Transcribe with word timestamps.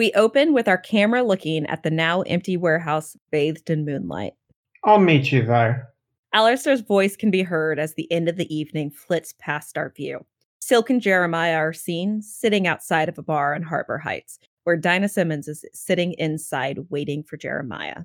We 0.00 0.14
open 0.14 0.54
with 0.54 0.66
our 0.66 0.78
camera 0.78 1.22
looking 1.22 1.66
at 1.66 1.82
the 1.82 1.90
now 1.90 2.22
empty 2.22 2.56
warehouse 2.56 3.18
bathed 3.30 3.68
in 3.68 3.84
moonlight. 3.84 4.32
I'll 4.82 4.98
meet 4.98 5.30
you 5.30 5.44
there. 5.44 5.90
Aleister's 6.34 6.80
voice 6.80 7.16
can 7.16 7.30
be 7.30 7.42
heard 7.42 7.78
as 7.78 7.92
the 7.92 8.10
end 8.10 8.26
of 8.26 8.38
the 8.38 8.48
evening 8.56 8.90
flits 8.90 9.34
past 9.38 9.76
our 9.76 9.90
view. 9.90 10.24
Silk 10.58 10.88
and 10.88 11.02
Jeremiah 11.02 11.56
are 11.56 11.74
seen 11.74 12.22
sitting 12.22 12.66
outside 12.66 13.10
of 13.10 13.18
a 13.18 13.22
bar 13.22 13.54
in 13.54 13.62
Harbor 13.62 13.98
Heights, 13.98 14.38
where 14.64 14.78
Dinah 14.78 15.10
Simmons 15.10 15.48
is 15.48 15.66
sitting 15.74 16.14
inside 16.14 16.78
waiting 16.88 17.22
for 17.22 17.36
Jeremiah. 17.36 18.04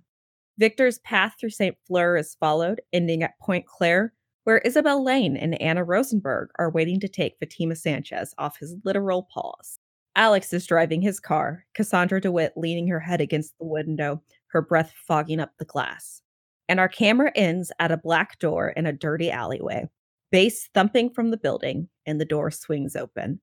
Victor's 0.58 1.00
path 1.00 1.36
through 1.40 1.52
St. 1.52 1.78
Fleur 1.88 2.18
is 2.18 2.36
followed, 2.42 2.82
ending 2.92 3.24
at 3.24 3.40
Point 3.40 3.68
Claire, 3.68 4.12
where 4.44 4.58
Isabel 4.58 5.02
Lane 5.02 5.38
and 5.38 5.62
Anna 5.62 5.86
Rosenberg 5.86 6.50
are 6.60 6.70
waiting 6.70 7.00
to 7.00 7.08
take 7.08 7.40
Fatima 7.40 7.78
Sanchez 7.78 8.36
off 8.38 8.60
his 8.60 8.76
literal 8.84 9.30
paws. 9.34 9.80
Alix 10.16 10.54
is 10.54 10.66
driving 10.66 11.02
his 11.02 11.20
car, 11.20 11.66
Cassandra 11.74 12.22
DeWitt 12.22 12.54
leaning 12.56 12.88
her 12.88 13.00
head 13.00 13.22
against 13.22 13.58
the 13.58 13.66
window, 13.66 14.22
her 14.48 14.62
breath 14.62 14.94
fogging 15.08 15.40
up 15.40 15.52
the 15.60 15.66
glass. 15.66 16.22
And 16.70 16.80
our 16.80 16.88
camera 16.88 17.32
ends 17.36 17.72
at 17.80 17.92
a 17.92 17.98
black 17.98 18.40
door 18.40 18.70
in 18.70 18.86
a 18.86 18.94
dirty 18.94 19.30
alleyway. 19.30 19.90
Bass 20.32 20.70
thumping 20.74 21.10
from 21.12 21.32
the 21.32 21.38
building, 21.38 21.90
and 22.06 22.20
the 22.20 22.26
door 22.26 22.50
swings 22.50 22.96
open. 22.96 23.42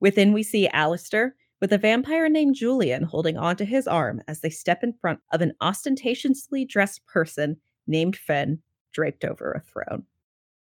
Within, 0.00 0.32
we 0.32 0.42
see 0.42 0.68
Aleister 0.74 1.32
with 1.60 1.72
a 1.72 1.78
vampire 1.78 2.28
named 2.28 2.56
Julian 2.56 3.04
holding 3.04 3.36
onto 3.36 3.64
his 3.64 3.86
arm 3.86 4.20
as 4.26 4.40
they 4.40 4.50
step 4.50 4.82
in 4.82 4.92
front 4.92 5.20
of 5.32 5.40
an 5.40 5.52
ostentatiously 5.60 6.64
dressed 6.64 7.06
person 7.06 7.56
named 7.86 8.16
Finn 8.16 8.58
draped 8.92 9.24
over 9.24 9.52
a 9.52 9.60
throne. 9.60 10.04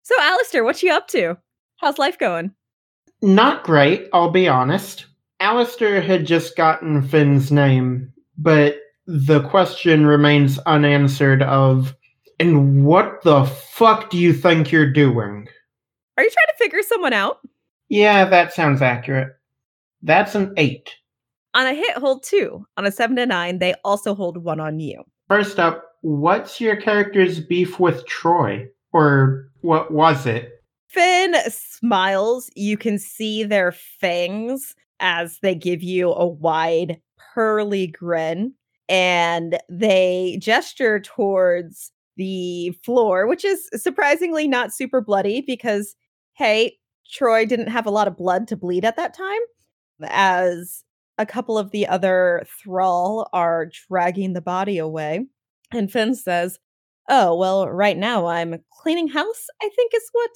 So, 0.04 0.16
Aleister, 0.20 0.64
what 0.64 0.82
you 0.82 0.92
up 0.92 1.08
to? 1.10 1.38
How's 1.78 2.00
life 2.00 2.18
going? 2.18 2.52
Not 3.22 3.64
great, 3.64 4.08
I'll 4.14 4.32
be 4.32 4.48
honest. 4.48 5.06
Aleister 5.42 6.04
had 6.04 6.26
just 6.26 6.56
gotten 6.56 7.02
Finn's 7.02 7.52
name, 7.52 8.12
but 8.38 8.78
the 9.06 9.42
question 9.50 10.06
remains 10.06 10.60
unanswered 10.60 11.42
of 11.42 11.96
and 12.40 12.86
what 12.86 13.22
the 13.24 13.46
fuck 13.46 14.10
do 14.10 14.18
you 14.18 14.34
think 14.34 14.72
you're 14.72 14.92
doing? 14.92 15.48
Are 16.18 16.24
you 16.24 16.30
trying 16.30 16.48
to 16.48 16.58
figure 16.58 16.82
someone 16.82 17.14
out? 17.14 17.40
Yeah, 17.90 18.26
that 18.26 18.54
sounds 18.54 18.82
accurate. 18.82 19.30
That's 20.02 20.36
an 20.36 20.54
eight. 20.56 20.96
On 21.54 21.66
a 21.66 21.74
hit, 21.74 21.98
hold 21.98 22.24
two. 22.24 22.66
On 22.78 22.86
a 22.86 22.92
seven 22.92 23.18
to 23.18 23.26
nine, 23.26 23.60
they 23.60 23.74
also 23.84 24.16
hold 24.16 24.38
one 24.38 24.60
on 24.60 24.80
you. 24.80 25.04
First 25.28 25.60
up, 25.60 25.84
what's 26.02 26.62
your 26.62 26.78
character's 26.78 27.40
beef 27.40 27.80
with 27.80 28.06
Troy? 28.06 28.68
Or 28.94 29.50
what 29.62 29.92
was 29.92 30.26
it? 30.26 30.50
Finn 30.88 31.36
smiles. 31.50 32.50
You 32.56 32.78
can 32.78 32.98
see 32.98 33.44
their 33.44 33.72
fangs 33.72 34.76
as 35.00 35.40
they 35.42 35.56
give 35.56 35.82
you 35.84 36.12
a 36.12 36.28
wide, 36.28 37.00
pearly 37.34 37.88
grin. 37.88 38.54
And 38.88 39.60
they 39.70 40.40
gesture 40.42 41.00
towards 41.00 41.92
the 42.18 42.72
floor, 42.84 43.28
which 43.28 43.46
is 43.46 43.70
surprisingly 43.76 44.48
not 44.48 44.74
super 44.74 45.00
bloody 45.00 45.42
because, 45.42 45.96
hey, 46.34 46.78
Troy 47.12 47.46
didn't 47.46 47.68
have 47.68 47.86
a 47.86 47.92
lot 47.92 48.08
of 48.08 48.18
blood 48.18 48.48
to 48.50 48.58
bleed 48.58 48.86
at 48.86 48.98
that 48.98 49.14
time. 49.14 49.40
As 50.04 50.84
a 51.20 51.26
couple 51.26 51.58
of 51.58 51.72
the 51.72 51.86
other 51.88 52.44
thrall 52.64 53.30
are 53.34 53.70
dragging 53.88 54.34
the 54.34 54.42
body 54.42 54.78
away. 54.78 55.28
And 55.72 55.92
Finn 55.92 56.16
says, 56.16 56.58
Oh, 57.10 57.36
well, 57.36 57.68
right 57.68 57.98
now 57.98 58.28
I'm 58.28 58.64
cleaning 58.82 59.08
house, 59.08 59.48
I 59.62 59.70
think 59.76 59.94
is 59.94 60.10
what 60.12 60.32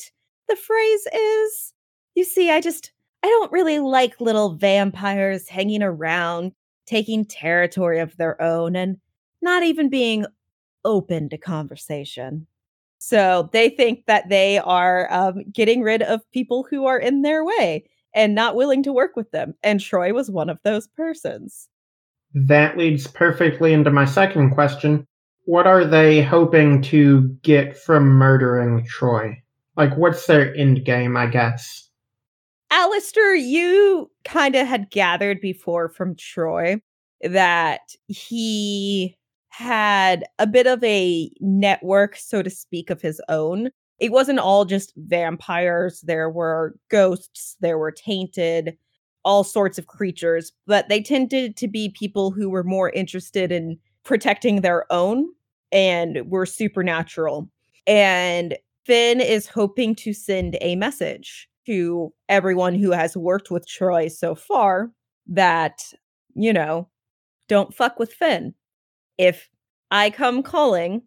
the 0.49 0.55
phrase 0.55 1.07
is. 1.13 1.73
You 2.15 2.23
see, 2.23 2.49
I 2.49 2.61
just, 2.61 2.91
I 3.23 3.27
don't 3.27 3.51
really 3.51 3.79
like 3.79 4.19
little 4.19 4.55
vampires 4.55 5.47
hanging 5.47 5.81
around, 5.81 6.51
taking 6.85 7.25
territory 7.25 7.99
of 7.99 8.15
their 8.17 8.41
own, 8.41 8.75
and 8.75 8.97
not 9.41 9.63
even 9.63 9.89
being 9.89 10.25
open 10.83 11.29
to 11.29 11.37
conversation. 11.37 12.47
So 12.99 13.49
they 13.51 13.69
think 13.69 14.05
that 14.07 14.29
they 14.29 14.59
are 14.59 15.11
um, 15.11 15.43
getting 15.51 15.81
rid 15.81 16.01
of 16.01 16.29
people 16.31 16.65
who 16.69 16.85
are 16.85 16.99
in 16.99 17.21
their 17.21 17.43
way 17.43 17.85
and 18.13 18.35
not 18.35 18.55
willing 18.55 18.83
to 18.83 18.93
work 18.93 19.15
with 19.15 19.31
them. 19.31 19.55
And 19.63 19.79
Troy 19.79 20.13
was 20.13 20.29
one 20.29 20.49
of 20.49 20.59
those 20.63 20.87
persons. 20.87 21.67
That 22.33 22.77
leads 22.77 23.07
perfectly 23.07 23.73
into 23.73 23.91
my 23.91 24.05
second 24.05 24.51
question 24.51 25.05
what 25.45 25.67
are 25.67 25.83
they 25.83 26.21
hoping 26.21 26.81
to 26.81 27.27
get 27.41 27.77
from 27.77 28.05
murdering 28.05 28.85
Troy? 28.85 29.41
Like, 29.75 29.97
what's 29.97 30.25
their 30.25 30.55
end 30.55 30.85
game, 30.85 31.17
I 31.17 31.27
guess? 31.27 31.82
Aleister, 32.73 33.39
you 33.39 34.09
kind 34.23 34.55
of 34.55 34.65
had 34.65 34.89
gathered 34.89 35.39
before 35.39 35.89
from 35.89 36.15
Troy 36.15 36.81
that 37.21 37.81
he 38.07 39.15
had 39.49 40.25
a 40.39 40.47
bit 40.47 40.65
of 40.65 40.83
a 40.83 41.29
network, 41.39 42.15
so 42.15 42.41
to 42.41 42.49
speak, 42.49 42.89
of 42.89 42.99
his 42.99 43.21
own. 43.29 43.69
It 43.99 44.11
wasn't 44.11 44.39
all 44.39 44.65
just 44.65 44.91
vampires, 44.97 46.01
there 46.01 46.31
were 46.31 46.73
ghosts, 46.89 47.55
there 47.59 47.77
were 47.77 47.91
tainted, 47.91 48.75
all 49.23 49.43
sorts 49.43 49.77
of 49.77 49.85
creatures, 49.85 50.51
but 50.65 50.89
they 50.89 50.99
tended 50.99 51.55
to 51.57 51.67
be 51.67 51.89
people 51.89 52.31
who 52.31 52.49
were 52.49 52.63
more 52.63 52.89
interested 52.89 53.51
in 53.51 53.77
protecting 54.03 54.61
their 54.61 54.91
own 54.91 55.27
and 55.71 56.23
were 56.25 56.47
supernatural. 56.47 57.47
And 57.85 58.57
Finn 58.83 59.21
is 59.21 59.47
hoping 59.47 59.93
to 59.97 60.11
send 60.11 60.57
a 60.59 60.75
message 60.75 61.47
to 61.65 62.13
everyone 62.29 62.75
who 62.75 62.91
has 62.91 63.15
worked 63.15 63.51
with 63.51 63.67
Troy 63.67 64.07
so 64.07 64.35
far 64.35 64.91
that, 65.27 65.79
you 66.35 66.53
know, 66.53 66.89
don't 67.47 67.73
fuck 67.73 67.99
with 67.99 68.13
Finn. 68.13 68.53
If 69.17 69.49
I 69.91 70.09
come 70.09 70.43
calling 70.43 71.03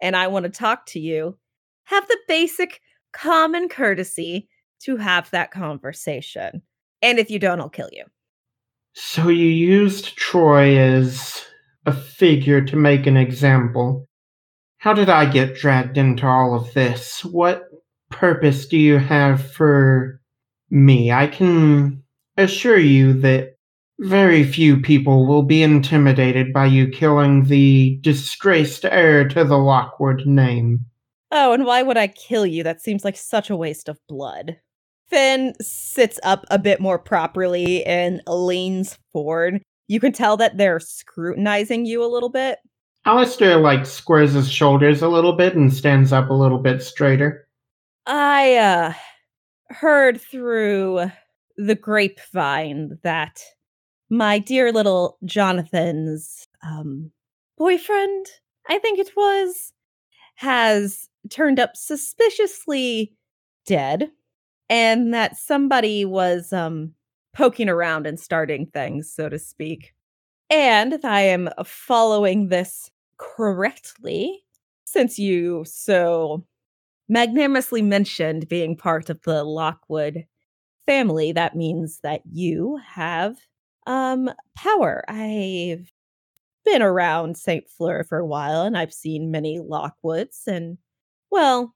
and 0.00 0.16
I 0.16 0.26
want 0.26 0.44
to 0.44 0.50
talk 0.50 0.86
to 0.86 1.00
you, 1.00 1.38
have 1.84 2.06
the 2.08 2.18
basic 2.26 2.80
common 3.12 3.68
courtesy 3.68 4.48
to 4.80 4.96
have 4.96 5.30
that 5.30 5.50
conversation. 5.50 6.62
And 7.00 7.18
if 7.18 7.30
you 7.30 7.38
don't, 7.38 7.60
I'll 7.60 7.68
kill 7.68 7.90
you. 7.92 8.04
So 8.94 9.28
you 9.28 9.46
used 9.46 10.16
Troy 10.16 10.76
as 10.76 11.44
a 11.86 11.92
figure 11.92 12.60
to 12.62 12.76
make 12.76 13.06
an 13.06 13.16
example. 13.16 14.06
How 14.78 14.92
did 14.92 15.08
I 15.08 15.26
get 15.26 15.56
dragged 15.56 15.98
into 15.98 16.26
all 16.26 16.54
of 16.54 16.72
this? 16.74 17.24
What 17.24 17.64
purpose 18.14 18.66
do 18.66 18.78
you 18.78 18.98
have 18.98 19.52
for 19.52 20.20
me? 20.70 21.12
I 21.12 21.26
can 21.26 22.02
assure 22.36 22.78
you 22.78 23.12
that 23.20 23.56
very 24.00 24.44
few 24.44 24.80
people 24.80 25.26
will 25.26 25.42
be 25.42 25.62
intimidated 25.62 26.52
by 26.52 26.66
you 26.66 26.88
killing 26.88 27.44
the 27.44 27.98
disgraced 28.00 28.84
heir 28.84 29.28
to 29.28 29.44
the 29.44 29.58
Lockwood 29.58 30.26
name. 30.26 30.86
Oh, 31.30 31.52
and 31.52 31.64
why 31.64 31.82
would 31.82 31.96
I 31.96 32.08
kill 32.08 32.46
you? 32.46 32.62
That 32.62 32.80
seems 32.80 33.04
like 33.04 33.16
such 33.16 33.50
a 33.50 33.56
waste 33.56 33.88
of 33.88 33.98
blood. 34.08 34.56
Finn 35.08 35.52
sits 35.60 36.18
up 36.22 36.44
a 36.50 36.58
bit 36.58 36.80
more 36.80 36.98
properly 36.98 37.84
and 37.84 38.22
leans 38.26 38.98
forward 39.12 39.60
you 39.86 40.00
can 40.00 40.12
tell 40.12 40.36
that 40.38 40.56
they're 40.56 40.80
scrutinizing 40.80 41.86
you 41.86 42.04
a 42.04 42.08
little 42.08 42.30
bit. 42.30 42.58
Aleister 43.06 43.60
like 43.60 43.84
squares 43.84 44.32
his 44.32 44.50
shoulders 44.50 45.02
a 45.02 45.08
little 45.08 45.34
bit 45.34 45.54
and 45.54 45.72
stands 45.72 46.12
up 46.12 46.30
a 46.30 46.34
little 46.34 46.58
bit 46.58 46.82
straighter. 46.82 47.43
I 48.06 48.56
uh 48.56 48.92
heard 49.70 50.20
through 50.20 51.10
the 51.56 51.74
grapevine 51.74 52.98
that 53.02 53.42
my 54.10 54.38
dear 54.38 54.72
little 54.72 55.18
Jonathan's 55.24 56.46
um 56.62 57.10
boyfriend, 57.58 58.26
I 58.68 58.78
think 58.78 58.98
it 58.98 59.10
was, 59.16 59.72
has 60.36 61.08
turned 61.30 61.60
up 61.60 61.76
suspiciously 61.76 63.14
dead 63.66 64.10
and 64.70 65.14
that 65.14 65.36
somebody 65.36 66.04
was 66.04 66.52
um 66.52 66.94
poking 67.34 67.68
around 67.68 68.06
and 68.06 68.20
starting 68.20 68.66
things, 68.66 69.12
so 69.12 69.28
to 69.28 69.38
speak. 69.38 69.94
And 70.50 71.00
I 71.04 71.22
am 71.22 71.50
following 71.64 72.48
this 72.48 72.90
correctly, 73.18 74.44
since 74.86 75.18
you 75.18 75.64
so 75.66 76.44
magnanimously 77.08 77.82
mentioned 77.82 78.48
being 78.48 78.76
part 78.76 79.10
of 79.10 79.20
the 79.22 79.44
Lockwood 79.44 80.26
family, 80.86 81.32
that 81.32 81.56
means 81.56 82.00
that 82.02 82.22
you 82.30 82.78
have 82.86 83.36
um 83.86 84.30
power. 84.56 85.04
I've 85.08 85.90
been 86.64 86.82
around 86.82 87.36
St. 87.36 87.68
Fleur 87.68 88.04
for 88.04 88.18
a 88.18 88.26
while 88.26 88.62
and 88.62 88.76
I've 88.76 88.92
seen 88.92 89.30
many 89.30 89.58
Lockwoods 89.58 90.46
and 90.46 90.78
well, 91.30 91.74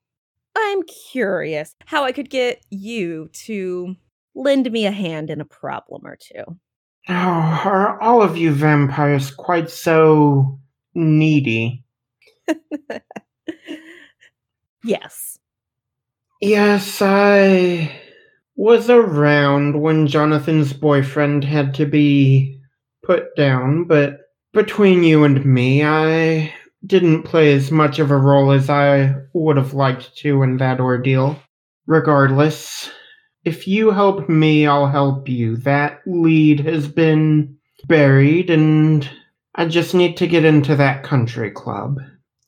I'm 0.56 0.82
curious 0.84 1.74
how 1.86 2.04
I 2.04 2.12
could 2.12 2.30
get 2.30 2.64
you 2.70 3.28
to 3.32 3.94
lend 4.34 4.70
me 4.70 4.86
a 4.86 4.90
hand 4.90 5.30
in 5.30 5.40
a 5.40 5.44
problem 5.44 6.06
or 6.06 6.16
two. 6.16 6.44
Oh, 7.08 7.12
are 7.64 8.00
all 8.00 8.22
of 8.22 8.36
you 8.36 8.52
vampires 8.52 9.30
quite 9.30 9.70
so 9.70 10.58
needy? 10.94 11.84
yes. 14.82 15.38
Yes, 16.40 17.02
I 17.02 17.90
was 18.56 18.90
around 18.90 19.80
when 19.80 20.06
Jonathan's 20.06 20.72
boyfriend 20.72 21.44
had 21.44 21.74
to 21.74 21.86
be 21.86 22.60
put 23.04 23.34
down, 23.36 23.84
but 23.84 24.20
between 24.52 25.02
you 25.02 25.24
and 25.24 25.44
me, 25.44 25.84
I 25.84 26.52
didn't 26.86 27.24
play 27.24 27.52
as 27.52 27.70
much 27.70 27.98
of 27.98 28.10
a 28.10 28.16
role 28.16 28.52
as 28.52 28.70
I 28.70 29.14
would 29.32 29.56
have 29.56 29.74
liked 29.74 30.16
to 30.18 30.42
in 30.42 30.56
that 30.58 30.80
ordeal. 30.80 31.40
Regardless, 31.86 32.90
if 33.44 33.66
you 33.66 33.90
help 33.90 34.28
me, 34.28 34.66
I'll 34.66 34.86
help 34.86 35.28
you. 35.28 35.56
That 35.56 36.00
lead 36.06 36.60
has 36.60 36.86
been 36.86 37.56
buried, 37.86 38.50
and 38.50 39.08
I 39.54 39.66
just 39.66 39.94
need 39.94 40.16
to 40.18 40.26
get 40.26 40.44
into 40.44 40.76
that 40.76 41.02
country 41.02 41.50
club. 41.50 41.98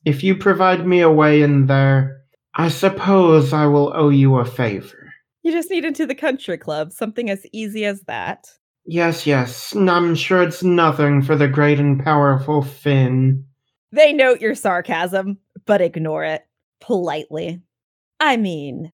If 0.05 0.23
you 0.23 0.35
provide 0.35 0.85
me 0.85 1.01
a 1.01 1.09
way 1.09 1.41
in 1.41 1.67
there, 1.67 2.20
I 2.55 2.67
suppose 2.69 3.53
I 3.53 3.65
will 3.65 3.91
owe 3.95 4.09
you 4.09 4.37
a 4.37 4.45
favor. 4.45 5.13
You 5.43 5.51
just 5.51 5.71
need 5.71 5.85
into 5.85 6.05
the 6.05 6.15
country 6.15 6.57
club, 6.57 6.91
something 6.91 7.29
as 7.29 7.45
easy 7.51 7.85
as 7.85 8.01
that. 8.03 8.47
Yes, 8.85 9.25
yes, 9.25 9.75
I'm 9.75 10.15
sure 10.15 10.41
it's 10.43 10.63
nothing 10.63 11.21
for 11.21 11.35
the 11.35 11.47
great 11.47 11.79
and 11.79 12.03
powerful 12.03 12.61
Finn. 12.61 13.45
They 13.91 14.13
note 14.13 14.41
your 14.41 14.55
sarcasm, 14.55 15.37
but 15.65 15.81
ignore 15.81 16.23
it 16.23 16.43
politely. 16.79 17.61
I 18.19 18.37
mean, 18.37 18.91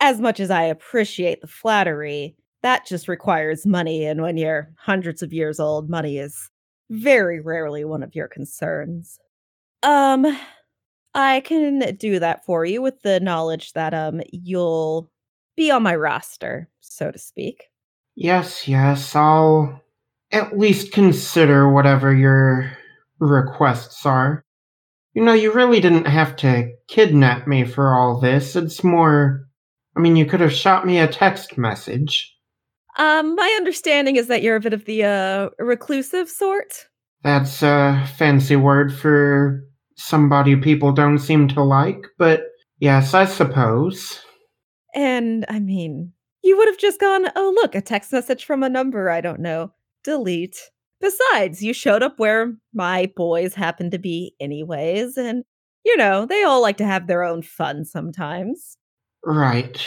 as 0.00 0.20
much 0.20 0.40
as 0.40 0.50
I 0.50 0.64
appreciate 0.64 1.40
the 1.40 1.46
flattery, 1.46 2.36
that 2.62 2.86
just 2.86 3.08
requires 3.08 3.66
money. 3.66 4.04
And 4.04 4.22
when 4.22 4.36
you're 4.36 4.72
hundreds 4.76 5.22
of 5.22 5.32
years 5.32 5.58
old, 5.58 5.88
money 5.88 6.18
is 6.18 6.50
very 6.90 7.40
rarely 7.40 7.84
one 7.84 8.02
of 8.02 8.14
your 8.14 8.28
concerns. 8.28 9.18
Um, 9.82 10.38
I 11.14 11.40
can 11.40 11.96
do 11.96 12.18
that 12.18 12.44
for 12.44 12.64
you 12.64 12.80
with 12.80 13.02
the 13.02 13.20
knowledge 13.20 13.72
that 13.72 13.94
um 13.94 14.20
you'll 14.32 15.10
be 15.56 15.70
on 15.70 15.82
my 15.82 15.94
roster, 15.94 16.68
so 16.80 17.10
to 17.10 17.18
speak. 17.18 17.64
Yes, 18.14 18.68
yes, 18.68 19.14
I'll 19.14 19.80
at 20.30 20.58
least 20.58 20.92
consider 20.92 21.70
whatever 21.70 22.14
your 22.14 22.72
requests 23.18 24.04
are. 24.06 24.44
You 25.14 25.22
know, 25.22 25.34
you 25.34 25.52
really 25.52 25.80
didn't 25.80 26.06
have 26.06 26.36
to 26.36 26.72
kidnap 26.88 27.46
me 27.46 27.64
for 27.64 27.94
all 27.94 28.18
this. 28.18 28.56
It's 28.56 28.82
more. 28.82 29.46
I 29.94 30.00
mean, 30.00 30.16
you 30.16 30.24
could 30.24 30.40
have 30.40 30.52
shot 30.52 30.86
me 30.86 30.98
a 30.98 31.06
text 31.06 31.58
message. 31.58 32.34
Um, 32.98 33.34
my 33.36 33.54
understanding 33.58 34.16
is 34.16 34.28
that 34.28 34.42
you're 34.42 34.56
a 34.56 34.60
bit 34.60 34.72
of 34.72 34.86
the 34.86 35.04
uh 35.04 35.48
reclusive 35.58 36.28
sort. 36.28 36.88
That's 37.22 37.62
a 37.62 38.08
fancy 38.16 38.56
word 38.56 38.94
for 38.94 39.64
somebody 39.96 40.56
people 40.56 40.92
don't 40.92 41.18
seem 41.18 41.48
to 41.48 41.62
like, 41.62 42.04
but 42.18 42.44
yes, 42.78 43.14
I 43.14 43.24
suppose. 43.24 44.20
And 44.94 45.44
I 45.48 45.60
mean, 45.60 46.12
you 46.42 46.56
would 46.56 46.68
have 46.68 46.78
just 46.78 47.00
gone, 47.00 47.26
oh, 47.36 47.52
look, 47.56 47.74
a 47.74 47.80
text 47.80 48.12
message 48.12 48.44
from 48.44 48.62
a 48.62 48.68
number 48.68 49.10
I 49.10 49.20
don't 49.20 49.40
know. 49.40 49.72
Delete. 50.04 50.58
Besides, 51.00 51.62
you 51.62 51.72
showed 51.72 52.02
up 52.02 52.18
where 52.18 52.54
my 52.72 53.10
boys 53.16 53.54
happen 53.54 53.90
to 53.90 53.98
be, 53.98 54.34
anyways, 54.40 55.16
and 55.16 55.44
you 55.84 55.96
know, 55.96 56.26
they 56.26 56.44
all 56.44 56.62
like 56.62 56.76
to 56.76 56.86
have 56.86 57.06
their 57.06 57.24
own 57.24 57.42
fun 57.42 57.84
sometimes. 57.84 58.76
Right. 59.24 59.84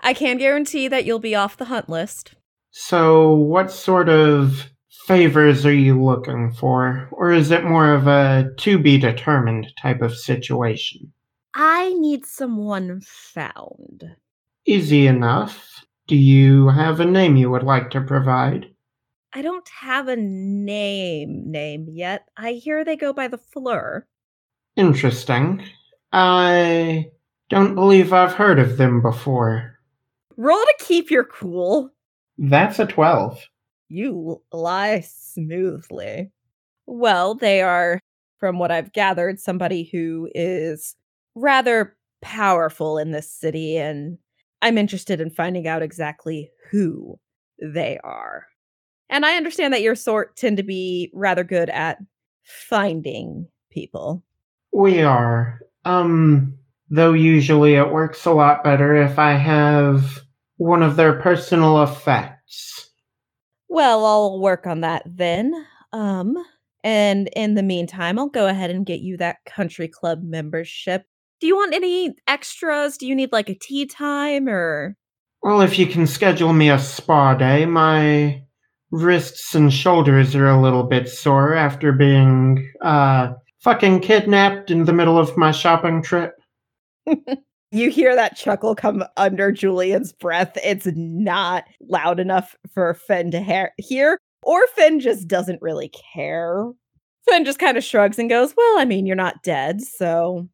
I 0.00 0.14
can 0.14 0.38
guarantee 0.38 0.88
that 0.88 1.04
you'll 1.04 1.18
be 1.18 1.34
off 1.34 1.58
the 1.58 1.66
hunt 1.66 1.88
list. 1.88 2.34
So, 2.70 3.32
what 3.32 3.70
sort 3.70 4.08
of 4.08 4.69
favors 5.10 5.66
are 5.66 5.74
you 5.74 6.00
looking 6.00 6.52
for? 6.52 7.08
Or 7.10 7.32
is 7.32 7.50
it 7.50 7.64
more 7.64 7.92
of 7.92 8.06
a 8.06 8.48
to 8.58 8.78
be 8.78 8.96
determined 8.96 9.66
type 9.82 10.02
of 10.02 10.16
situation? 10.16 11.12
I 11.52 11.92
need 11.94 12.24
someone 12.24 13.00
found. 13.04 14.04
Easy 14.66 15.08
enough. 15.08 15.84
Do 16.06 16.14
you 16.14 16.68
have 16.68 17.00
a 17.00 17.04
name 17.04 17.34
you 17.34 17.50
would 17.50 17.64
like 17.64 17.90
to 17.90 18.00
provide? 18.00 18.66
I 19.32 19.42
don't 19.42 19.68
have 19.80 20.06
a 20.06 20.14
name 20.14 21.50
name 21.50 21.88
yet. 21.90 22.28
I 22.36 22.52
hear 22.52 22.84
they 22.84 22.94
go 22.94 23.12
by 23.12 23.26
the 23.26 23.38
Fleur. 23.38 24.06
Interesting. 24.76 25.64
I 26.12 27.10
don't 27.48 27.74
believe 27.74 28.12
I've 28.12 28.34
heard 28.34 28.60
of 28.60 28.76
them 28.76 29.02
before. 29.02 29.76
Roll 30.36 30.64
to 30.64 30.74
keep 30.78 31.10
your 31.10 31.24
cool. 31.24 31.90
That's 32.38 32.78
a 32.78 32.86
12. 32.86 33.40
You 33.90 34.40
lie 34.52 35.00
smoothly. 35.00 36.30
Well, 36.86 37.34
they 37.34 37.60
are, 37.60 38.00
from 38.38 38.58
what 38.58 38.70
I've 38.70 38.92
gathered, 38.92 39.40
somebody 39.40 39.90
who 39.92 40.30
is 40.34 40.94
rather 41.34 41.96
powerful 42.22 42.98
in 42.98 43.10
this 43.10 43.30
city, 43.30 43.76
and 43.76 44.16
I'm 44.62 44.78
interested 44.78 45.20
in 45.20 45.30
finding 45.30 45.66
out 45.66 45.82
exactly 45.82 46.50
who 46.70 47.18
they 47.60 47.98
are. 48.04 48.46
And 49.08 49.26
I 49.26 49.36
understand 49.36 49.74
that 49.74 49.82
your 49.82 49.96
sort 49.96 50.36
tend 50.36 50.56
to 50.58 50.62
be 50.62 51.10
rather 51.12 51.42
good 51.42 51.68
at 51.68 51.98
finding 52.44 53.48
people. 53.70 54.22
We 54.72 55.02
are. 55.02 55.60
Um, 55.84 56.56
though 56.90 57.12
usually 57.12 57.74
it 57.74 57.90
works 57.90 58.24
a 58.24 58.32
lot 58.32 58.62
better 58.62 58.94
if 58.94 59.18
I 59.18 59.32
have 59.32 60.20
one 60.58 60.82
of 60.82 60.94
their 60.94 61.20
personal 61.20 61.82
effects. 61.82 62.89
Well, 63.70 64.04
I'll 64.04 64.40
work 64.40 64.66
on 64.66 64.80
that 64.80 65.04
then. 65.06 65.54
Um, 65.92 66.36
and 66.82 67.30
in 67.36 67.54
the 67.54 67.62
meantime, 67.62 68.18
I'll 68.18 68.28
go 68.28 68.48
ahead 68.48 68.70
and 68.70 68.84
get 68.84 68.98
you 68.98 69.16
that 69.18 69.36
country 69.46 69.86
club 69.86 70.22
membership. 70.24 71.04
Do 71.40 71.46
you 71.46 71.54
want 71.56 71.72
any 71.72 72.14
extras? 72.26 72.98
Do 72.98 73.06
you 73.06 73.14
need 73.14 73.30
like 73.30 73.48
a 73.48 73.54
tea 73.54 73.86
time 73.86 74.48
or 74.48 74.96
Well, 75.42 75.60
if 75.60 75.78
you 75.78 75.86
can 75.86 76.08
schedule 76.08 76.52
me 76.52 76.68
a 76.68 76.80
spa 76.80 77.34
day, 77.34 77.64
my 77.64 78.42
wrists 78.90 79.54
and 79.54 79.72
shoulders 79.72 80.34
are 80.34 80.48
a 80.48 80.60
little 80.60 80.82
bit 80.82 81.08
sore 81.08 81.54
after 81.54 81.92
being 81.92 82.68
uh 82.82 83.32
fucking 83.60 84.00
kidnapped 84.00 84.72
in 84.72 84.84
the 84.84 84.92
middle 84.92 85.16
of 85.16 85.36
my 85.36 85.52
shopping 85.52 86.02
trip. 86.02 86.34
you 87.70 87.90
hear 87.90 88.14
that 88.14 88.36
chuckle 88.36 88.74
come 88.74 89.04
under 89.16 89.52
Julian's 89.52 90.12
breath. 90.12 90.56
It's 90.64 90.88
not 90.94 91.64
loud 91.80 92.20
enough 92.20 92.56
for 92.72 92.94
Finn 92.94 93.30
to 93.30 93.42
ha- 93.42 93.70
hear, 93.78 94.18
or 94.42 94.66
Finn 94.68 95.00
just 95.00 95.28
doesn't 95.28 95.62
really 95.62 95.90
care. 96.14 96.64
Finn 97.28 97.44
just 97.44 97.58
kind 97.58 97.76
of 97.76 97.84
shrugs 97.84 98.18
and 98.18 98.28
goes, 98.30 98.54
Well, 98.56 98.78
I 98.78 98.84
mean, 98.84 99.06
you're 99.06 99.16
not 99.16 99.42
dead, 99.42 99.82
so 99.82 100.48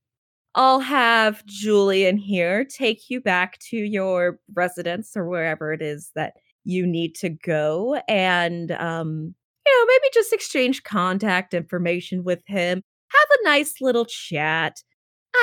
I'll 0.54 0.80
have 0.80 1.44
Julian 1.46 2.16
here 2.16 2.64
take 2.64 3.11
you 3.11 3.20
back 3.20 3.58
to 3.70 3.76
your 3.76 4.38
residence 4.54 5.16
or 5.16 5.28
wherever 5.28 5.73
it 5.73 5.82
is 5.82 6.11
that 6.14 6.32
you 6.64 6.87
need 6.87 7.14
to 7.14 7.28
go 7.28 8.00
and 8.08 8.73
um 8.73 9.35
you 9.66 9.73
know 9.73 9.87
maybe 9.87 10.11
just 10.12 10.32
exchange 10.32 10.82
contact 10.82 11.54
information 11.54 12.25
with 12.25 12.40
him 12.46 12.82
have 13.08 13.28
a 13.40 13.44
nice 13.44 13.80
little 13.80 14.04
chat 14.04 14.82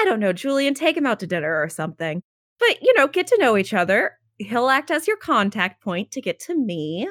i 0.01 0.05
don't 0.05 0.19
know 0.19 0.33
julian 0.33 0.73
take 0.73 0.97
him 0.97 1.05
out 1.05 1.19
to 1.19 1.27
dinner 1.27 1.62
or 1.62 1.69
something. 1.69 2.21
But 2.59 2.81
you 2.81 2.93
know 2.95 3.07
get 3.07 3.27
to 3.27 3.38
know 3.39 3.57
each 3.57 3.73
other. 3.73 4.12
He'll 4.38 4.69
act 4.69 4.91
as 4.91 5.07
your 5.07 5.17
contact 5.17 5.83
point 5.83 6.12
to 6.12 6.21
get 6.21 6.39
to 6.41 6.55
me 6.55 7.07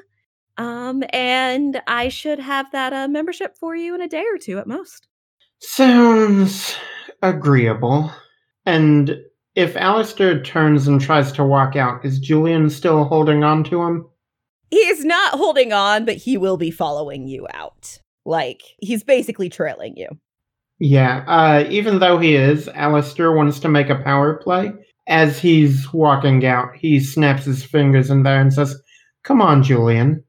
um 0.59 1.03
and 1.11 1.81
i 1.87 2.09
should 2.09 2.39
have 2.39 2.71
that 2.73 2.93
uh, 2.93 3.09
membership 3.09 3.57
for 3.59 3.75
you 3.75 3.95
in 3.95 4.03
a 4.03 4.09
day 4.09 4.25
or 4.31 4.39
two 4.39 4.59
at 4.59 4.67
most. 4.67 5.09
Sounds 5.61 6.77
agreeable. 7.23 8.11
And 8.67 9.17
if 9.55 9.75
Aleister 9.75 10.45
turns 10.45 10.89
and 10.89 11.01
tries 11.01 11.31
to 11.33 11.45
walk 11.45 11.77
out, 11.77 12.05
is 12.05 12.19
Julian 12.19 12.69
still 12.71 13.05
holding 13.05 13.45
on 13.45 13.65
to 13.65 13.83
him? 13.83 14.07
he 14.73 14.79
is 14.79 15.05
not 15.05 15.35
holding 15.35 15.73
on 15.75 16.07
but 16.07 16.17
he 16.17 16.39
will 16.39 16.57
be 16.57 16.71
following 16.71 17.29
you 17.29 17.47
out. 17.53 18.01
Like 18.25 18.63
he's 18.81 19.05
basically 19.05 19.51
trailing 19.51 19.97
you 19.97 20.09
Yeah, 20.85 21.23
uh, 21.29 21.65
even 21.71 22.01
though 22.01 22.19
he 22.19 22.35
is, 22.35 22.67
Aleister 22.67 23.37
wants 23.37 23.61
to 23.61 23.69
make 23.69 23.89
a 23.89 24.03
power 24.03 24.35
play. 24.43 24.73
As 25.07 25.39
he's 25.39 25.93
walking 25.93 26.45
out, 26.45 26.75
he 26.75 26.99
snaps 26.99 27.45
his 27.45 27.63
fingers 27.65 28.11
in 28.11 28.25
there 28.25 28.41
and 28.41 28.53
says, 28.53 28.77
Come 29.23 29.41
on, 29.41 29.63
Julian. 29.63 30.25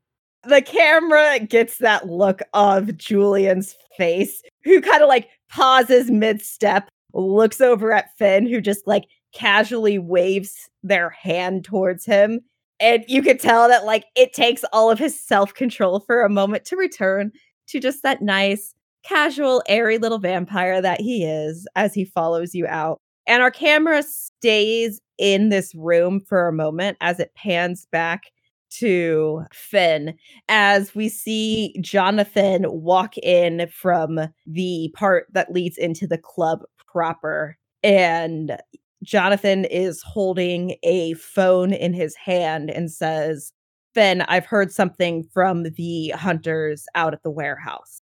the 0.47 0.61
camera 0.61 1.39
gets 1.39 1.79
that 1.79 2.07
look 2.07 2.41
of 2.53 2.95
Julian's 2.97 3.75
face, 3.97 4.43
who 4.63 4.79
kind 4.79 5.01
of 5.01 5.09
like 5.09 5.27
pauses 5.49 6.11
mid 6.11 6.39
step, 6.43 6.87
looks 7.15 7.59
over 7.59 7.91
at 7.91 8.15
Finn, 8.19 8.45
who 8.45 8.61
just 8.61 8.85
like 8.85 9.05
casually 9.33 9.97
waves 9.97 10.69
their 10.83 11.09
hand 11.09 11.65
towards 11.65 12.05
him. 12.05 12.41
And 12.79 13.03
you 13.07 13.23
could 13.23 13.39
tell 13.39 13.67
that 13.69 13.85
like 13.85 14.05
it 14.15 14.33
takes 14.33 14.63
all 14.71 14.91
of 14.91 14.99
his 14.99 15.19
self 15.19 15.55
control 15.55 15.99
for 16.01 16.21
a 16.23 16.29
moment 16.29 16.65
to 16.65 16.75
return 16.75 17.31
to 17.69 17.79
just 17.79 18.03
that 18.03 18.21
nice, 18.21 18.75
casual, 19.03 19.63
airy 19.67 19.97
little 19.97 20.19
vampire 20.19 20.81
that 20.81 21.01
he 21.01 21.23
is 21.23 21.67
as 21.75 21.93
he 21.93 22.05
follows 22.05 22.55
you 22.55 22.65
out. 22.67 23.01
And 23.27 23.41
our 23.41 23.51
camera 23.51 24.03
stays 24.03 24.99
in 25.17 25.49
this 25.49 25.73
room 25.75 26.19
for 26.19 26.47
a 26.47 26.53
moment 26.53 26.97
as 27.01 27.19
it 27.19 27.33
pans 27.35 27.85
back 27.91 28.31
to 28.79 29.43
Finn 29.53 30.15
as 30.49 30.95
we 30.95 31.07
see 31.07 31.75
Jonathan 31.79 32.65
walk 32.67 33.17
in 33.19 33.67
from 33.71 34.19
the 34.47 34.91
part 34.95 35.27
that 35.31 35.51
leads 35.51 35.77
into 35.77 36.07
the 36.07 36.17
club 36.17 36.63
proper. 36.87 37.57
And 37.83 38.57
Jonathan 39.03 39.65
is 39.65 40.01
holding 40.01 40.75
a 40.83 41.13
phone 41.13 41.73
in 41.73 41.93
his 41.93 42.15
hand 42.15 42.71
and 42.71 42.91
says, 42.91 43.53
Finn, 43.93 44.21
I've 44.21 44.45
heard 44.45 44.71
something 44.71 45.23
from 45.33 45.63
the 45.63 46.09
hunters 46.15 46.85
out 46.95 47.13
at 47.13 47.21
the 47.21 47.29
warehouse. 47.29 48.02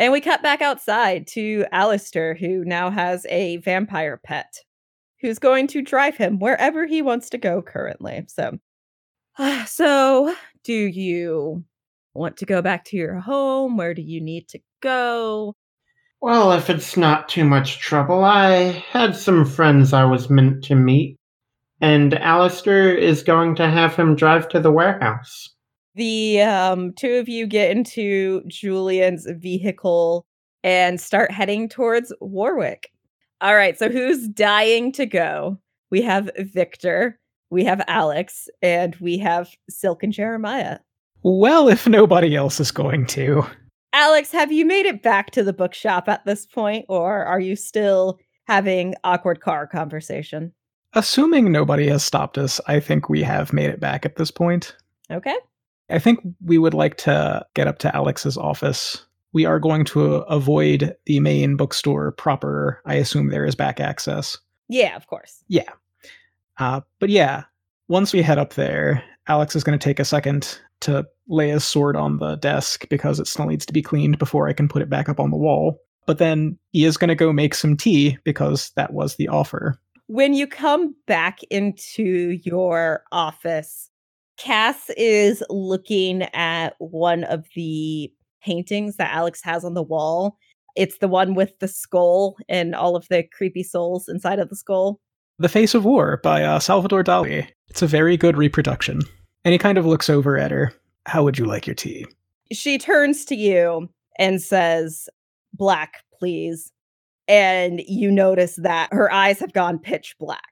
And 0.00 0.14
we 0.14 0.22
cut 0.22 0.42
back 0.42 0.62
outside 0.62 1.26
to 1.32 1.66
Aleister, 1.74 2.34
who 2.38 2.64
now 2.64 2.88
has 2.88 3.26
a 3.28 3.58
vampire 3.58 4.16
pet 4.16 4.50
who's 5.20 5.38
going 5.38 5.66
to 5.66 5.82
drive 5.82 6.16
him 6.16 6.38
wherever 6.38 6.86
he 6.86 7.02
wants 7.02 7.28
to 7.28 7.38
go 7.38 7.60
currently. 7.60 8.24
So, 8.26 8.58
so 9.66 10.34
do 10.64 10.72
you 10.72 11.64
want 12.14 12.38
to 12.38 12.46
go 12.46 12.62
back 12.62 12.86
to 12.86 12.96
your 12.96 13.20
home? 13.20 13.76
Where 13.76 13.92
do 13.92 14.00
you 14.00 14.22
need 14.22 14.48
to 14.48 14.60
go? 14.80 15.54
Well, 16.22 16.52
if 16.52 16.70
it's 16.70 16.96
not 16.96 17.28
too 17.28 17.44
much 17.44 17.78
trouble, 17.78 18.24
I 18.24 18.82
had 18.90 19.14
some 19.14 19.44
friends 19.44 19.92
I 19.92 20.04
was 20.04 20.30
meant 20.30 20.64
to 20.64 20.76
meet, 20.76 21.18
and 21.82 22.12
Aleister 22.12 22.96
is 22.96 23.22
going 23.22 23.54
to 23.56 23.68
have 23.68 23.96
him 23.96 24.16
drive 24.16 24.48
to 24.48 24.60
the 24.60 24.72
warehouse. 24.72 25.50
The 25.94 26.42
um, 26.42 26.92
two 26.94 27.14
of 27.14 27.28
you 27.28 27.46
get 27.46 27.70
into 27.70 28.42
Julian's 28.46 29.26
vehicle 29.28 30.24
and 30.62 31.00
start 31.00 31.32
heading 31.32 31.68
towards 31.68 32.12
Warwick. 32.20 32.90
All 33.40 33.54
right, 33.54 33.78
so 33.78 33.88
who's 33.88 34.28
dying 34.28 34.92
to 34.92 35.06
go? 35.06 35.58
We 35.90 36.02
have 36.02 36.30
Victor, 36.38 37.18
we 37.50 37.64
have 37.64 37.82
Alix, 37.88 38.48
and 38.62 38.94
we 38.96 39.18
have 39.18 39.50
Silk 39.68 40.02
and 40.02 40.12
Jeremiah. 40.12 40.78
Well, 41.22 41.68
if 41.68 41.86
nobody 41.88 42.36
else 42.36 42.60
is 42.60 42.70
going 42.70 43.06
to. 43.06 43.44
Alix, 43.92 44.30
have 44.30 44.52
you 44.52 44.64
made 44.64 44.86
it 44.86 45.02
back 45.02 45.32
to 45.32 45.42
the 45.42 45.52
bookshop 45.52 46.08
at 46.08 46.24
this 46.24 46.46
point, 46.46 46.86
or 46.88 47.24
are 47.24 47.40
you 47.40 47.56
still 47.56 48.18
having 48.46 48.94
awkward 49.04 49.40
car 49.40 49.66
conversation? 49.66 50.52
Assuming 50.92 51.50
nobody 51.50 51.88
has 51.88 52.04
stopped 52.04 52.38
us, 52.38 52.60
I 52.66 52.80
think 52.80 53.08
we 53.08 53.22
have 53.22 53.52
made 53.52 53.70
it 53.70 53.80
back 53.80 54.04
at 54.04 54.16
this 54.16 54.30
point. 54.30 54.76
Okay. 55.10 55.36
I 55.90 55.98
think 55.98 56.20
we 56.44 56.58
would 56.58 56.74
like 56.74 56.96
to 56.98 57.44
get 57.54 57.66
up 57.66 57.78
to 57.80 57.94
Alix's 57.94 58.36
office. 58.36 59.04
We 59.32 59.44
are 59.44 59.60
going 59.60 59.84
to 59.86 60.16
avoid 60.22 60.94
the 61.06 61.20
main 61.20 61.56
bookstore 61.56 62.12
proper. 62.12 62.82
I 62.84 62.94
assume 62.94 63.28
there 63.28 63.44
is 63.44 63.54
back 63.54 63.80
access. 63.80 64.38
Yeah, 64.68 64.96
of 64.96 65.06
course. 65.06 65.44
Yeah. 65.48 65.70
Uh, 66.58 66.80
but 66.98 67.10
yeah, 67.10 67.44
once 67.88 68.12
we 68.12 68.22
head 68.22 68.38
up 68.38 68.54
there, 68.54 69.02
Alix 69.28 69.54
is 69.56 69.64
going 69.64 69.78
to 69.78 69.82
take 69.82 70.00
a 70.00 70.04
second 70.04 70.58
to 70.80 71.06
lay 71.28 71.50
his 71.50 71.64
sword 71.64 71.96
on 71.96 72.18
the 72.18 72.36
desk 72.36 72.88
because 72.88 73.20
it 73.20 73.26
still 73.26 73.46
needs 73.46 73.66
to 73.66 73.72
be 73.72 73.82
cleaned 73.82 74.18
before 74.18 74.48
I 74.48 74.52
can 74.52 74.68
put 74.68 74.82
it 74.82 74.90
back 74.90 75.08
up 75.08 75.20
on 75.20 75.30
the 75.30 75.36
wall. 75.36 75.80
But 76.06 76.18
then 76.18 76.58
he 76.72 76.84
is 76.84 76.96
going 76.96 77.08
to 77.08 77.14
go 77.14 77.32
make 77.32 77.54
some 77.54 77.76
tea 77.76 78.18
because 78.24 78.70
that 78.76 78.92
was 78.92 79.16
the 79.16 79.28
offer. 79.28 79.78
When 80.06 80.34
you 80.34 80.46
come 80.46 80.94
back 81.06 81.40
into 81.50 82.40
your 82.42 83.04
office, 83.12 83.89
Cass 84.40 84.88
is 84.96 85.42
looking 85.50 86.22
at 86.32 86.74
one 86.78 87.24
of 87.24 87.46
the 87.54 88.10
paintings 88.42 88.96
that 88.96 89.12
Alix 89.12 89.42
has 89.42 89.66
on 89.66 89.74
the 89.74 89.82
wall. 89.82 90.38
It's 90.76 90.96
the 90.96 91.08
one 91.08 91.34
with 91.34 91.58
the 91.58 91.68
skull 91.68 92.36
and 92.48 92.74
all 92.74 92.96
of 92.96 93.06
the 93.08 93.22
creepy 93.22 93.62
souls 93.62 94.08
inside 94.08 94.38
of 94.38 94.48
the 94.48 94.56
skull. 94.56 94.98
The 95.38 95.50
Face 95.50 95.74
of 95.74 95.84
War 95.84 96.20
by 96.22 96.42
uh, 96.42 96.58
Salvador 96.58 97.04
Dali. 97.04 97.48
It's 97.68 97.82
a 97.82 97.86
very 97.86 98.16
good 98.16 98.38
reproduction. 98.38 99.02
And 99.44 99.52
he 99.52 99.58
kind 99.58 99.76
of 99.76 99.84
looks 99.84 100.08
over 100.08 100.38
at 100.38 100.50
her. 100.50 100.72
How 101.04 101.22
would 101.22 101.38
you 101.38 101.44
like 101.44 101.66
your 101.66 101.74
tea? 101.74 102.06
She 102.50 102.78
turns 102.78 103.26
to 103.26 103.34
you 103.34 103.90
and 104.18 104.40
says, 104.40 105.06
Black, 105.52 106.02
please. 106.18 106.72
And 107.28 107.82
you 107.86 108.10
notice 108.10 108.56
that 108.56 108.88
her 108.90 109.12
eyes 109.12 109.38
have 109.38 109.52
gone 109.52 109.78
pitch 109.78 110.16
black. 110.18 110.48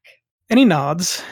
And 0.51 0.59
he 0.59 0.67
nods. 0.67 1.23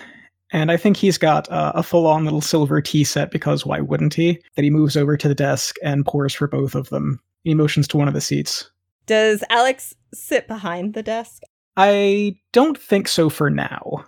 And 0.56 0.72
I 0.72 0.78
think 0.78 0.96
he's 0.96 1.18
got 1.18 1.52
uh, 1.52 1.72
a 1.74 1.82
full 1.82 2.06
on 2.06 2.24
little 2.24 2.40
silver 2.40 2.80
tea 2.80 3.04
set 3.04 3.30
because 3.30 3.66
why 3.66 3.78
wouldn't 3.80 4.14
he? 4.14 4.40
That 4.54 4.62
he 4.62 4.70
moves 4.70 4.96
over 4.96 5.14
to 5.14 5.28
the 5.28 5.34
desk 5.34 5.76
and 5.82 6.06
pours 6.06 6.32
for 6.32 6.48
both 6.48 6.74
of 6.74 6.88
them. 6.88 7.20
He 7.44 7.52
motions 7.52 7.86
to 7.88 7.98
one 7.98 8.08
of 8.08 8.14
the 8.14 8.22
seats. 8.22 8.70
Does 9.04 9.44
Alix 9.50 9.94
sit 10.14 10.48
behind 10.48 10.94
the 10.94 11.02
desk? 11.02 11.42
I 11.76 12.38
don't 12.52 12.78
think 12.78 13.06
so 13.06 13.28
for 13.28 13.50
now. 13.50 14.06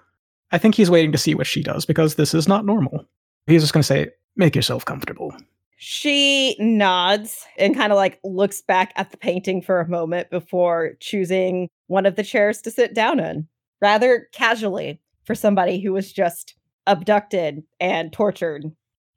I 0.51 0.57
think 0.57 0.75
he's 0.75 0.91
waiting 0.91 1.13
to 1.13 1.19
see 1.19 1.35
what 1.35 1.47
she 1.47 1.63
does 1.63 1.85
because 1.85 2.15
this 2.15 2.33
is 2.33 2.49
not 2.49 2.65
normal. 2.65 3.05
He's 3.47 3.61
just 3.61 3.75
going 3.75 3.83
to 3.83 3.87
say, 3.87 4.09
Make 4.35 4.57
yourself 4.57 4.87
comfortable. 4.87 5.37
She 5.77 6.57
nods 6.59 7.45
and 7.59 7.77
kind 7.77 7.93
of 7.93 7.97
like 7.97 8.21
looks 8.25 8.63
back 8.63 8.95
at 8.97 9.11
the 9.11 9.19
painting 9.19 9.61
for 9.61 9.81
a 9.81 9.89
moment 9.89 10.31
before 10.31 10.95
choosing 11.01 11.69
one 11.89 12.07
of 12.07 12.17
the 12.17 12.23
chairs 12.23 12.63
to 12.63 12.71
sit 12.71 12.95
down 12.95 13.21
in, 13.21 13.49
rather 13.83 14.29
casually 14.33 14.99
for 15.29 15.35
somebody 15.35 15.79
who 15.79 15.93
was 15.93 16.11
just 16.11 16.55
abducted 16.87 17.63
and 17.79 18.11
tortured. 18.15 18.65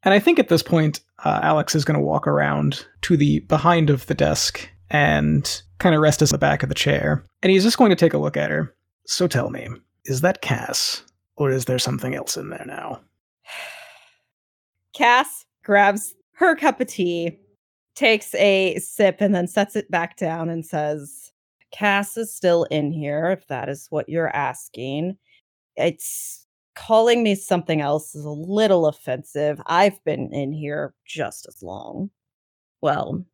And 0.04 0.14
I 0.14 0.20
think 0.20 0.40
at 0.40 0.50
this 0.50 0.62
point, 0.62 1.00
uh, 1.24 1.40
Alix 1.42 1.74
is 1.74 1.86
going 1.86 1.98
to 1.98 2.06
walk 2.06 2.28
around 2.28 2.86
to 3.04 3.16
the 3.16 3.40
behind 3.40 3.90
of 3.90 4.06
the 4.08 4.14
desk 4.14 4.70
and 4.90 5.62
kind 5.78 5.96
of 5.96 6.02
rest 6.02 6.22
as 6.22 6.32
the 6.32 6.38
back 6.38 6.64
of 6.64 6.70
the 6.70 6.76
chair. 6.76 7.24
And 7.42 7.50
he's 7.50 7.64
just 7.64 7.78
going 7.78 7.92
to 7.92 7.96
take 7.96 8.14
a 8.14 8.18
look 8.18 8.36
at 8.36 8.52
her. 8.52 8.76
So 9.08 9.26
tell 9.26 9.52
me, 9.52 9.70
is 10.04 10.20
that 10.20 10.42
Cass, 10.42 11.02
or 11.38 11.50
is 11.50 11.64
there 11.64 11.80
something 11.80 12.14
else 12.14 12.36
in 12.36 12.50
there 12.50 12.66
now? 12.68 13.00
Cass 14.94 15.46
grabs 15.64 16.14
her 16.34 16.58
cup 16.58 16.82
of 16.82 16.88
tea, 16.88 17.40
takes 17.96 18.36
a 18.36 18.78
sip, 18.80 19.22
and 19.22 19.34
then 19.34 19.48
sets 19.48 19.78
it 19.78 19.90
back 19.90 20.18
down 20.18 20.50
and 20.50 20.66
says, 20.66 21.32
Cass 21.72 22.18
is 22.18 22.36
still 22.36 22.66
in 22.66 22.92
here, 22.92 23.32
if 23.32 23.48
that 23.48 23.70
is 23.70 23.88
what 23.92 24.10
you're 24.10 24.36
asking. 24.36 25.18
It's 25.76 26.46
calling 26.76 27.24
me 27.24 27.36
something 27.36 27.82
else 27.82 28.16
is 28.16 28.26
a 28.26 28.30
little 28.30 28.88
offensive. 28.88 29.62
I've 29.66 30.04
been 30.04 30.34
in 30.34 30.52
here 30.52 30.94
just 31.06 31.48
as 31.48 31.62
long. 31.62 32.10
Well, 32.82 33.26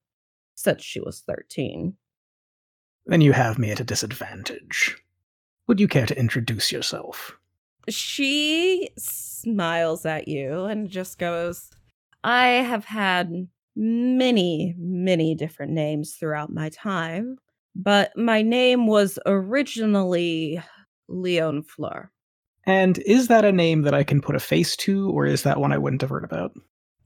since 0.55 0.83
she 0.83 0.99
was 0.99 1.21
13. 1.21 1.95
Then 3.05 3.21
you 3.21 3.31
have 3.31 3.57
me 3.57 3.71
at 3.71 3.79
a 3.79 3.85
disadvantage. 3.85 4.97
Would 5.67 5.79
you 5.79 5.87
care 5.87 6.05
to 6.05 6.17
introduce 6.17 6.71
yourself? 6.71 7.37
She 7.87 8.89
smiles 8.97 10.05
at 10.05 10.27
you 10.27 10.65
and 10.65 10.89
just 10.89 11.17
goes, 11.17 11.69
I 12.23 12.47
have 12.47 12.83
had 12.83 13.47
many, 13.75 14.75
many 14.77 15.35
different 15.35 15.71
names 15.71 16.15
throughout 16.15 16.51
my 16.51 16.69
time, 16.69 17.37
but 17.75 18.11
my 18.17 18.41
name 18.41 18.87
was 18.87 19.19
originally 19.25 20.61
Leon 21.07 21.63
Fleur. 21.63 22.11
And 22.67 22.99
is 22.99 23.29
that 23.29 23.45
a 23.45 23.51
name 23.51 23.83
that 23.83 23.93
I 23.93 24.03
can 24.03 24.21
put 24.21 24.35
a 24.35 24.39
face 24.39 24.75
to, 24.77 25.09
or 25.11 25.25
is 25.25 25.43
that 25.43 25.59
one 25.59 25.71
I 25.71 25.77
wouldn't 25.77 26.01
have 26.01 26.09
heard 26.09 26.25
about? 26.25 26.51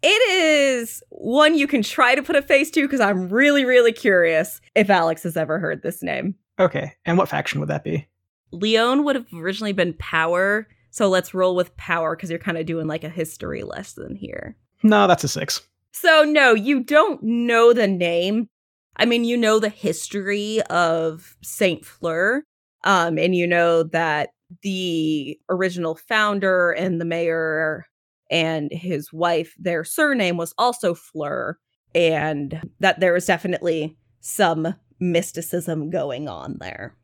It 0.01 0.08
is 0.32 1.03
one 1.10 1.56
you 1.56 1.68
can 1.68 1.84
try 1.84 2.15
to 2.15 2.24
put 2.24 2.36
a 2.36 2.41
face 2.41 2.72
to 2.72 2.82
because 2.82 3.00
I'm 3.00 3.30
really, 3.30 3.63
really 3.63 3.94
curious 3.94 4.60
if 4.74 4.89
Alix 4.89 5.22
has 5.22 5.38
ever 5.38 5.60
heard 5.60 5.84
this 5.84 6.01
name. 6.01 6.34
Okay, 6.60 6.94
and 7.06 7.15
what 7.18 7.30
faction 7.30 7.60
would 7.60 7.70
that 7.70 7.84
be? 7.84 8.08
Leon 8.51 9.03
would 9.03 9.15
have 9.15 9.27
originally 9.34 9.72
been 9.72 9.94
Power, 9.94 10.68
so 10.89 11.08
let's 11.08 11.36
roll 11.36 11.56
with 11.56 11.77
Power 11.77 12.15
because 12.15 12.32
you're 12.32 12.39
kind 12.39 12.58
of 12.58 12.65
doing 12.65 12.88
like 12.88 13.03
a 13.03 13.10
history 13.10 13.62
lesson 13.62 14.15
here. 14.15 14.58
No, 14.82 15.06
that's 15.06 15.24
a 15.24 15.27
six. 15.27 15.62
So, 15.91 16.24
no, 16.24 16.56
you 16.56 16.84
don't 16.84 17.22
know 17.22 17.72
the 17.72 17.88
name. 17.88 18.48
I 18.96 19.06
mean, 19.06 19.24
you 19.24 19.38
know 19.38 19.60
the 19.60 19.70
history 19.70 20.62
of 20.63 21.38
Saint 21.44 21.86
Fleur, 21.86 22.44
um, 22.84 23.20
and 23.20 23.36
you 23.36 23.46
know 23.46 23.84
that 23.84 24.30
the 24.62 25.39
original 25.50 25.96
founder 25.96 26.72
and 26.72 27.00
the 27.00 27.05
mayor 27.05 27.86
and 28.29 28.72
his 28.72 29.12
wife, 29.12 29.53
their 29.60 29.84
surname 29.84 30.38
was 30.38 30.53
also 30.58 30.93
Fleur, 30.93 31.58
and 31.93 32.62
that 32.79 33.00
there 33.00 33.15
is 33.15 33.25
definitely 33.25 33.98
some 34.22 34.74
mysticism 35.00 35.89
going 35.89 36.29
on 36.29 36.58
there. 36.60 36.96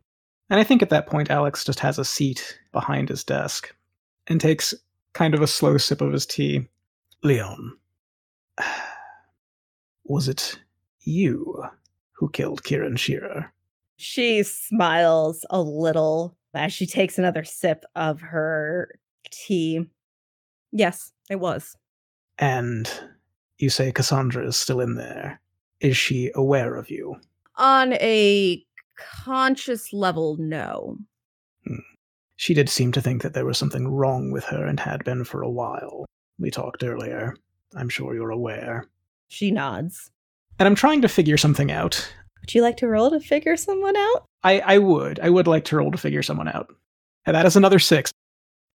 And 0.49 0.59
I 0.59 0.63
think 0.63 0.81
at 0.81 0.89
that 0.91 1.07
point, 1.07 1.29
Alix 1.29 1.65
just 1.65 1.79
has 1.81 1.99
a 1.99 2.05
seat 2.05 2.59
behind 2.71 3.09
his 3.09 3.23
desk 3.23 3.75
and 4.27 4.39
takes 4.39 4.73
kind 5.13 5.33
of 5.33 5.41
a 5.41 5.47
slow 5.47 5.77
sip 5.77 5.99
of 5.99 6.13
his 6.13 6.25
tea. 6.25 6.67
Leon, 7.23 7.75
was 10.05 10.29
it 10.29 10.57
you 11.01 11.63
who 12.13 12.29
killed 12.29 12.63
Kieran 12.63 12.95
Shearer? 12.95 13.51
She 13.97 14.43
smiles 14.43 15.45
a 15.49 15.61
little 15.61 16.36
as 16.53 16.73
she 16.73 16.85
takes 16.85 17.17
another 17.17 17.43
sip 17.43 17.83
of 17.95 18.21
her 18.21 18.99
tea. 19.31 19.85
Yes, 20.71 21.11
it 21.29 21.39
was. 21.39 21.75
And 22.37 22.89
you 23.57 23.69
say 23.69 23.91
Cassandra 23.91 24.45
is 24.47 24.55
still 24.55 24.79
in 24.79 24.95
there. 24.95 25.39
Is 25.79 25.97
she 25.97 26.31
aware 26.35 26.75
of 26.75 26.89
you? 26.89 27.15
On 27.55 27.93
a 27.93 28.63
conscious 28.97 29.93
level, 29.93 30.37
no. 30.39 30.97
Hmm. 31.65 31.79
She 32.35 32.53
did 32.53 32.69
seem 32.69 32.91
to 32.91 33.01
think 33.01 33.23
that 33.23 33.33
there 33.33 33.45
was 33.45 33.57
something 33.57 33.87
wrong 33.87 34.31
with 34.31 34.43
her 34.45 34.65
and 34.65 34.79
had 34.79 35.03
been 35.03 35.23
for 35.23 35.41
a 35.41 35.49
while. 35.49 36.05
We 36.39 36.51
talked 36.51 36.83
earlier. 36.83 37.35
I'm 37.75 37.89
sure 37.89 38.13
you're 38.13 38.29
aware. 38.31 38.87
She 39.27 39.51
nods. 39.51 40.11
And 40.59 40.67
I'm 40.67 40.75
trying 40.75 41.01
to 41.01 41.07
figure 41.07 41.37
something 41.37 41.71
out. 41.71 42.07
Would 42.47 42.55
you 42.55 42.61
like 42.61 42.77
to 42.77 42.87
roll 42.87 43.11
to 43.11 43.19
figure 43.19 43.57
someone 43.57 43.97
out? 43.97 44.23
I, 44.41 44.61
I 44.61 44.77
would. 44.77 45.19
I 45.19 45.29
would 45.29 45.47
like 45.47 45.65
to 45.65 45.75
roll 45.75 45.91
to 45.91 45.97
figure 45.97 46.23
someone 46.23 46.47
out. 46.47 46.73
And 47.25 47.35
that 47.35 47.45
is 47.45 47.57
another 47.57 47.77
six. 47.77 48.09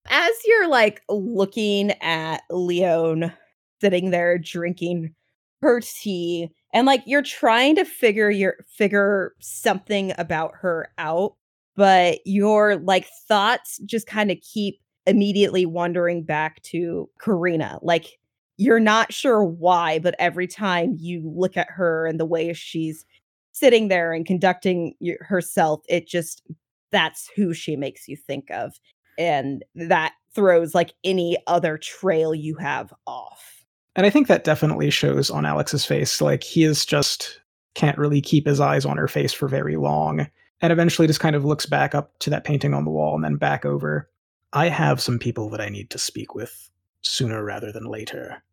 As 0.10 0.32
you're 0.46 0.68
like 0.68 1.02
looking 1.08 1.92
at 2.02 2.42
Leon 2.50 3.32
sitting 3.80 4.12
there 4.12 4.38
drinking 4.38 5.16
her 5.62 5.80
tea 5.80 6.50
and 6.74 6.86
like 6.86 7.02
you're 7.06 7.22
trying 7.22 7.78
to 7.78 7.86
figure 7.86 8.30
your 8.30 8.56
figure 8.68 9.36
something 9.40 10.12
about 10.18 10.52
her 10.56 10.90
out 10.98 11.36
but 11.78 12.20
your 12.26 12.76
like 12.76 13.08
thoughts 13.30 13.80
just 13.86 14.06
kind 14.06 14.32
of 14.32 14.38
keep 14.42 14.82
immediately 15.08 15.66
wandering 15.66 16.24
back 16.24 16.62
to 16.64 17.10
Karina 17.24 17.80
like 17.82 18.20
you're 18.58 18.80
not 18.80 19.14
sure 19.14 19.44
why 19.44 19.98
but 20.00 20.16
every 20.20 20.48
time 20.48 20.98
you 21.00 21.22
look 21.34 21.56
at 21.56 21.70
her 21.70 22.06
and 22.06 22.20
the 22.20 22.26
way 22.26 22.52
she's 22.54 23.06
sitting 23.52 23.88
there 23.88 24.14
and 24.14 24.26
conducting 24.26 24.94
herself 25.22 25.82
it 25.90 26.08
just 26.08 26.44
that's 26.92 27.30
who 27.36 27.54
she 27.54 27.76
makes 27.76 28.08
you 28.08 28.16
think 28.16 28.50
of 28.52 28.80
and 29.18 29.64
that 29.76 30.14
throws 30.34 30.74
like 30.74 30.94
any 31.04 31.38
other 31.48 31.78
trail 31.78 32.34
you 32.34 32.56
have 32.56 32.94
off 33.06 33.66
And 33.96 34.06
I 34.06 34.10
think 34.10 34.28
that 34.28 34.44
definitely 34.44 34.90
shows 34.90 35.30
on 35.30 35.46
Alix's 35.46 35.86
face. 35.86 36.22
Like 36.22 36.44
he 36.44 36.64
is 36.64 36.86
just 36.86 37.42
can't 37.74 37.98
really 37.98 38.22
keep 38.22 38.46
his 38.46 38.60
eyes 38.60 38.86
on 38.86 38.98
her 38.98 39.08
face 39.08 39.34
for 39.34 39.48
very 39.48 39.76
long. 39.76 40.28
And 40.62 40.72
eventually 40.72 41.08
just 41.08 41.20
kind 41.20 41.36
of 41.36 41.46
looks 41.46 41.66
back 41.66 41.96
up 41.96 42.18
to 42.20 42.30
that 42.30 42.44
painting 42.44 42.74
on 42.74 42.86
the 42.86 42.92
wall 42.92 43.16
and 43.16 43.24
then 43.24 43.36
back 43.36 43.66
over. 43.66 44.10
I 44.54 44.68
have 44.70 45.02
some 45.02 45.18
people 45.18 45.50
that 45.50 45.62
I 45.62 45.70
need 45.70 45.90
to 45.92 45.98
speak 45.98 46.36
with 46.36 46.70
sooner 47.02 47.44
rather 47.44 47.72
than 47.72 47.86
later. 47.86 48.44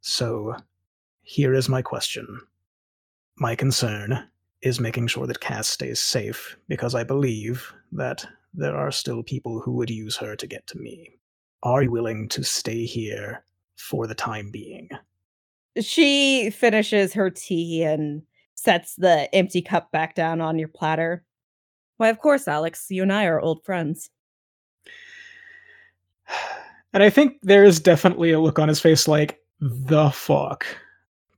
So 0.00 0.56
here 1.22 1.54
is 1.54 1.68
my 1.68 1.82
question. 1.82 2.40
My 3.38 3.54
concern 3.54 4.28
is 4.62 4.80
making 4.80 5.06
sure 5.06 5.26
that 5.26 5.40
Cass 5.40 5.68
stays 5.68 6.00
safe 6.00 6.56
because 6.68 6.94
I 6.94 7.04
believe 7.04 7.72
that 7.92 8.26
there 8.52 8.76
are 8.76 8.90
still 8.90 9.22
people 9.22 9.60
who 9.60 9.72
would 9.72 9.90
use 9.90 10.16
her 10.16 10.34
to 10.36 10.46
get 10.46 10.66
to 10.68 10.78
me. 10.78 11.16
Are 11.62 11.82
you 11.82 11.90
willing 11.90 12.28
to 12.30 12.42
stay 12.42 12.84
here 12.84 13.44
for 13.76 14.06
the 14.06 14.14
time 14.14 14.50
being? 14.50 14.88
she 15.80 16.50
finishes 16.50 17.12
her 17.12 17.30
tea 17.30 17.82
and 17.82 18.22
sets 18.54 18.96
the 18.96 19.32
empty 19.34 19.62
cup 19.62 19.90
back 19.92 20.14
down 20.14 20.40
on 20.40 20.58
your 20.58 20.68
platter 20.68 21.24
why 21.96 22.08
of 22.08 22.18
course 22.18 22.48
alix 22.48 22.86
you 22.90 23.02
and 23.02 23.12
i 23.12 23.24
are 23.24 23.40
old 23.40 23.64
friends 23.64 24.10
And 26.94 27.02
I 27.02 27.10
think 27.10 27.34
there 27.42 27.64
is 27.64 27.80
definitely 27.80 28.32
a 28.32 28.40
look 28.40 28.58
on 28.58 28.66
his 28.66 28.80
face 28.80 29.06
like, 29.06 29.38
the 29.60 30.08
fuck. 30.08 30.64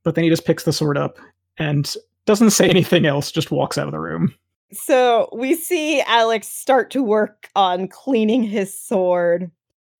But 0.01 0.15
then 0.15 0.23
he 0.23 0.29
just 0.29 0.45
picks 0.45 0.63
the 0.63 0.71
sword 0.71 0.97
up 0.97 1.19
and 1.57 1.95
doesn't 2.25 2.51
say 2.51 2.69
anything 2.69 3.05
else, 3.05 3.31
just 3.31 3.51
walks 3.51 3.77
out 3.77 3.87
of 3.87 3.91
the 3.91 3.99
room. 3.99 4.33
So 4.71 5.29
we 5.33 5.55
see 5.55 6.01
Alix 6.01 6.47
start 6.47 6.91
to 6.91 7.03
work 7.03 7.49
on 7.55 7.87
cleaning 7.87 8.43
his 8.43 8.77
sword. 8.77 9.51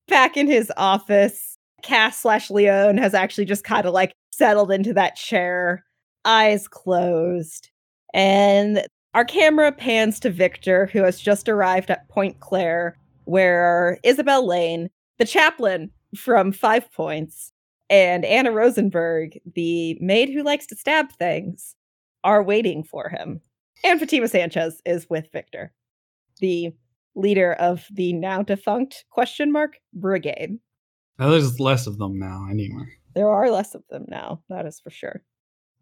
Back 0.08 0.36
in 0.36 0.46
his 0.46 0.72
office, 0.76 1.58
Cass 1.82 2.20
slash 2.20 2.50
Leone 2.50 2.96
has 2.96 3.12
actually 3.12 3.44
just 3.44 3.64
kind 3.64 3.86
of 3.86 3.92
like 3.92 4.12
settled 4.30 4.70
into 4.70 4.94
that 4.94 5.16
chair, 5.16 5.84
eyes 6.24 6.68
closed. 6.68 7.70
And 8.14 8.86
our 9.14 9.24
camera 9.24 9.72
pans 9.72 10.18
to 10.20 10.30
Victor, 10.30 10.86
who 10.86 11.02
has 11.02 11.20
just 11.20 11.48
arrived 11.48 11.90
at 11.90 12.08
Point 12.08 12.40
Claire, 12.40 12.96
where 13.24 13.98
Isabel 14.02 14.46
Lane, 14.46 14.88
the 15.18 15.26
chaplain 15.26 15.90
from 16.16 16.52
Five 16.52 16.90
Points, 16.92 17.51
and 17.92 18.24
Anna 18.24 18.50
Rosenberg, 18.50 19.38
the 19.54 19.98
maid 20.00 20.30
who 20.30 20.42
likes 20.42 20.66
to 20.68 20.76
stab 20.76 21.12
things, 21.12 21.76
are 22.24 22.42
waiting 22.42 22.82
for 22.82 23.10
him. 23.10 23.42
And 23.84 24.00
Fatima 24.00 24.28
Sanchez 24.28 24.80
is 24.86 25.06
with 25.10 25.30
Victor, 25.30 25.74
the 26.40 26.72
leader 27.14 27.52
of 27.52 27.86
the 27.92 28.14
now 28.14 28.42
defunct 28.42 29.04
question 29.10 29.52
mark 29.52 29.76
brigade. 29.92 30.58
Now, 31.18 31.28
there's 31.28 31.60
less 31.60 31.86
of 31.86 31.98
them 31.98 32.18
now, 32.18 32.46
anyway. 32.50 32.86
There 33.14 33.28
are 33.28 33.50
less 33.50 33.74
of 33.74 33.82
them 33.90 34.06
now, 34.08 34.42
that 34.48 34.64
is 34.64 34.80
for 34.80 34.88
sure. 34.88 35.22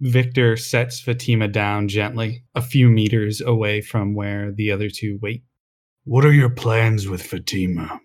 Victor 0.00 0.56
sets 0.56 1.00
Fatima 1.00 1.46
down 1.46 1.86
gently, 1.86 2.42
a 2.56 2.62
few 2.62 2.88
meters 2.88 3.40
away 3.40 3.82
from 3.82 4.14
where 4.14 4.50
the 4.50 4.72
other 4.72 4.88
two 4.90 5.20
wait. 5.22 5.44
What 6.04 6.24
are 6.24 6.32
your 6.32 6.50
plans 6.50 7.06
with 7.06 7.22
Fatima? 7.22 8.00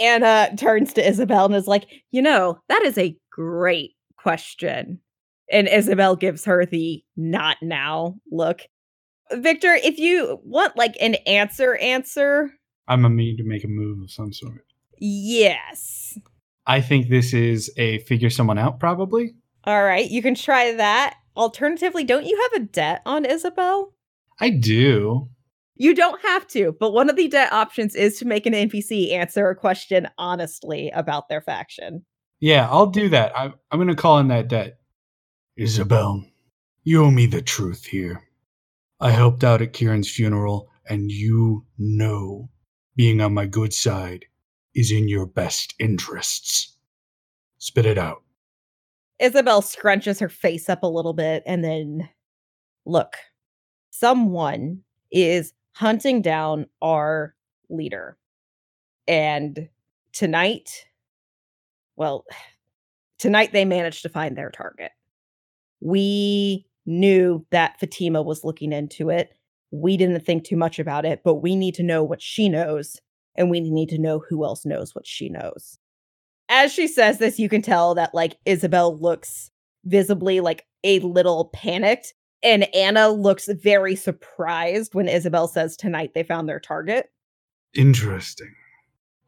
Anna 0.00 0.50
turns 0.56 0.92
to 0.94 1.06
Isabel 1.06 1.46
and 1.46 1.54
is 1.54 1.66
like, 1.66 1.86
You 2.10 2.22
know, 2.22 2.58
that 2.68 2.82
is 2.82 2.98
a 2.98 3.16
great 3.36 3.92
question. 4.16 5.00
And 5.52 5.68
Isabel 5.68 6.16
gives 6.16 6.46
her 6.46 6.64
the 6.64 7.04
not 7.16 7.58
now 7.62 8.16
look. 8.32 8.62
Victor, 9.30 9.74
if 9.74 9.98
you 9.98 10.40
want 10.42 10.76
like 10.76 10.96
an 11.00 11.16
answer, 11.26 11.76
answer, 11.76 12.50
I'm 12.88 13.04
a 13.04 13.10
me 13.10 13.36
to 13.36 13.44
make 13.44 13.64
a 13.64 13.68
move 13.68 14.02
of 14.02 14.10
some 14.10 14.32
sort. 14.32 14.64
yes. 14.98 16.18
I 16.68 16.80
think 16.80 17.08
this 17.08 17.32
is 17.32 17.70
a 17.76 17.98
figure 18.00 18.30
someone 18.30 18.58
out, 18.58 18.80
probably. 18.80 19.34
All 19.64 19.84
right, 19.84 20.10
you 20.10 20.20
can 20.20 20.34
try 20.34 20.72
that. 20.72 21.14
Alternatively, 21.36 22.02
don't 22.02 22.26
you 22.26 22.40
have 22.42 22.62
a 22.62 22.66
debt 22.66 23.02
on 23.06 23.24
Isabel? 23.24 23.92
I 24.40 24.50
do. 24.50 25.28
You 25.76 25.94
don't 25.94 26.20
have 26.22 26.46
to, 26.48 26.74
but 26.80 26.92
one 26.92 27.10
of 27.10 27.16
the 27.16 27.28
debt 27.28 27.52
options 27.52 27.94
is 27.94 28.18
to 28.18 28.24
make 28.24 28.46
an 28.46 28.54
NPC 28.54 29.12
answer 29.12 29.48
a 29.48 29.54
question 29.54 30.08
honestly 30.18 30.90
about 30.90 31.28
their 31.28 31.42
faction. 31.42 32.04
Yeah, 32.40 32.68
I'll 32.70 32.86
do 32.86 33.08
that. 33.10 33.32
I'm, 33.36 33.54
I'm 33.70 33.78
going 33.78 33.88
to 33.88 33.94
call 33.94 34.18
in 34.18 34.28
that 34.28 34.48
debt. 34.48 34.78
Isabel, 35.56 36.24
you 36.84 37.04
owe 37.04 37.10
me 37.10 37.26
the 37.26 37.42
truth 37.42 37.86
here. 37.86 38.22
I 39.00 39.10
helped 39.10 39.44
out 39.44 39.62
at 39.62 39.72
Kieran's 39.72 40.10
funeral, 40.10 40.70
and 40.88 41.10
you 41.10 41.64
know 41.78 42.50
being 42.94 43.20
on 43.20 43.34
my 43.34 43.46
good 43.46 43.72
side 43.72 44.26
is 44.74 44.90
in 44.90 45.08
your 45.08 45.26
best 45.26 45.74
interests. 45.78 46.76
Spit 47.58 47.86
it 47.86 47.98
out. 47.98 48.22
Isabel 49.18 49.62
scrunches 49.62 50.20
her 50.20 50.28
face 50.28 50.68
up 50.68 50.82
a 50.82 50.86
little 50.86 51.14
bit 51.14 51.42
and 51.46 51.64
then 51.64 52.08
look, 52.84 53.16
someone 53.90 54.82
is 55.10 55.52
hunting 55.72 56.22
down 56.22 56.66
our 56.82 57.34
leader. 57.70 58.18
And 59.08 59.68
tonight, 60.12 60.86
well, 61.96 62.24
tonight 63.18 63.52
they 63.52 63.64
managed 63.64 64.02
to 64.02 64.08
find 64.08 64.36
their 64.36 64.50
target. 64.50 64.92
We 65.80 66.66
knew 66.86 67.44
that 67.50 67.78
Fatima 67.80 68.22
was 68.22 68.44
looking 68.44 68.72
into 68.72 69.10
it. 69.10 69.32
We 69.70 69.96
didn't 69.96 70.24
think 70.24 70.44
too 70.44 70.56
much 70.56 70.78
about 70.78 71.04
it, 71.04 71.22
but 71.24 71.36
we 71.36 71.56
need 71.56 71.74
to 71.74 71.82
know 71.82 72.02
what 72.04 72.22
she 72.22 72.48
knows, 72.48 73.00
and 73.34 73.50
we 73.50 73.60
need 73.60 73.88
to 73.90 73.98
know 73.98 74.22
who 74.28 74.44
else 74.44 74.64
knows 74.64 74.94
what 74.94 75.06
she 75.06 75.28
knows 75.28 75.78
as 76.48 76.72
she 76.72 76.86
says 76.86 77.18
this, 77.18 77.38
you 77.38 77.48
can 77.48 77.62
tell 77.62 77.94
that 77.94 78.14
like 78.14 78.38
Isabel 78.44 78.96
looks 78.96 79.50
visibly 79.84 80.40
like 80.40 80.66
a 80.84 81.00
little 81.00 81.50
panicked, 81.52 82.14
and 82.42 82.72
Anna 82.74 83.08
looks 83.08 83.48
very 83.48 83.96
surprised 83.96 84.94
when 84.94 85.08
Isabel 85.08 85.48
says 85.48 85.76
tonight 85.76 86.12
they 86.14 86.22
found 86.22 86.48
their 86.48 86.60
target. 86.60 87.10
Interesting. 87.74 88.54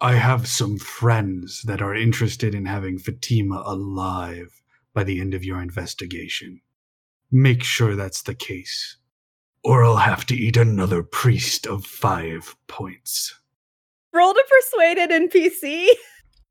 I 0.01 0.15
have 0.15 0.47
some 0.47 0.79
friends 0.79 1.63
that 1.63 1.83
are 1.83 1.95
interested 1.95 2.55
in 2.55 2.67
having 2.67 2.99
Fatima 2.99 3.65
alive 3.67 4.63
by 4.95 5.03
the 5.03 5.21
end 5.21 5.35
of 5.35 5.43
your 5.43 5.61
investigation. 5.61 6.61
Make 7.33 7.65
sure 7.65 7.97
that's 7.97 8.23
the 8.23 8.35
case, 8.37 8.97
or 9.65 9.83
I'll 9.83 9.97
have 9.97 10.25
to 10.27 10.37
eat 10.37 10.57
another 10.57 11.03
priest 11.03 11.67
of 11.67 11.85
five 11.85 12.55
points. 12.69 13.35
Roll 14.13 14.35
to 14.35 14.45
persuade 14.49 14.99
an 14.99 15.29
NPC. 15.29 15.89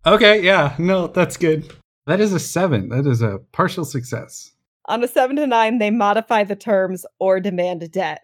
Okay, 0.06 0.44
yeah, 0.44 0.76
no, 0.78 1.08
that's 1.08 1.38
good. 1.38 1.74
That 2.06 2.20
is 2.20 2.34
a 2.34 2.40
seven. 2.40 2.90
That 2.90 3.08
is 3.08 3.22
a 3.22 3.40
partial 3.54 3.86
success. 3.86 4.52
On 4.86 5.02
a 5.02 5.08
seven 5.08 5.38
to 5.38 5.48
nine, 5.48 5.78
they 5.78 5.90
modify 5.90 6.44
the 6.44 6.56
terms 6.58 7.06
or 7.20 7.40
demand 7.40 7.82
a 7.82 7.88
debt. 7.88 8.24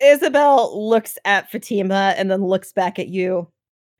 Isabel 0.00 0.88
looks 0.88 1.18
at 1.26 1.50
Fatima 1.50 2.14
and 2.16 2.30
then 2.30 2.42
looks 2.42 2.72
back 2.72 2.98
at 2.98 3.08
you. 3.08 3.51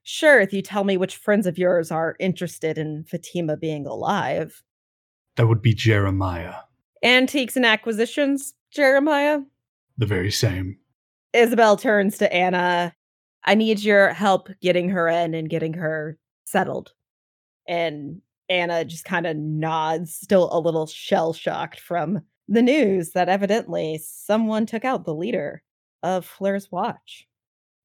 Sure, 0.02 0.40
if 0.40 0.52
you 0.52 0.62
tell 0.62 0.84
me 0.84 0.96
which 0.96 1.16
friends 1.16 1.46
of 1.46 1.58
yours 1.58 1.90
are 1.90 2.16
interested 2.18 2.76
in 2.76 3.04
Fatima 3.04 3.56
being 3.56 3.86
alive. 3.86 4.62
That 5.36 5.46
would 5.46 5.62
be 5.62 5.74
Jeremiah, 5.74 6.54
Antiques 7.02 7.56
and 7.56 7.66
acquisitions, 7.66 8.54
Jeremiah? 8.70 9.40
the 9.98 10.06
very 10.06 10.30
same. 10.30 10.78
Isabel 11.32 11.76
turns 11.76 12.18
to 12.18 12.32
Anna. 12.32 12.94
I 13.44 13.54
need 13.54 13.80
your 13.80 14.12
help 14.12 14.48
getting 14.60 14.88
her 14.90 15.08
in 15.08 15.34
and 15.34 15.48
getting 15.48 15.74
her 15.74 16.18
settled. 16.44 16.92
And 17.68 18.20
Anna 18.48 18.84
just 18.84 19.04
kind 19.04 19.26
of 19.26 19.36
nods, 19.36 20.14
still 20.14 20.48
a 20.52 20.58
little 20.58 20.86
shell 20.86 21.32
shocked 21.32 21.80
from 21.80 22.22
the 22.48 22.62
news 22.62 23.12
that 23.12 23.28
evidently 23.28 24.00
someone 24.04 24.66
took 24.66 24.84
out 24.84 25.04
the 25.04 25.14
leader 25.14 25.62
of 26.02 26.26
Flair's 26.26 26.70
watch. 26.70 27.26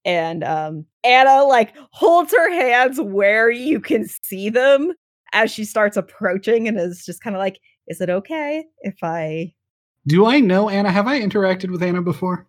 And 0.07 0.43
um, 0.45 0.85
Anna 1.03 1.43
like 1.43 1.75
holds 1.91 2.31
her 2.31 2.49
hands 2.49 2.99
where 2.99 3.51
you 3.51 3.81
can 3.81 4.07
see 4.07 4.49
them 4.49 4.93
as 5.33 5.51
she 5.51 5.65
starts 5.65 5.97
approaching 5.97 6.67
and 6.67 6.79
is 6.79 7.05
just 7.05 7.21
kind 7.21 7.35
of 7.35 7.39
like, 7.39 7.59
Is 7.87 7.99
it 7.99 8.09
okay 8.09 8.65
if 8.81 8.95
I 9.03 9.53
Do 10.07 10.25
I 10.25 10.39
know 10.39 10.69
Anna? 10.69 10.91
Have 10.91 11.07
I 11.07 11.19
interacted 11.19 11.71
with 11.71 11.83
Anna 11.83 12.01
before? 12.01 12.47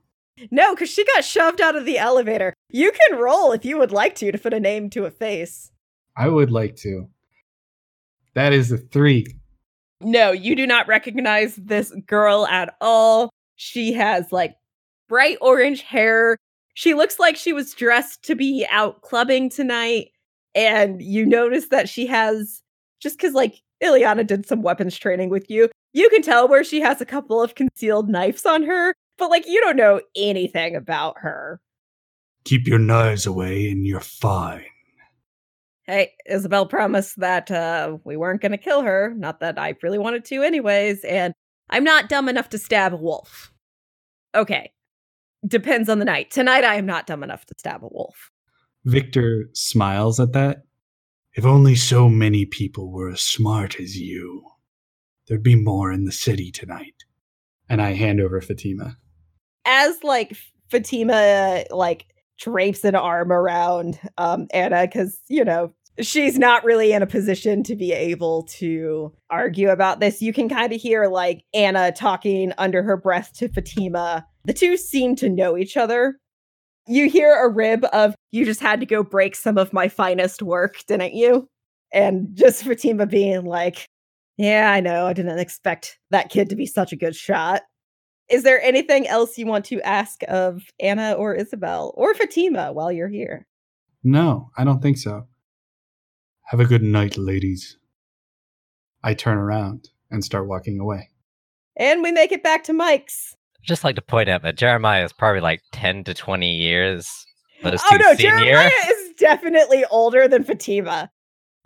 No, 0.53 0.73
because 0.73 0.89
she 0.89 1.05
got 1.05 1.25
shoved 1.25 1.61
out 1.61 1.75
of 1.75 1.85
the 1.85 1.99
elevator. 1.99 2.55
You 2.71 2.93
can 2.93 3.19
roll 3.19 3.51
if 3.51 3.65
you 3.65 3.77
would 3.77 3.91
like 3.91 4.15
to 4.17 4.31
to 4.31 4.39
put 4.39 4.55
a 4.55 4.61
name 4.61 4.89
to 4.91 5.05
a 5.05 5.11
face. 5.11 5.73
I 6.17 6.29
would 6.29 6.53
like 6.53 6.77
to. 6.77 7.09
That 8.35 8.53
is 8.53 8.71
a 8.71 8.79
three. 8.79 9.27
No, 10.01 10.31
you 10.31 10.55
do 10.55 10.65
not 10.65 10.87
recognize 10.87 11.57
this 11.57 11.93
girl 12.07 12.47
at 12.47 12.77
all. 12.81 13.31
She 13.57 13.95
has 13.95 14.31
like 14.31 14.55
bright 15.09 15.39
orange 15.41 15.83
hair. 15.83 16.37
She 16.79 16.95
looks 16.95 17.19
like 17.19 17.35
she 17.35 17.53
was 17.53 17.75
dressed 17.75 18.23
to 18.23 18.37
be 18.37 18.65
out 18.71 19.03
clubbing 19.03 19.51
tonight. 19.51 20.13
And 20.55 21.03
you 21.03 21.27
notice 21.27 21.71
that 21.71 21.89
she 21.89 22.07
has, 22.07 22.63
just 23.01 23.19
because 23.19 23.35
like 23.35 23.61
Ileana 23.83 24.25
did 24.25 24.47
some 24.47 24.63
weapons 24.63 24.97
training 24.97 25.29
with 25.29 25.51
you, 25.51 25.71
you 25.93 26.09
can 26.09 26.23
tell 26.23 26.47
where 26.47 26.63
she 26.63 26.81
has 26.81 27.01
a 27.01 27.05
couple 27.05 27.43
of 27.43 27.57
concealed 27.57 28.09
knives 28.09 28.47
on 28.47 28.63
her, 28.63 28.95
but 29.17 29.29
like 29.29 29.45
you 29.49 29.61
don't 29.61 29.75
know 29.75 30.01
anything 30.15 30.77
about 30.77 31.17
her. 31.19 31.61
Keep 32.45 32.69
your 32.69 32.79
knives 32.79 33.27
away 33.27 33.69
and 33.73 33.85
you're 33.85 33.99
fine. 33.99 34.63
Hey, 35.83 36.13
Isabel 36.27 36.65
promised 36.65 37.19
that 37.19 37.51
uh, 37.51 37.97
we 38.05 38.17
weren't 38.17 38.41
going 38.41 38.53
to 38.53 38.57
kill 38.57 38.83
her. 38.83 39.15
Not 39.17 39.41
that 39.41 39.59
I 39.59 39.75
really 39.83 39.99
wanted 39.99 40.25
to, 40.27 40.45
anyways. 40.45 41.03
And 41.03 41.35
I'm 41.71 41.83
not 41.83 42.09
dumb 42.09 42.29
enough 42.29 42.51
to 42.51 42.59
stab 42.59 42.95
a 42.95 42.97
wolf. 42.97 43.53
Okay. 44.37 44.71
Depends 45.47 45.89
on 45.89 45.99
the 45.99 46.05
night. 46.05 46.31
Tonight, 46.31 46.65
I 46.65 46.75
am 46.75 46.87
not 46.87 47.07
dumb 47.07 47.23
enough 47.23 47.47
to 47.47 47.55
stab 47.59 47.85
a 47.85 47.89
wolf. 47.89 48.31
Victor 48.85 49.49
smiles 49.53 50.19
at 50.19 50.33
that. 50.33 50.63
If 51.35 51.45
only 51.45 51.77
so 51.77 52.09
many 52.09 52.47
people 52.47 52.91
were 52.91 53.11
as 53.11 53.21
smart 53.21 53.79
as 53.79 53.97
you, 53.97 54.43
there'd 55.27 55.43
be 55.43 55.55
more 55.55 55.93
in 55.93 56.05
the 56.05 56.13
city 56.13 56.51
tonight. 56.51 57.05
And 57.69 57.81
I 57.81 57.93
hand 57.93 58.21
over 58.21 58.41
Fatima. 58.41 58.97
As 59.65 60.03
like 60.03 60.37
Fatima 60.71 61.65
like 61.71 62.07
drapes 62.39 62.85
an 62.85 62.95
arm 62.95 63.31
around 63.31 64.01
um 64.17 64.47
Anna 64.53 64.87
because 64.87 65.21
you 65.29 65.45
know 65.45 65.73
she's 66.01 66.39
not 66.39 66.65
really 66.65 66.93
in 66.93 67.03
a 67.03 67.07
position 67.07 67.63
to 67.65 67.77
be 67.77 67.93
able 67.93 68.45
to 68.45 69.13
argue 69.31 69.71
about 69.71 70.01
this. 70.01 70.23
You 70.23 70.33
can 70.33 70.49
kind 70.49 70.73
of 70.73 70.81
hear 70.81 71.07
like 71.07 71.45
Anna 71.55 71.93
talking 71.93 72.53
under 72.59 72.83
her 72.83 72.97
breath 72.97 73.33
to 73.35 73.49
Fatima. 73.49 74.27
The 74.45 74.53
two 74.53 74.77
seem 74.77 75.17
to 75.17 75.29
know 75.29 75.57
each 75.57 75.77
other. 75.77 76.19
You 76.87 77.11
hear 77.11 77.35
a 77.35 77.53
rib 77.53 77.85
of, 77.93 78.15
you 78.31 78.45
just 78.45 78.61
had 78.61 78.81
to 78.81 78.87
go 78.87 79.03
break 79.03 79.37
some 79.37 79.59
of 79.59 79.73
my 79.73 79.89
finest 79.89 80.43
work, 80.43 80.79
didn't 80.87 81.15
you? 81.15 81.49
And 81.93 82.29
just 82.35 82.65
Fatima 82.65 83.07
being 83.07 83.45
like, 83.45 83.87
yeah, 84.37 84.71
I 84.73 84.81
know. 84.81 85.07
I 85.07 85.13
didn't 85.13 85.39
expect 85.39 85.99
that 86.11 86.31
kid 86.31 86.49
to 86.51 86.57
be 86.57 86.67
such 86.67 86.93
a 86.93 86.97
good 86.97 87.15
shot. 87.15 87.63
Is 88.31 88.43
there 88.43 88.61
anything 88.63 89.07
else 89.07 89.39
you 89.39 89.47
want 89.47 89.65
to 89.67 89.81
ask 89.83 90.21
of 90.29 90.63
Anna 90.81 91.13
or 91.13 91.35
Isabel 91.35 91.93
or 91.97 92.15
Fatima 92.15 92.73
while 92.73 92.93
you're 92.93 93.09
here? 93.09 93.47
No, 94.05 94.51
I 94.57 94.65
don't 94.65 94.81
think 94.81 94.99
so. 94.99 95.27
Have 96.49 96.61
a 96.61 96.65
good 96.65 96.83
night, 96.83 97.19
ladies. 97.19 97.77
I 99.05 99.13
turn 99.13 99.37
around 99.37 99.91
and 100.11 100.25
start 100.25 100.49
walking 100.49 100.81
away. 100.81 101.11
And 101.77 102.03
we 102.03 102.11
make 102.11 102.33
it 102.33 102.43
back 102.43 102.65
to 102.65 102.73
Mike's. 102.73 103.37
I'd 103.59 103.67
just 103.67 103.85
like 103.85 103.97
to 103.97 104.03
point 104.03 104.31
out 104.31 104.43
that 104.45 104.57
Jeremiah 104.57 105.05
is 105.05 105.13
probably 105.13 105.43
like 105.43 105.61
10 105.73 106.05
to 106.05 106.15
20 106.15 106.51
years. 106.51 107.27
Those 107.63 107.83
oh 107.85 107.91
two 107.91 107.99
no, 107.99 108.15
senior. 108.15 108.39
Jeremiah 108.39 108.71
is 108.89 109.13
definitely 109.19 109.85
older 109.91 110.27
than 110.27 110.43
Fatima. 110.43 111.11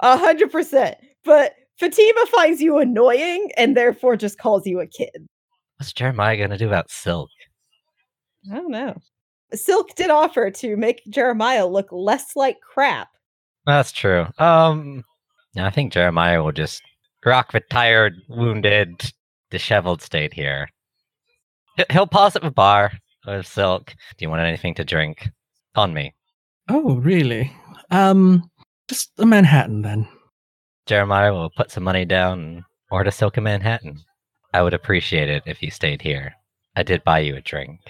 A 0.00 0.16
hundred 0.16 0.50
percent. 0.50 0.96
But 1.24 1.54
Fatima 1.78 2.26
finds 2.34 2.60
you 2.60 2.78
annoying 2.78 3.50
and 3.56 3.76
therefore 3.76 4.16
just 4.16 4.38
calls 4.38 4.66
you 4.66 4.80
a 4.80 4.86
kid. 4.88 5.28
What's 5.76 5.92
Jeremiah 5.92 6.36
going 6.36 6.50
to 6.50 6.58
do 6.58 6.66
about 6.66 6.90
Silk? 6.90 7.30
I 8.50 8.56
don't 8.56 8.72
know. 8.72 8.96
Silk 9.54 9.94
did 9.94 10.10
offer 10.10 10.50
to 10.50 10.76
make 10.76 11.04
Jeremiah 11.08 11.66
look 11.68 11.86
less 11.92 12.34
like 12.34 12.60
crap. 12.60 13.08
That's 13.66 13.92
true. 13.92 14.26
Um, 14.38 15.04
I 15.56 15.70
think 15.70 15.92
Jeremiah 15.92 16.42
will 16.42 16.52
just 16.52 16.82
rock 17.24 17.52
the 17.52 17.60
tired, 17.60 18.14
wounded, 18.28 19.12
disheveled 19.50 20.02
state 20.02 20.32
here. 20.34 20.68
He- 21.76 21.84
He'll 21.90 22.06
pause 22.06 22.34
at 22.36 22.42
the 22.42 22.50
bar 22.50 22.92
with 23.26 23.46
Silk. 23.46 23.86
Do 24.16 24.24
you 24.24 24.30
want 24.30 24.42
anything 24.42 24.74
to 24.74 24.84
drink? 24.84 25.28
On 25.74 25.94
me. 25.94 26.12
Oh, 26.68 26.96
really? 26.96 27.50
Um, 27.90 28.50
just 28.88 29.10
a 29.18 29.24
Manhattan 29.24 29.82
then. 29.82 30.06
Jeremiah 30.86 31.32
will 31.32 31.48
put 31.50 31.70
some 31.70 31.84
money 31.84 32.04
down 32.04 32.40
and 32.40 32.62
order 32.90 33.10
Silk 33.10 33.36
a 33.36 33.40
Manhattan. 33.40 33.98
I 34.52 34.60
would 34.62 34.74
appreciate 34.74 35.30
it 35.30 35.44
if 35.46 35.62
you 35.62 35.70
stayed 35.70 36.02
here. 36.02 36.34
I 36.76 36.82
did 36.82 37.04
buy 37.04 37.20
you 37.20 37.36
a 37.36 37.40
drink. 37.40 37.80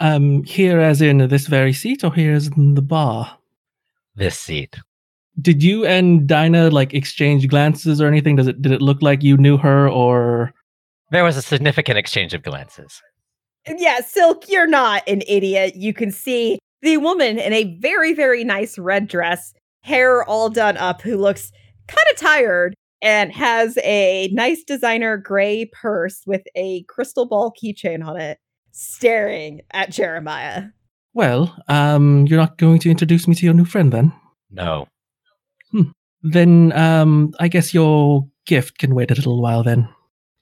Um, 0.00 0.42
here 0.44 0.80
as 0.80 1.00
in 1.02 1.18
this 1.28 1.46
very 1.46 1.72
seat, 1.72 2.02
or 2.02 2.12
here 2.12 2.32
as 2.32 2.48
in 2.48 2.74
the 2.74 2.82
bar? 2.82 3.38
This 4.16 4.38
seat. 4.38 4.78
Did 5.40 5.62
you 5.62 5.84
and 5.86 6.26
Dinah 6.26 6.70
like 6.70 6.94
exchange 6.94 7.46
glances 7.48 8.00
or 8.00 8.06
anything? 8.06 8.36
Does 8.36 8.48
it 8.48 8.60
did 8.60 8.72
it 8.72 8.82
look 8.82 9.02
like 9.02 9.22
you 9.22 9.36
knew 9.36 9.56
her 9.56 9.88
or 9.88 10.52
There 11.10 11.24
was 11.24 11.36
a 11.36 11.42
significant 11.42 11.98
exchange 11.98 12.34
of 12.34 12.42
glances. 12.42 13.00
Yeah, 13.66 14.00
Silk, 14.00 14.48
you're 14.48 14.66
not 14.66 15.02
an 15.06 15.22
idiot. 15.28 15.76
You 15.76 15.92
can 15.92 16.10
see 16.10 16.58
the 16.82 16.96
woman 16.96 17.38
in 17.38 17.52
a 17.52 17.76
very, 17.80 18.14
very 18.14 18.44
nice 18.44 18.78
red 18.78 19.08
dress, 19.08 19.52
hair 19.82 20.24
all 20.24 20.48
done 20.48 20.76
up, 20.76 21.02
who 21.02 21.16
looks 21.16 21.52
kind 21.86 22.06
of 22.10 22.16
tired 22.16 22.74
and 23.02 23.32
has 23.32 23.78
a 23.84 24.28
nice 24.32 24.64
designer 24.64 25.16
gray 25.16 25.66
purse 25.66 26.22
with 26.26 26.42
a 26.56 26.82
crystal 26.84 27.26
ball 27.26 27.52
keychain 27.62 28.04
on 28.04 28.18
it, 28.20 28.38
staring 28.72 29.60
at 29.70 29.90
Jeremiah. 29.90 30.64
well, 31.14 31.56
um, 31.68 32.26
you're 32.26 32.40
not 32.40 32.58
going 32.58 32.78
to 32.80 32.90
introduce 32.90 33.28
me 33.28 33.34
to 33.34 33.44
your 33.44 33.54
new 33.54 33.64
friend 33.64 33.92
then? 33.92 34.12
No. 34.50 34.88
Then 36.22 36.72
um, 36.72 37.32
I 37.38 37.48
guess 37.48 37.72
your 37.72 38.26
gift 38.46 38.78
can 38.78 38.94
wait 38.94 39.10
a 39.10 39.14
little 39.14 39.40
while 39.40 39.62
then. 39.62 39.88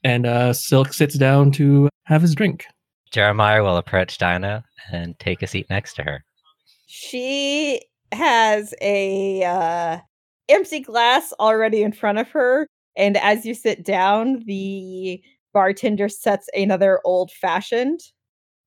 And 0.03 0.25
uh, 0.25 0.53
Silk 0.53 0.93
sits 0.93 1.15
down 1.15 1.51
to 1.53 1.89
have 2.05 2.21
his 2.21 2.35
drink. 2.35 2.65
Jeremiah 3.11 3.63
will 3.63 3.77
approach 3.77 4.17
Dinah 4.17 4.63
and 4.91 5.17
take 5.19 5.41
a 5.41 5.47
seat 5.47 5.67
next 5.69 5.95
to 5.95 6.03
her. 6.03 6.23
She 6.87 7.81
has 8.11 8.73
a 8.81 9.43
uh, 9.43 9.97
empty 10.49 10.79
glass 10.79 11.33
already 11.39 11.83
in 11.83 11.91
front 11.91 12.17
of 12.17 12.29
her, 12.29 12.67
and 12.95 13.17
as 13.17 13.45
you 13.45 13.53
sit 13.53 13.83
down, 13.83 14.43
the 14.45 15.21
bartender 15.53 16.09
sets 16.09 16.49
another 16.53 16.99
old 17.03 17.31
fashioned 17.31 17.99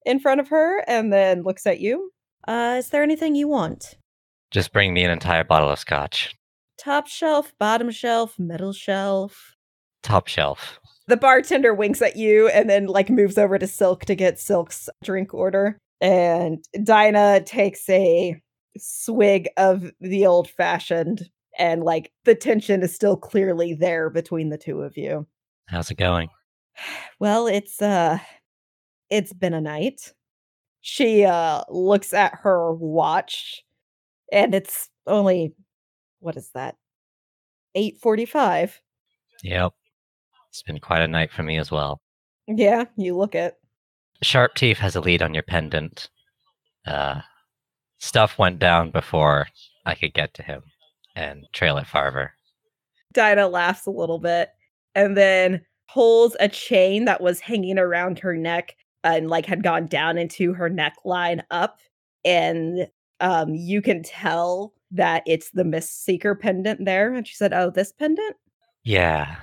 in 0.04 0.20
front 0.20 0.40
of 0.40 0.48
her, 0.48 0.84
and 0.86 1.12
then 1.12 1.42
looks 1.42 1.66
at 1.66 1.80
you. 1.80 2.10
Uh, 2.48 2.76
is 2.78 2.90
there 2.90 3.02
anything 3.02 3.34
you 3.34 3.48
want? 3.48 3.96
Just 4.50 4.72
bring 4.72 4.92
me 4.92 5.04
an 5.04 5.10
entire 5.10 5.44
bottle 5.44 5.70
of 5.70 5.78
scotch. 5.78 6.34
Top 6.80 7.06
shelf, 7.06 7.52
bottom 7.58 7.90
shelf, 7.90 8.38
middle 8.38 8.72
shelf. 8.72 9.54
Top 10.02 10.28
shelf. 10.28 10.80
The 11.08 11.16
bartender 11.18 11.74
winks 11.74 12.00
at 12.00 12.16
you 12.16 12.48
and 12.48 12.70
then 12.70 12.86
like 12.86 13.10
moves 13.10 13.36
over 13.36 13.58
to 13.58 13.66
Silk 13.66 14.06
to 14.06 14.14
get 14.14 14.38
Silk's 14.38 14.88
drink 15.04 15.34
order. 15.34 15.76
And 16.00 16.64
Dinah 16.82 17.42
takes 17.44 17.86
a 17.90 18.40
swig 18.78 19.48
of 19.58 19.90
the 20.00 20.24
old 20.24 20.48
fashioned 20.48 21.28
and 21.58 21.82
like 21.82 22.12
the 22.24 22.34
tension 22.34 22.82
is 22.82 22.94
still 22.94 23.16
clearly 23.16 23.74
there 23.74 24.08
between 24.08 24.48
the 24.48 24.56
two 24.56 24.80
of 24.80 24.96
you. 24.96 25.26
How's 25.66 25.90
it 25.90 25.98
going? 25.98 26.28
Well, 27.18 27.46
it's 27.46 27.82
uh 27.82 28.18
it's 29.10 29.34
been 29.34 29.52
a 29.52 29.60
night. 29.60 30.14
She 30.80 31.24
uh 31.26 31.64
looks 31.68 32.14
at 32.14 32.36
her 32.36 32.72
watch 32.72 33.62
and 34.32 34.54
it's 34.54 34.88
only 35.06 35.52
what 36.20 36.36
is 36.36 36.50
that? 36.54 36.76
8:45. 37.76 38.80
Yep. 39.42 39.72
It's 40.48 40.62
been 40.62 40.78
quite 40.78 41.02
a 41.02 41.08
night 41.08 41.32
for 41.32 41.42
me 41.42 41.58
as 41.58 41.70
well. 41.70 42.00
Yeah, 42.46 42.84
you 42.96 43.16
look 43.16 43.34
it. 43.34 43.54
Sharp 44.22 44.54
Teeth 44.54 44.78
has 44.78 44.96
a 44.96 45.00
lead 45.00 45.22
on 45.22 45.34
your 45.34 45.42
pendant. 45.42 46.10
Uh, 46.86 47.20
stuff 47.98 48.38
went 48.38 48.58
down 48.58 48.90
before 48.90 49.46
I 49.86 49.94
could 49.94 50.14
get 50.14 50.34
to 50.34 50.42
him 50.42 50.62
and 51.14 51.46
trail 51.52 51.78
it 51.78 51.86
farther. 51.86 52.32
Dinah 53.12 53.48
laughs 53.48 53.86
a 53.86 53.90
little 53.90 54.18
bit 54.18 54.50
and 54.94 55.16
then 55.16 55.62
pulls 55.88 56.36
a 56.40 56.48
chain 56.48 57.04
that 57.04 57.20
was 57.20 57.40
hanging 57.40 57.78
around 57.78 58.18
her 58.20 58.36
neck 58.36 58.76
and 59.02 59.28
like 59.28 59.46
had 59.46 59.62
gone 59.62 59.86
down 59.86 60.18
into 60.18 60.52
her 60.52 60.70
neckline 60.70 61.42
up 61.50 61.78
and 62.24 62.88
um 63.20 63.54
you 63.54 63.80
can 63.82 64.02
tell 64.02 64.72
that 64.92 65.22
it's 65.26 65.50
the 65.50 65.64
Miss 65.64 65.90
Seeker 65.90 66.34
pendant 66.34 66.84
there 66.84 67.14
and 67.14 67.26
she 67.26 67.34
said, 67.34 67.52
"Oh, 67.52 67.70
this 67.70 67.92
pendant?" 67.92 68.36
Yeah. 68.84 69.36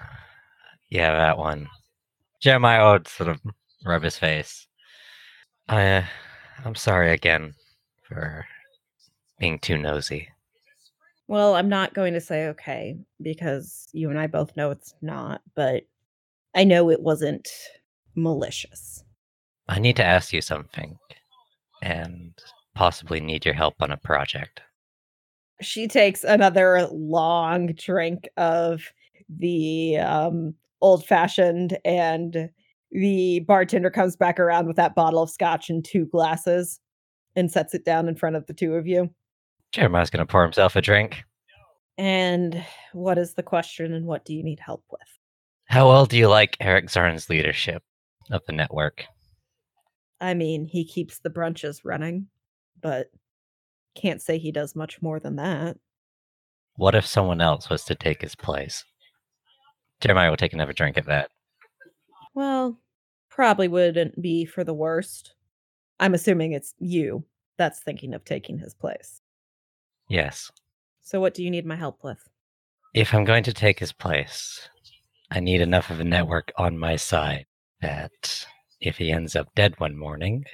Yeah, 0.89 1.15
that 1.15 1.37
one. 1.37 1.67
Jeremiah 2.39 2.93
would 2.93 3.07
sort 3.07 3.29
of 3.29 3.41
rub 3.85 4.03
his 4.03 4.17
face. 4.17 4.67
I, 5.67 5.87
uh, 5.87 6.03
I'm 6.63 6.75
sorry 6.75 7.11
again 7.11 7.53
for 8.03 8.45
being 9.39 9.59
too 9.59 9.77
nosy. 9.77 10.29
Well, 11.27 11.55
I'm 11.55 11.67
not 11.67 11.93
going 11.93 12.13
to 12.13 12.21
say 12.21 12.47
okay 12.47 12.97
because 13.21 13.89
you 13.91 14.09
and 14.09 14.17
I 14.17 14.27
both 14.27 14.55
know 14.55 14.71
it's 14.71 14.93
not, 15.01 15.41
but 15.55 15.83
I 16.55 16.63
know 16.63 16.89
it 16.89 17.01
wasn't 17.01 17.49
malicious. 18.15 19.03
I 19.67 19.79
need 19.79 19.97
to 19.97 20.05
ask 20.05 20.31
you 20.31 20.41
something 20.41 20.97
and 21.81 22.31
possibly 22.75 23.19
need 23.19 23.45
your 23.45 23.53
help 23.53 23.75
on 23.81 23.91
a 23.91 23.97
project. 23.97 24.61
She 25.61 25.87
takes 25.87 26.23
another 26.23 26.87
long 26.91 27.67
drink 27.73 28.29
of 28.37 28.91
the 29.29 29.97
um 29.97 30.53
old 30.81 31.05
fashioned, 31.05 31.77
and 31.83 32.49
the 32.91 33.39
bartender 33.41 33.89
comes 33.89 34.15
back 34.15 34.39
around 34.39 34.67
with 34.67 34.75
that 34.77 34.95
bottle 34.95 35.21
of 35.23 35.29
scotch 35.29 35.69
and 35.69 35.83
two 35.83 36.05
glasses 36.05 36.79
and 37.35 37.51
sets 37.51 37.73
it 37.73 37.85
down 37.85 38.07
in 38.07 38.15
front 38.15 38.35
of 38.35 38.45
the 38.47 38.53
two 38.53 38.75
of 38.75 38.87
you. 38.87 39.09
Jeremiah's 39.71 40.09
going 40.09 40.25
to 40.25 40.31
pour 40.31 40.43
himself 40.43 40.75
a 40.75 40.81
drink. 40.81 41.23
And 41.97 42.63
what 42.93 43.17
is 43.17 43.33
the 43.33 43.43
question 43.43 43.93
and 43.93 44.05
what 44.05 44.23
do 44.23 44.33
you 44.33 44.43
need 44.43 44.59
help 44.59 44.83
with? 44.91 45.01
How 45.65 45.89
well 45.89 46.05
do 46.05 46.17
you 46.17 46.27
like 46.29 46.55
Eric 46.59 46.89
Zarn's 46.89 47.29
leadership 47.29 47.83
of 48.31 48.41
the 48.45 48.53
network? 48.53 49.05
I 50.21 50.33
mean, 50.33 50.65
he 50.65 50.85
keeps 50.85 51.19
the 51.19 51.29
brunches 51.29 51.81
running, 51.83 52.27
but 52.81 53.07
can't 53.97 54.21
say 54.21 54.37
he 54.37 54.51
does 54.51 54.75
much 54.75 55.01
more 55.01 55.19
than 55.19 55.35
that. 55.37 55.77
What 56.75 56.95
if 56.95 57.05
someone 57.05 57.41
else 57.41 57.69
was 57.69 57.83
to 57.85 57.95
take 57.95 58.21
his 58.21 58.35
place? 58.35 58.85
Jeremiah 59.99 60.29
will 60.29 60.37
take 60.37 60.53
another 60.53 60.73
drink 60.73 60.97
at 60.97 61.07
that. 61.07 61.31
Well, 62.35 62.79
probably 63.29 63.67
wouldn't 63.67 64.21
be 64.21 64.45
for 64.45 64.63
the 64.63 64.73
worst. 64.73 65.33
I'm 65.99 66.13
assuming 66.13 66.51
it's 66.51 66.75
you 66.77 67.25
that's 67.57 67.79
thinking 67.79 68.13
of 68.13 68.23
taking 68.23 68.59
his 68.59 68.75
place. 68.75 69.21
Yes. 70.07 70.51
So, 71.01 71.19
what 71.19 71.33
do 71.33 71.43
you 71.43 71.49
need 71.49 71.65
my 71.65 71.75
help 71.75 72.03
with? 72.03 72.19
If 72.93 73.13
I'm 73.13 73.25
going 73.25 73.43
to 73.43 73.53
take 73.53 73.79
his 73.79 73.91
place, 73.91 74.69
I 75.31 75.39
need 75.39 75.61
enough 75.61 75.89
of 75.89 75.99
a 75.99 76.03
network 76.03 76.51
on 76.57 76.77
my 76.77 76.95
side 76.95 77.45
that 77.81 78.45
if 78.79 78.97
he 78.97 79.11
ends 79.11 79.35
up 79.35 79.47
dead 79.55 79.79
one 79.79 79.97
morning, 79.97 80.45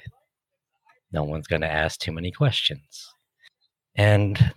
no 1.12 1.22
one's 1.22 1.46
going 1.46 1.62
to 1.62 1.70
ask 1.70 2.00
too 2.00 2.12
many 2.12 2.30
questions. 2.32 3.13
And 3.96 4.52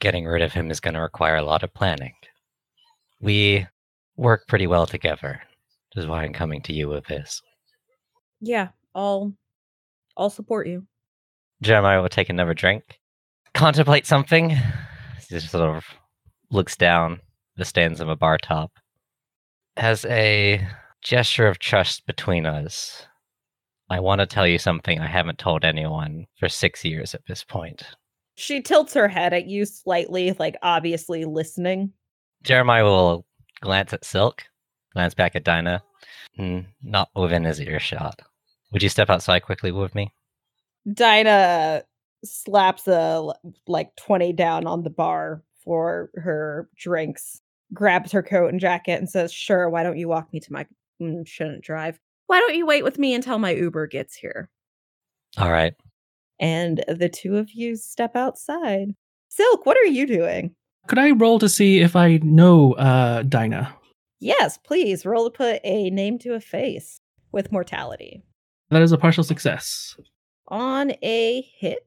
getting 0.00 0.24
rid 0.24 0.42
of 0.42 0.52
him 0.52 0.70
is 0.70 0.80
going 0.80 0.94
to 0.94 1.00
require 1.00 1.36
a 1.36 1.44
lot 1.44 1.62
of 1.62 1.72
planning. 1.72 2.14
We 3.20 3.66
work 4.16 4.46
pretty 4.48 4.66
well 4.66 4.86
together, 4.86 5.40
which 5.94 6.02
is 6.02 6.08
why 6.08 6.24
I'm 6.24 6.32
coming 6.32 6.60
to 6.62 6.72
you 6.72 6.88
with 6.88 7.06
this. 7.06 7.40
Yeah, 8.40 8.68
I'll 8.94 9.32
I'll 10.16 10.30
support 10.30 10.66
you. 10.66 10.86
Jeremiah 11.62 12.02
will 12.02 12.08
take 12.08 12.28
another 12.28 12.54
drink, 12.54 12.98
contemplate 13.54 14.06
something. 14.06 14.50
He 14.50 14.58
just 15.30 15.50
sort 15.50 15.76
of 15.76 15.84
looks 16.50 16.76
down 16.76 17.20
the 17.56 17.64
stands 17.64 18.00
of 18.00 18.08
a 18.08 18.16
bar 18.16 18.38
top. 18.38 18.72
As 19.76 20.04
a 20.06 20.66
gesture 21.02 21.46
of 21.46 21.58
trust 21.60 22.04
between 22.06 22.46
us, 22.46 23.06
I 23.88 24.00
want 24.00 24.20
to 24.20 24.26
tell 24.26 24.46
you 24.46 24.58
something 24.58 24.98
I 24.98 25.06
haven't 25.06 25.38
told 25.38 25.64
anyone 25.64 26.26
for 26.38 26.48
six 26.48 26.84
years 26.84 27.14
at 27.14 27.26
this 27.26 27.44
point. 27.44 27.84
She 28.42 28.60
tilts 28.60 28.92
her 28.94 29.06
head 29.06 29.32
at 29.32 29.46
you 29.46 29.64
slightly, 29.64 30.32
like 30.36 30.56
obviously 30.62 31.24
listening. 31.24 31.92
Jeremiah 32.42 32.82
will 32.82 33.24
glance 33.60 33.92
at 33.92 34.04
Silk, 34.04 34.42
glance 34.92 35.14
back 35.14 35.36
at 35.36 35.44
Dinah, 35.44 35.80
mm, 36.36 36.66
not 36.82 37.08
within 37.14 37.44
his 37.44 37.60
earshot. 37.60 38.20
Would 38.72 38.82
you 38.82 38.88
step 38.88 39.10
outside 39.10 39.44
quickly 39.44 39.70
with 39.70 39.94
me? 39.94 40.12
Dinah 40.92 41.84
slaps 42.24 42.88
a 42.88 43.32
like 43.68 43.94
20 43.94 44.32
down 44.32 44.66
on 44.66 44.82
the 44.82 44.90
bar 44.90 45.44
for 45.62 46.10
her 46.16 46.68
drinks, 46.76 47.40
grabs 47.72 48.10
her 48.10 48.24
coat 48.24 48.50
and 48.50 48.58
jacket 48.58 48.98
and 48.98 49.08
says, 49.08 49.32
Sure, 49.32 49.70
why 49.70 49.84
don't 49.84 49.98
you 49.98 50.08
walk 50.08 50.32
me 50.32 50.40
to 50.40 50.52
my 50.52 50.66
mm, 51.00 51.24
shouldn't 51.24 51.62
drive? 51.62 52.00
Why 52.26 52.40
don't 52.40 52.56
you 52.56 52.66
wait 52.66 52.82
with 52.82 52.98
me 52.98 53.14
until 53.14 53.38
my 53.38 53.52
Uber 53.52 53.86
gets 53.86 54.16
here? 54.16 54.50
All 55.38 55.52
right. 55.52 55.74
And 56.42 56.84
the 56.88 57.08
two 57.08 57.36
of 57.36 57.52
you 57.52 57.76
step 57.76 58.16
outside. 58.16 58.88
Silk, 59.28 59.64
what 59.64 59.78
are 59.78 59.86
you 59.86 60.06
doing? 60.06 60.54
Could 60.88 60.98
I 60.98 61.12
roll 61.12 61.38
to 61.38 61.48
see 61.48 61.80
if 61.80 61.94
I 61.94 62.18
know 62.18 62.72
uh, 62.74 63.22
Dinah? 63.22 63.74
Yes, 64.18 64.58
please 64.58 65.06
roll 65.06 65.30
to 65.30 65.36
put 65.36 65.60
a 65.62 65.88
name 65.90 66.18
to 66.18 66.34
a 66.34 66.40
face 66.40 67.00
with 67.30 67.52
mortality. 67.52 68.24
That 68.70 68.82
is 68.82 68.90
a 68.92 68.98
partial 68.98 69.22
success. 69.24 69.96
On 70.48 70.92
a 71.02 71.42
hit, 71.58 71.86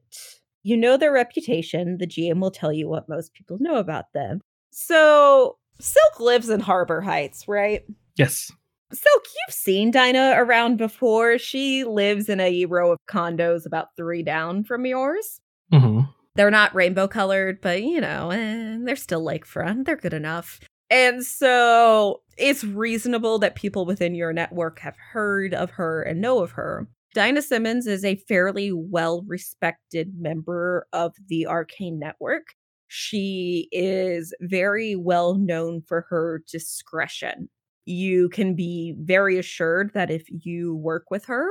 you 0.62 0.76
know 0.76 0.96
their 0.96 1.12
reputation. 1.12 1.98
The 1.98 2.06
GM 2.06 2.40
will 2.40 2.50
tell 2.50 2.72
you 2.72 2.88
what 2.88 3.08
most 3.08 3.34
people 3.34 3.58
know 3.60 3.76
about 3.76 4.12
them. 4.14 4.40
So, 4.70 5.58
Silk 5.78 6.20
lives 6.20 6.48
in 6.48 6.60
Harbor 6.60 7.02
Heights, 7.02 7.46
right? 7.46 7.82
Yes. 8.16 8.50
Silk, 8.92 9.24
you've 9.24 9.54
seen 9.54 9.90
Dinah 9.90 10.34
around 10.36 10.76
before. 10.78 11.38
She 11.38 11.84
lives 11.84 12.28
in 12.28 12.40
a 12.40 12.64
row 12.66 12.92
of 12.92 12.98
condos 13.10 13.66
about 13.66 13.88
three 13.96 14.22
down 14.22 14.64
from 14.64 14.86
yours. 14.86 15.40
hmm 15.72 16.00
They're 16.36 16.50
not 16.50 16.74
rainbow 16.74 17.08
colored, 17.08 17.60
but 17.60 17.82
you 17.82 18.00
know, 18.00 18.30
eh, 18.30 18.76
they're 18.80 18.96
still 18.96 19.24
lakefront. 19.24 19.86
They're 19.86 19.96
good 19.96 20.14
enough. 20.14 20.60
And 20.88 21.24
so 21.24 22.22
it's 22.38 22.62
reasonable 22.62 23.40
that 23.40 23.56
people 23.56 23.86
within 23.86 24.14
your 24.14 24.32
network 24.32 24.78
have 24.78 24.96
heard 24.96 25.52
of 25.52 25.70
her 25.70 26.02
and 26.02 26.20
know 26.20 26.38
of 26.38 26.52
her. 26.52 26.86
Dinah 27.12 27.42
Simmons 27.42 27.86
is 27.86 28.04
a 28.04 28.16
fairly 28.28 28.70
well 28.72 29.22
respected 29.26 30.12
member 30.18 30.86
of 30.92 31.14
the 31.28 31.46
Arcane 31.46 31.98
Network. 31.98 32.54
She 32.88 33.68
is 33.72 34.32
very 34.40 34.94
well 34.94 35.34
known 35.34 35.82
for 35.82 36.06
her 36.08 36.42
discretion. 36.48 37.48
You 37.86 38.28
can 38.28 38.54
be 38.54 38.94
very 38.98 39.38
assured 39.38 39.92
that 39.94 40.10
if 40.10 40.26
you 40.28 40.74
work 40.74 41.04
with 41.10 41.24
her, 41.26 41.48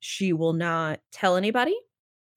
she 0.00 0.32
will 0.32 0.52
not 0.52 1.00
tell 1.10 1.36
anybody. 1.36 1.76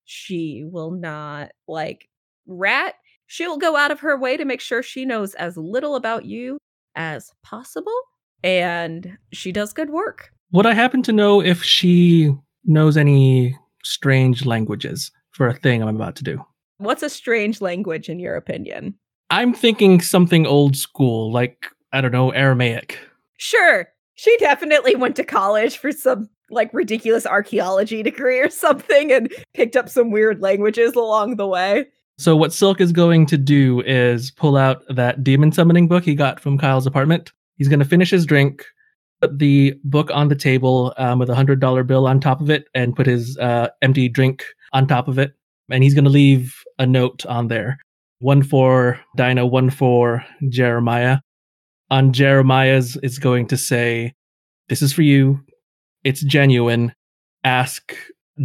She 0.06 0.64
will 0.66 0.92
not 0.92 1.52
like 1.68 2.10
rat. 2.48 2.96
She'll 3.28 3.58
go 3.58 3.76
out 3.76 3.92
of 3.92 4.00
her 4.00 4.18
way 4.18 4.38
to 4.38 4.46
make 4.46 4.62
sure 4.62 4.82
she 4.82 5.06
knows 5.06 5.36
as 5.36 5.58
little 5.58 5.96
about 5.96 6.26
you 6.26 6.58
as 6.96 7.32
possible. 7.44 7.94
And 8.44 9.18
she 9.32 9.52
does 9.52 9.74
good 9.74 9.90
work. 9.90 10.32
Would 10.54 10.66
I 10.66 10.74
happen 10.74 11.04
to 11.04 11.14
know 11.14 11.42
if 11.42 11.64
she 11.64 12.34
knows 12.66 12.98
any 12.98 13.58
strange 13.84 14.46
languages 14.46 15.12
for 15.32 15.48
a 15.48 15.54
thing 15.54 15.82
I'm 15.82 15.96
about 15.96 16.16
to 16.18 16.24
do? 16.24 16.44
What's 16.78 17.04
a 17.04 17.10
strange 17.10 17.62
language 17.62 18.10
in 18.10 18.20
your 18.20 18.36
opinion? 18.36 18.96
I'm 19.30 19.54
thinking 19.54 20.02
something 20.02 20.46
old 20.46 20.76
school, 20.76 21.32
like, 21.32 21.68
I 21.94 22.02
don't 22.02 22.12
know, 22.12 22.32
Aramaic. 22.32 22.98
Sure. 23.42 23.88
She 24.14 24.38
definitely 24.38 24.96
went 24.96 25.16
to 25.16 25.24
college 25.24 25.78
for 25.78 25.92
some 25.92 26.30
like 26.52 26.72
ridiculous 26.74 27.26
archaeology 27.26 28.04
degree 28.04 28.40
or 28.40 28.52
something 28.52 29.12
and 29.12 29.34
picked 29.56 29.76
up 29.76 29.90
some 29.90 30.12
weird 30.12 30.42
languages 30.42 30.94
along 30.94 31.38
the 31.38 31.48
way. 31.48 31.88
So, 32.20 32.36
what 32.36 32.54
Silk 32.54 32.80
is 32.80 32.92
going 32.92 33.26
to 33.26 33.38
do 33.40 33.82
is 33.82 34.30
pull 34.30 34.58
out 34.58 34.84
that 34.90 35.24
demon 35.24 35.52
summoning 35.52 35.88
book 35.88 36.04
he 36.04 36.14
got 36.14 36.40
from 36.40 36.60
Kyle's 36.60 36.86
apartment. 36.86 37.32
He's 37.58 37.68
going 37.68 37.80
to 37.80 37.86
finish 37.86 38.12
his 38.12 38.28
drink, 38.28 38.64
put 39.22 39.40
the 39.40 39.74
book 39.86 40.12
on 40.14 40.28
the 40.28 40.36
table 40.36 40.94
um, 40.98 41.18
with 41.18 41.32
a 41.32 41.34
$100 41.34 41.88
bill 41.88 42.06
on 42.06 42.20
top 42.20 42.42
of 42.42 42.52
it, 42.52 42.66
and 42.76 42.96
put 42.96 43.08
his 43.08 43.40
uh, 43.40 43.70
empty 43.82 44.08
drink 44.08 44.46
on 44.72 44.86
top 44.86 45.08
of 45.08 45.18
it. 45.18 45.34
And 45.72 45.84
he's 45.84 45.96
going 45.96 46.04
to 46.04 46.12
leave 46.12 46.56
a 46.78 46.86
note 46.86 47.26
on 47.26 47.48
there 47.48 47.80
one 48.20 48.44
for 48.44 49.00
Dinah, 49.18 49.48
one 49.48 49.72
for 49.72 50.24
Jeremiah. 50.48 51.22
On 51.92 52.14
Jeremiah's, 52.14 52.98
it's 53.04 53.20
going 53.20 53.48
to 53.48 53.58
say, 53.58 54.14
This 54.70 54.82
is 54.82 54.94
for 54.94 55.04
you. 55.04 55.40
It's 56.04 56.22
genuine. 56.22 56.96
Ask 57.44 57.94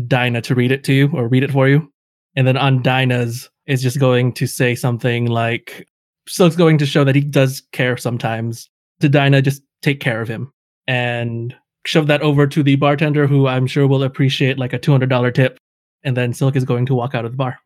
Dinah 0.06 0.42
to 0.42 0.54
read 0.54 0.72
it 0.72 0.84
to 0.84 0.92
you 0.92 1.10
or 1.14 1.28
read 1.28 1.44
it 1.44 1.52
for 1.52 1.68
you. 1.68 1.90
And 2.34 2.46
then 2.46 2.56
on 2.56 2.82
Dinah's, 2.82 3.48
it's 3.66 3.82
just 3.82 3.98
going 3.98 4.32
to 4.34 4.46
say 4.46 4.74
something 4.74 5.26
like, 5.26 5.88
Silk's 6.28 6.56
going 6.56 6.76
to 6.78 6.86
show 6.86 7.04
that 7.04 7.14
he 7.14 7.22
does 7.22 7.62
care 7.72 7.96
sometimes. 7.96 8.68
To 9.00 9.08
Dinah, 9.08 9.42
just 9.42 9.62
take 9.82 10.00
care 10.00 10.20
of 10.20 10.28
him. 10.28 10.52
And 10.86 11.54
shove 11.86 12.08
that 12.08 12.22
over 12.22 12.46
to 12.46 12.62
the 12.62 12.76
bartender, 12.76 13.26
who 13.26 13.46
I'm 13.46 13.66
sure 13.66 13.86
will 13.86 14.02
appreciate 14.02 14.58
like 14.58 14.72
a 14.72 14.78
$200 14.78 15.34
tip. 15.34 15.58
And 16.02 16.16
then 16.16 16.32
Silk 16.32 16.56
is 16.56 16.64
going 16.64 16.86
to 16.86 16.94
walk 16.94 17.14
out 17.14 17.24
of 17.24 17.32
the 17.32 17.36
bar. 17.36 17.58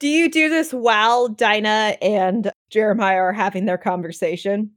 Do 0.00 0.08
you 0.08 0.30
do 0.30 0.48
this 0.48 0.72
while 0.72 1.28
Dinah 1.28 1.96
and 2.02 2.50
Jeremiah 2.70 3.18
are 3.18 3.32
having 3.32 3.64
their 3.64 3.78
conversation? 3.78 4.70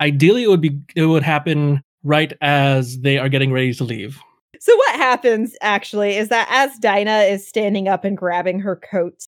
Ideally, 0.00 0.44
it 0.44 0.48
would 0.48 0.60
be 0.60 0.78
it 0.94 1.06
would 1.06 1.22
happen 1.22 1.82
right 2.04 2.32
as 2.40 3.00
they 3.00 3.18
are 3.18 3.28
getting 3.28 3.52
ready 3.52 3.74
to 3.74 3.84
leave. 3.84 4.20
So 4.60 4.74
what 4.76 4.96
happens 4.96 5.54
actually 5.60 6.16
is 6.16 6.28
that 6.28 6.48
as 6.50 6.78
Dinah 6.78 7.20
is 7.22 7.46
standing 7.46 7.88
up 7.88 8.04
and 8.04 8.16
grabbing 8.16 8.60
her 8.60 8.76
coat 8.76 9.26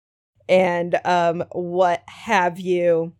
and 0.47 0.99
um 1.05 1.43
what 1.51 2.03
have 2.07 2.59
you, 2.59 3.13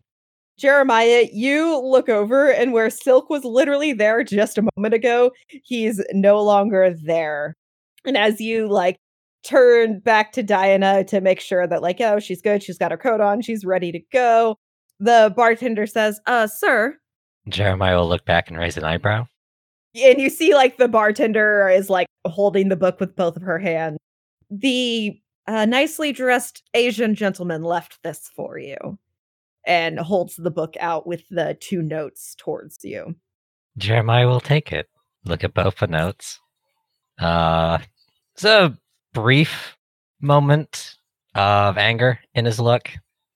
Jeremiah, 0.58 1.26
you 1.32 1.78
look 1.80 2.08
over 2.08 2.50
and 2.50 2.72
where 2.72 2.90
Silk 2.90 3.30
was 3.30 3.44
literally 3.44 3.92
there 3.92 4.22
just 4.24 4.58
a 4.58 4.68
moment 4.76 4.94
ago, 4.94 5.30
he's 5.48 6.02
no 6.12 6.42
longer 6.42 6.94
there. 7.04 7.54
And 8.04 8.16
as 8.16 8.40
you 8.40 8.68
like 8.68 8.96
turn 9.44 10.00
back 10.00 10.32
to 10.32 10.42
Dinah 10.42 11.04
to 11.04 11.20
make 11.20 11.40
sure 11.40 11.66
that 11.66 11.82
like, 11.82 12.00
oh, 12.00 12.18
she's 12.18 12.42
good, 12.42 12.62
she's 12.62 12.78
got 12.78 12.90
her 12.90 12.96
coat 12.96 13.20
on, 13.20 13.40
she's 13.42 13.64
ready 13.64 13.92
to 13.92 14.00
go. 14.12 14.56
The 14.98 15.32
bartender 15.34 15.86
says, 15.86 16.20
"Uh, 16.26 16.46
sir." 16.46 16.96
Jeremiah 17.48 17.96
will 17.96 18.08
look 18.08 18.24
back 18.24 18.48
and 18.48 18.58
raise 18.58 18.76
an 18.76 18.84
eyebrow. 18.84 19.26
And 19.94 20.20
you 20.20 20.30
see 20.30 20.54
like 20.54 20.76
the 20.76 20.88
bartender 20.88 21.68
is 21.68 21.90
like 21.90 22.06
holding 22.24 22.68
the 22.68 22.76
book 22.76 23.00
with 23.00 23.16
both 23.16 23.36
of 23.36 23.42
her 23.42 23.58
hands. 23.58 23.98
The 24.50 25.20
uh, 25.46 25.64
nicely 25.64 26.12
dressed 26.12 26.62
Asian 26.74 27.14
gentleman 27.14 27.62
left 27.62 27.98
this 28.02 28.30
for 28.34 28.58
you 28.58 28.98
and 29.66 29.98
holds 29.98 30.36
the 30.36 30.50
book 30.50 30.76
out 30.80 31.06
with 31.06 31.22
the 31.28 31.56
two 31.60 31.82
notes 31.82 32.34
towards 32.38 32.78
you. 32.84 33.16
Jeremiah 33.76 34.26
will 34.26 34.40
take 34.40 34.72
it. 34.72 34.88
Look 35.24 35.44
at 35.44 35.54
both 35.54 35.78
the 35.78 35.86
notes. 35.86 36.40
Uh, 37.18 37.78
it's 38.34 38.44
a 38.44 38.76
brief 39.12 39.76
moment 40.20 40.96
of 41.34 41.78
anger 41.78 42.18
in 42.34 42.44
his 42.44 42.58
look. 42.58 42.90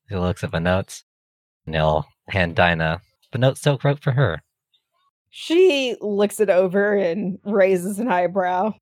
He 0.08 0.16
looks 0.16 0.44
at 0.44 0.50
the 0.50 0.60
notes, 0.60 1.04
and 1.66 1.74
he'll 1.74 2.06
hand 2.28 2.54
Dinah 2.54 3.00
the 3.34 3.38
note 3.38 3.58
Silk 3.58 3.82
wrote 3.82 3.98
for 3.98 4.12
her. 4.12 4.40
She 5.28 5.96
looks 6.00 6.38
it 6.38 6.48
over 6.48 6.94
and 6.94 7.40
raises 7.44 7.98
an 7.98 8.06
eyebrow 8.06 8.74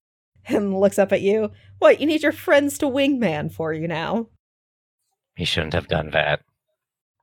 and 0.44 0.78
looks 0.78 0.98
up 0.98 1.10
at 1.10 1.22
you. 1.22 1.50
What, 1.78 2.00
you 2.00 2.06
need 2.06 2.22
your 2.22 2.32
friends 2.32 2.76
to 2.78 2.86
wingman 2.86 3.50
for 3.50 3.72
you 3.72 3.88
now? 3.88 4.28
He 5.34 5.46
shouldn't 5.46 5.72
have 5.72 5.88
done 5.88 6.10
that. 6.10 6.40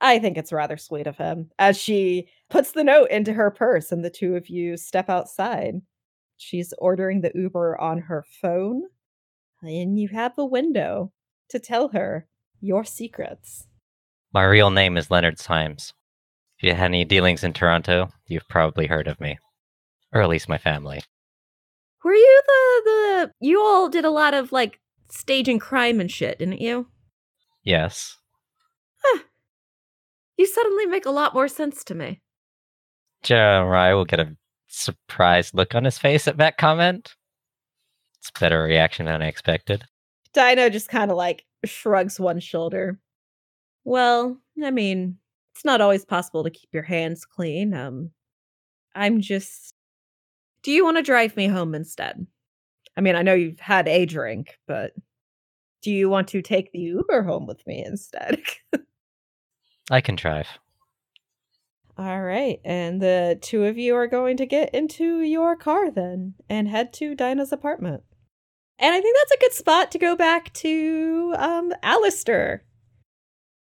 I 0.01 0.17
think 0.17 0.39
it's 0.39 0.51
rather 0.51 0.75
sweet 0.75 1.05
of 1.05 1.17
him. 1.17 1.51
As 1.59 1.77
she 1.77 2.29
puts 2.49 2.71
the 2.71 2.83
note 2.83 3.11
into 3.11 3.33
her 3.33 3.51
purse 3.51 3.91
and 3.91 4.03
the 4.03 4.09
two 4.09 4.35
of 4.35 4.49
you 4.49 4.75
step 4.75 5.07
outside. 5.07 5.75
She's 6.37 6.73
ordering 6.79 7.21
the 7.21 7.31
Uber 7.35 7.79
on 7.79 7.99
her 7.99 8.25
phone, 8.41 8.85
and 9.61 9.99
you 9.99 10.07
have 10.07 10.33
a 10.37 10.45
window 10.45 11.11
to 11.49 11.59
tell 11.59 11.89
her 11.89 12.27
your 12.59 12.83
secrets. 12.83 13.67
My 14.33 14.45
real 14.45 14.71
name 14.71 14.97
is 14.97 15.11
Leonard 15.11 15.37
Symes. 15.37 15.93
If 16.59 16.63
you 16.63 16.73
had 16.73 16.85
any 16.85 17.05
dealings 17.05 17.43
in 17.43 17.53
Toronto, 17.53 18.09
you've 18.27 18.47
probably 18.49 18.87
heard 18.87 19.07
of 19.07 19.19
me. 19.21 19.39
Or 20.11 20.21
at 20.21 20.29
least 20.29 20.49
my 20.49 20.57
family. 20.57 21.01
Were 22.03 22.13
you 22.13 22.41
the 22.45 22.81
the 22.85 23.33
you 23.39 23.61
all 23.61 23.89
did 23.89 24.05
a 24.05 24.09
lot 24.09 24.33
of 24.33 24.51
like 24.51 24.79
staging 25.09 25.59
crime 25.59 25.99
and 25.99 26.11
shit, 26.11 26.39
didn't 26.39 26.61
you? 26.61 26.87
Yes. 27.63 28.17
You 30.39 30.47
suddenly 30.47 30.85
make 30.85 31.05
a 31.05 31.11
lot 31.11 31.33
more 31.33 31.49
sense 31.49 31.83
to 31.83 31.93
me. 31.93 32.21
Jeremiah 33.23 33.97
will 33.97 34.05
get 34.05 34.21
a 34.21 34.37
surprised 34.69 35.53
look 35.53 35.75
on 35.75 35.83
his 35.83 35.97
face 35.97 36.29
at 36.29 36.37
that 36.37 36.57
comment. 36.57 37.13
It's 38.19 38.29
a 38.29 38.39
better 38.39 38.63
reaction 38.63 39.07
than 39.07 39.21
I 39.21 39.27
expected. 39.27 39.83
Dinah 40.31 40.69
just 40.69 40.87
kind 40.87 41.11
of 41.11 41.17
like 41.17 41.43
shrugs 41.65 42.21
one 42.21 42.39
shoulder. 42.39 43.01
Well, 43.83 44.37
I 44.63 44.71
mean, 44.71 45.17
it's 45.59 45.65
not 45.65 45.81
always 45.81 46.05
possible 46.05 46.45
to 46.45 46.49
keep 46.49 46.69
your 46.71 46.83
hands 46.83 47.25
clean. 47.25 47.73
Um 47.73 48.11
I'm 48.95 49.19
just 49.19 49.73
Do 50.63 50.71
you 50.71 50.85
want 50.85 50.95
to 50.95 51.03
drive 51.03 51.35
me 51.35 51.47
home 51.47 51.75
instead? 51.75 52.25
I 52.95 53.01
mean, 53.01 53.17
I 53.17 53.23
know 53.23 53.33
you've 53.33 53.59
had 53.59 53.85
a 53.89 54.05
drink, 54.05 54.57
but 54.67 54.93
do 55.81 55.91
you 55.91 56.09
want 56.09 56.29
to 56.29 56.41
take 56.41 56.71
the 56.71 56.79
Uber 56.79 57.23
home 57.23 57.45
with 57.45 57.65
me 57.67 57.83
instead? 57.85 58.41
I 59.91 59.99
can 59.99 60.15
drive. 60.15 60.47
All 61.97 62.21
right. 62.21 62.61
And 62.63 63.01
the 63.01 63.37
two 63.41 63.65
of 63.65 63.77
you 63.77 63.95
are 63.95 64.07
going 64.07 64.37
to 64.37 64.45
get 64.45 64.73
into 64.73 65.19
your 65.23 65.57
car 65.57 65.91
then 65.91 66.35
and 66.49 66.69
head 66.69 66.93
to 66.93 67.15
Dinah's 67.15 67.51
apartment. 67.51 68.03
And 68.77 68.95
I 68.95 69.01
think 69.01 69.17
that's 69.17 69.33
a 69.33 69.43
good 69.43 69.53
spot 69.53 69.91
to 69.91 69.99
go 69.99 70.15
back 70.15 70.53
to 70.53 71.35
um 71.37 71.73
Aleister. 71.83 72.61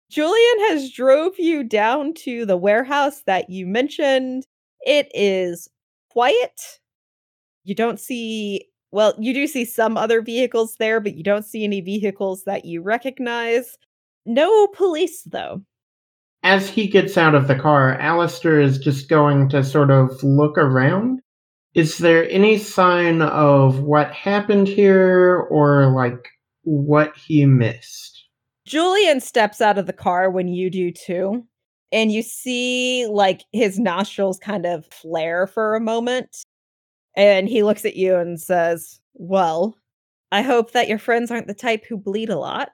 Julian 0.10 0.60
has 0.70 0.92
drove 0.92 1.38
you 1.38 1.64
down 1.64 2.14
to 2.14 2.46
the 2.46 2.58
warehouse 2.58 3.24
that 3.26 3.50
you 3.50 3.66
mentioned. 3.66 4.46
It 4.82 5.10
is 5.14 5.68
quiet. 6.10 6.80
You 7.64 7.76
don't 7.76 8.00
see 8.00 8.66
well, 8.92 9.14
you 9.20 9.34
do 9.34 9.48
see 9.48 9.66
some 9.66 9.98
other 9.98 10.22
vehicles 10.22 10.78
there, 10.80 11.02
but 11.02 11.16
you 11.16 11.24
don't 11.24 11.46
see 11.46 11.66
any 11.66 11.82
vehicles 11.82 12.46
that 12.46 12.64
you 12.64 12.82
recognize. 12.82 13.78
No 14.26 14.68
police 14.68 15.24
though 15.24 15.62
as 16.48 16.70
he 16.70 16.88
gets 16.88 17.18
out 17.18 17.36
of 17.36 17.48
the 17.48 17.56
car, 17.60 17.98
Aleister 18.00 18.64
is 18.64 18.78
just 18.78 19.10
going 19.10 19.50
to 19.50 19.64
sort 19.64 19.92
of 19.92 20.24
look 20.24 20.58
around. 20.58 21.20
Is 21.74 21.98
there 21.98 22.30
any 22.30 22.58
sign 22.58 23.22
of 23.22 23.82
what 23.82 24.12
happened 24.14 24.70
here 24.70 25.46
or 25.50 25.88
like 25.88 26.30
what 26.64 27.16
he 27.18 27.46
missed? 27.46 28.17
Julian 28.68 29.22
steps 29.22 29.62
out 29.62 29.78
of 29.78 29.88
the 29.88 29.94
car 29.94 30.30
when 30.30 30.50
you 30.50 30.70
do 30.70 30.92
too. 30.92 31.46
And 31.94 32.12
you 32.12 32.22
see 32.22 33.08
like 33.08 33.46
his 33.54 33.80
nostrils 33.80 34.38
kind 34.38 34.66
of 34.66 34.86
flare 34.92 35.48
for 35.48 35.74
a 35.74 35.80
moment. 35.80 36.44
And 37.16 37.48
he 37.48 37.64
looks 37.64 37.86
at 37.86 37.96
you 37.96 38.18
and 38.18 38.40
says, 38.40 39.00
Well, 39.14 39.78
I 40.34 40.42
hope 40.42 40.72
that 40.72 40.90
your 40.90 41.00
friends 41.00 41.32
aren't 41.32 41.48
the 41.48 41.54
type 41.54 41.86
who 41.88 41.98
bleed 41.98 42.30
a 42.30 42.38
lot 42.38 42.70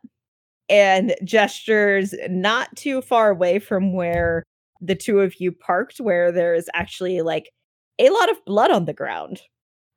and 0.67 1.13
gestures 1.23 2.15
not 2.27 2.75
too 2.75 3.01
far 3.03 3.29
away 3.29 3.60
from 3.60 3.93
where 3.93 4.41
the 4.82 4.95
two 4.95 5.19
of 5.19 5.39
you 5.39 5.51
parked, 5.51 5.99
where 5.99 6.32
there 6.32 6.56
is 6.56 6.67
actually 6.73 7.21
like 7.21 7.51
a 7.99 8.10
lot 8.10 8.32
of 8.32 8.43
blood 8.45 8.71
on 8.71 8.86
the 8.86 8.93
ground. 8.93 9.41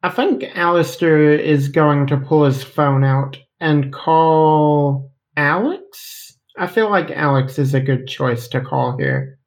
I 0.02 0.10
think 0.10 0.42
Aleister 0.42 1.38
is 1.38 1.68
going 1.68 2.06
to 2.08 2.18
pull 2.18 2.44
his 2.44 2.62
phone 2.62 3.02
out 3.02 3.38
and 3.60 3.92
call 3.92 5.10
Alix. 5.36 6.38
I 6.58 6.66
feel 6.66 6.90
like 6.90 7.10
Alix 7.10 7.58
is 7.58 7.74
a 7.74 7.80
good 7.80 8.06
choice 8.06 8.48
to 8.48 8.60
call 8.60 8.96
here. 8.96 9.38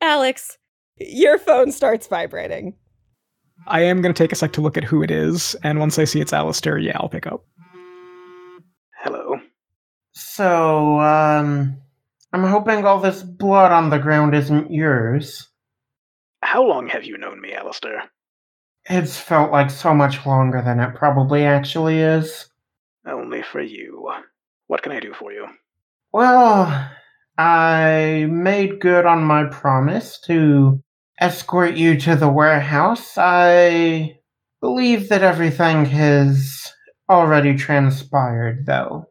Alix, 0.00 0.58
your 0.98 1.38
phone 1.38 1.72
starts 1.72 2.06
vibrating. 2.06 2.76
I 3.66 3.80
am 3.80 4.00
going 4.00 4.14
to 4.14 4.18
take 4.22 4.32
a 4.32 4.36
sec 4.36 4.52
to 4.52 4.60
look 4.60 4.76
at 4.76 4.84
who 4.84 5.02
it 5.02 5.10
is, 5.10 5.56
and 5.64 5.80
once 5.80 5.98
I 5.98 6.04
see 6.04 6.20
it's 6.20 6.32
Aleister, 6.32 6.82
yeah, 6.82 6.96
I'll 7.00 7.08
pick 7.08 7.26
up. 7.26 7.44
Hello. 9.02 9.40
So, 10.12 11.00
um, 11.00 11.76
I'm 12.32 12.44
hoping 12.44 12.84
all 12.84 13.00
this 13.00 13.22
blood 13.22 13.72
on 13.72 13.90
the 13.90 13.98
ground 13.98 14.34
isn't 14.34 14.70
yours. 14.70 15.48
How 16.42 16.64
long 16.64 16.86
have 16.88 17.04
you 17.04 17.18
known 17.18 17.40
me, 17.40 17.52
Aleister? 17.52 18.02
It's 18.88 19.18
felt 19.18 19.50
like 19.50 19.70
so 19.70 19.92
much 19.92 20.24
longer 20.24 20.62
than 20.62 20.78
it 20.78 20.94
probably 20.94 21.44
actually 21.44 21.98
is. 21.98 22.48
Only 23.04 23.42
for 23.42 23.60
you. 23.60 24.08
What 24.66 24.82
can 24.82 24.92
I 24.92 25.00
do 25.00 25.12
for 25.14 25.32
you? 25.32 25.46
Well, 26.12 26.90
I 27.38 28.26
made 28.30 28.80
good 28.80 29.06
on 29.06 29.22
my 29.24 29.44
promise 29.44 30.18
to 30.26 30.82
escort 31.20 31.74
you 31.74 31.98
to 32.00 32.16
the 32.16 32.28
warehouse. 32.28 33.16
I 33.16 34.18
believe 34.60 35.08
that 35.08 35.22
everything 35.22 35.84
has 35.86 36.72
already 37.08 37.54
transpired, 37.56 38.66
though. 38.66 39.06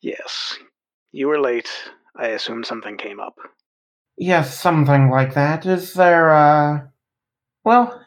Yes. 0.00 0.56
You 1.12 1.28
were 1.28 1.40
late. 1.40 1.70
I 2.16 2.28
assume 2.28 2.62
something 2.62 2.96
came 2.96 3.20
up. 3.20 3.34
Yes, 4.16 4.58
something 4.58 5.10
like 5.10 5.34
that. 5.34 5.66
Is 5.66 5.94
there, 5.94 6.34
uh. 6.34 6.80
Well, 7.64 8.04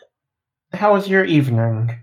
how 0.74 0.94
was 0.94 1.10
your 1.10 1.26
evening? 1.26 2.00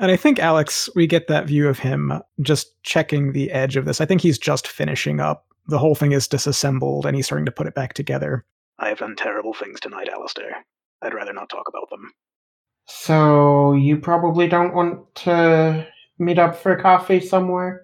And 0.00 0.10
I 0.10 0.16
think, 0.16 0.38
Alix, 0.38 0.88
we 0.96 1.06
get 1.06 1.28
that 1.28 1.46
view 1.46 1.68
of 1.68 1.78
him 1.78 2.22
just 2.40 2.82
checking 2.82 3.32
the 3.32 3.50
edge 3.50 3.76
of 3.76 3.84
this. 3.84 4.00
I 4.00 4.06
think 4.06 4.22
he's 4.22 4.38
just 4.38 4.66
finishing 4.66 5.20
up. 5.20 5.46
The 5.68 5.78
whole 5.78 5.94
thing 5.94 6.12
is 6.12 6.26
disassembled 6.26 7.04
and 7.04 7.14
he's 7.14 7.26
starting 7.26 7.44
to 7.44 7.52
put 7.52 7.66
it 7.66 7.74
back 7.74 7.92
together. 7.92 8.46
I 8.78 8.88
have 8.88 8.98
done 8.98 9.14
terrible 9.14 9.52
things 9.52 9.78
tonight, 9.78 10.08
Aleister. 10.10 10.50
I'd 11.02 11.12
rather 11.12 11.34
not 11.34 11.50
talk 11.50 11.68
about 11.68 11.90
them. 11.90 12.12
So, 12.86 13.74
you 13.74 13.98
probably 13.98 14.48
don't 14.48 14.74
want 14.74 15.14
to 15.16 15.86
meet 16.18 16.38
up 16.38 16.56
for 16.56 16.76
coffee 16.76 17.20
somewhere? 17.20 17.82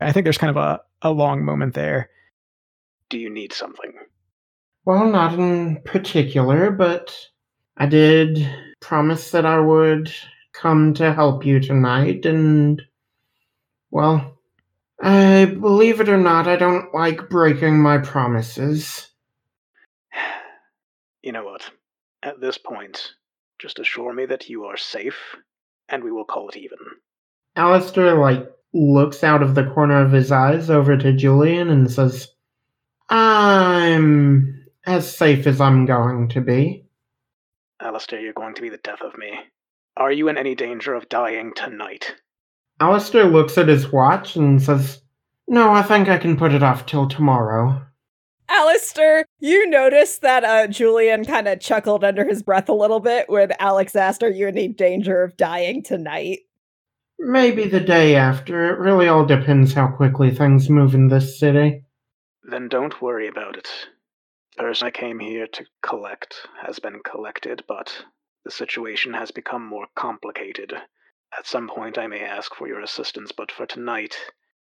I 0.00 0.12
think 0.12 0.24
there's 0.24 0.38
kind 0.38 0.56
of 0.56 0.56
a, 0.56 0.80
a 1.02 1.10
long 1.10 1.44
moment 1.44 1.74
there. 1.74 2.08
Do 3.10 3.18
you 3.18 3.28
need 3.28 3.52
something? 3.52 3.92
Well, 4.84 5.06
not 5.10 5.34
in 5.34 5.82
particular, 5.84 6.70
but 6.70 7.16
I 7.76 7.86
did 7.86 8.48
promise 8.80 9.32
that 9.32 9.44
I 9.44 9.58
would 9.58 10.12
come 10.62 10.94
to 10.94 11.12
help 11.12 11.44
you 11.44 11.58
tonight, 11.58 12.24
and, 12.24 12.80
well, 13.90 14.38
I 15.00 15.46
believe 15.46 16.00
it 16.00 16.08
or 16.08 16.16
not, 16.16 16.46
I 16.46 16.54
don't 16.54 16.94
like 16.94 17.28
breaking 17.28 17.80
my 17.80 17.98
promises. 17.98 19.08
You 21.24 21.30
know 21.30 21.44
what? 21.44 21.70
At 22.24 22.40
this 22.40 22.58
point, 22.58 23.12
just 23.60 23.78
assure 23.78 24.12
me 24.12 24.26
that 24.26 24.48
you 24.48 24.64
are 24.64 24.76
safe, 24.76 25.36
and 25.88 26.02
we 26.02 26.10
will 26.10 26.24
call 26.24 26.48
it 26.48 26.56
even. 26.56 26.78
Aleister, 27.56 28.18
like, 28.18 28.50
looks 28.72 29.22
out 29.22 29.40
of 29.40 29.54
the 29.54 29.70
corner 29.70 30.04
of 30.04 30.10
his 30.10 30.32
eyes 30.32 30.68
over 30.68 30.96
to 30.96 31.12
Julian 31.12 31.70
and 31.70 31.88
says, 31.88 32.26
I'm 33.08 34.66
as 34.84 35.16
safe 35.16 35.46
as 35.46 35.60
I'm 35.60 35.86
going 35.86 36.28
to 36.30 36.40
be. 36.40 36.86
Aleister, 37.80 38.20
you're 38.20 38.32
going 38.32 38.56
to 38.56 38.62
be 38.62 38.68
the 38.68 38.78
death 38.78 39.00
of 39.00 39.16
me. 39.16 39.38
Are 39.96 40.12
you 40.12 40.28
in 40.28 40.38
any 40.38 40.54
danger 40.54 40.94
of 40.94 41.08
dying 41.08 41.52
tonight? 41.54 42.14
Aleister 42.80 43.30
looks 43.30 43.58
at 43.58 43.68
his 43.68 43.92
watch 43.92 44.36
and 44.36 44.60
says, 44.60 45.02
No, 45.46 45.70
I 45.72 45.82
think 45.82 46.08
I 46.08 46.18
can 46.18 46.36
put 46.36 46.52
it 46.52 46.62
off 46.62 46.86
till 46.86 47.08
tomorrow. 47.08 47.82
Aleister, 48.50 49.24
you 49.38 49.68
notice 49.68 50.18
that 50.18 50.44
uh, 50.44 50.66
Julian 50.66 51.24
kind 51.24 51.48
of 51.48 51.60
chuckled 51.60 52.04
under 52.04 52.24
his 52.24 52.42
breath 52.42 52.68
a 52.68 52.74
little 52.74 53.00
bit 53.00 53.28
when 53.28 53.52
Alix 53.58 53.94
asked, 53.94 54.22
Are 54.22 54.30
you 54.30 54.48
in 54.48 54.56
any 54.56 54.68
danger 54.68 55.22
of 55.22 55.36
dying 55.36 55.82
tonight? 55.82 56.40
Maybe 57.18 57.68
the 57.68 57.80
day 57.80 58.16
after. 58.16 58.72
It 58.72 58.78
really 58.78 59.08
all 59.08 59.24
depends 59.24 59.72
how 59.72 59.88
quickly 59.88 60.30
things 60.30 60.68
move 60.68 60.94
in 60.94 61.08
this 61.08 61.38
city. 61.38 61.84
Then 62.42 62.68
don't 62.68 63.00
worry 63.00 63.28
about 63.28 63.56
it. 63.56 63.68
The 64.56 64.64
person 64.64 64.88
I 64.88 64.90
came 64.90 65.18
here 65.18 65.46
to 65.46 65.64
collect 65.82 66.34
has 66.66 66.78
been 66.78 67.00
collected, 67.04 67.62
but 67.68 68.04
the 68.44 68.50
situation 68.50 69.14
has 69.14 69.30
become 69.30 69.66
more 69.66 69.86
complicated. 69.94 70.72
At 71.38 71.46
some 71.46 71.68
point, 71.68 71.98
I 71.98 72.06
may 72.06 72.20
ask 72.20 72.54
for 72.54 72.68
your 72.68 72.80
assistance, 72.80 73.32
but 73.32 73.50
for 73.50 73.66
tonight, 73.66 74.16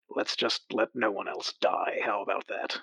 let's 0.10 0.36
just 0.36 0.62
let 0.72 0.90
no 0.94 1.12
one 1.12 1.28
else 1.28 1.54
die. 1.62 2.00
How 2.04 2.22
about 2.22 2.48
that? 2.48 2.78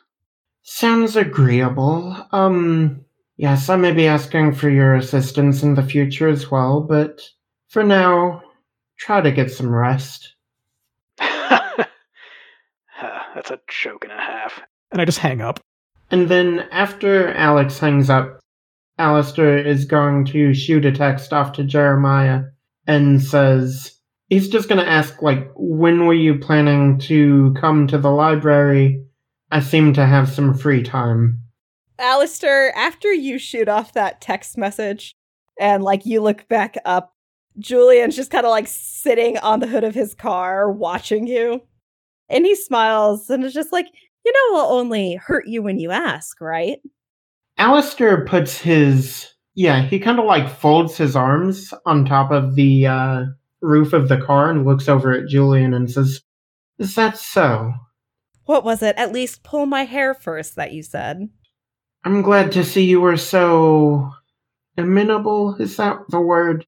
Sounds 0.62 1.16
agreeable. 1.16 2.16
Um, 2.32 3.04
yes, 3.36 3.68
I 3.68 3.76
may 3.76 3.92
be 3.92 4.06
asking 4.06 4.54
for 4.54 4.70
your 4.70 4.94
assistance 4.94 5.62
in 5.62 5.74
the 5.74 5.82
future 5.82 6.28
as 6.28 6.50
well, 6.50 6.80
but 6.80 7.20
for 7.68 7.82
now, 7.82 8.42
try 8.96 9.20
to 9.20 9.30
get 9.32 9.50
some 9.50 9.74
rest. 9.74 10.34
That's 11.18 11.90
a 13.50 13.60
joke 13.68 14.04
and 14.04 14.12
a 14.12 14.20
half. 14.20 14.60
And 14.90 15.02
I 15.02 15.04
just 15.04 15.18
hang 15.18 15.40
up. 15.40 15.60
And 16.10 16.28
then 16.28 16.60
after 16.70 17.34
Alix 17.34 17.78
hangs 17.78 18.08
up, 18.08 18.40
Aleister 18.98 19.64
is 19.64 19.84
going 19.84 20.24
to 20.26 20.54
shoot 20.54 20.84
a 20.84 20.92
text 20.92 21.32
off 21.32 21.52
to 21.52 21.64
Jeremiah 21.64 22.44
and 22.86 23.22
says 23.22 23.96
he's 24.28 24.48
just 24.48 24.68
going 24.68 24.80
to 24.84 24.90
ask, 24.90 25.20
like, 25.20 25.50
when 25.56 26.06
were 26.06 26.14
you 26.14 26.38
planning 26.38 26.98
to 27.00 27.54
come 27.60 27.86
to 27.88 27.98
the 27.98 28.10
library? 28.10 29.04
I 29.50 29.60
seem 29.60 29.92
to 29.94 30.06
have 30.06 30.28
some 30.28 30.54
free 30.54 30.82
time. 30.82 31.40
Aleister, 31.98 32.70
after 32.74 33.12
you 33.12 33.38
shoot 33.38 33.68
off 33.68 33.92
that 33.92 34.20
text 34.20 34.58
message 34.58 35.14
and 35.60 35.82
like 35.82 36.04
you 36.06 36.20
look 36.20 36.48
back 36.48 36.76
up, 36.84 37.14
Julian's 37.58 38.16
just 38.16 38.32
kind 38.32 38.44
of 38.44 38.50
like 38.50 38.66
sitting 38.66 39.38
on 39.38 39.60
the 39.60 39.68
hood 39.68 39.84
of 39.84 39.94
his 39.94 40.14
car 40.14 40.70
watching 40.70 41.26
you. 41.26 41.62
And 42.28 42.44
he 42.44 42.56
smiles 42.56 43.30
and 43.30 43.44
is 43.44 43.54
just 43.54 43.72
like, 43.72 43.86
you 44.24 44.32
know, 44.32 44.58
I'll 44.58 44.72
only 44.72 45.14
hurt 45.14 45.46
you 45.46 45.62
when 45.62 45.78
you 45.78 45.90
ask, 45.90 46.40
right? 46.40 46.78
Aleister 47.58 48.26
puts 48.26 48.58
his 48.58 49.34
yeah, 49.54 49.82
he 49.82 50.00
kind 50.00 50.18
of 50.18 50.24
like 50.24 50.50
folds 50.50 50.96
his 50.96 51.14
arms 51.14 51.72
on 51.86 52.04
top 52.04 52.32
of 52.32 52.56
the 52.56 52.86
uh, 52.86 53.24
roof 53.60 53.92
of 53.92 54.08
the 54.08 54.20
car 54.20 54.50
and 54.50 54.64
looks 54.64 54.88
over 54.88 55.12
at 55.12 55.28
Julian 55.28 55.72
and 55.74 55.90
says, 55.90 56.22
"Is 56.78 56.94
that 56.96 57.16
so?" 57.16 57.72
What 58.46 58.64
was 58.64 58.82
it? 58.82 58.96
At 58.96 59.12
least 59.12 59.42
pull 59.42 59.66
my 59.66 59.84
hair 59.84 60.12
first 60.12 60.56
that 60.56 60.72
you 60.72 60.82
said. 60.82 61.28
I'm 62.04 62.20
glad 62.20 62.52
to 62.52 62.64
see 62.64 62.84
you 62.84 63.00
were 63.00 63.16
so 63.16 64.10
amenable. 64.76 65.56
Is 65.58 65.76
that 65.76 65.98
the 66.08 66.20
word? 66.20 66.66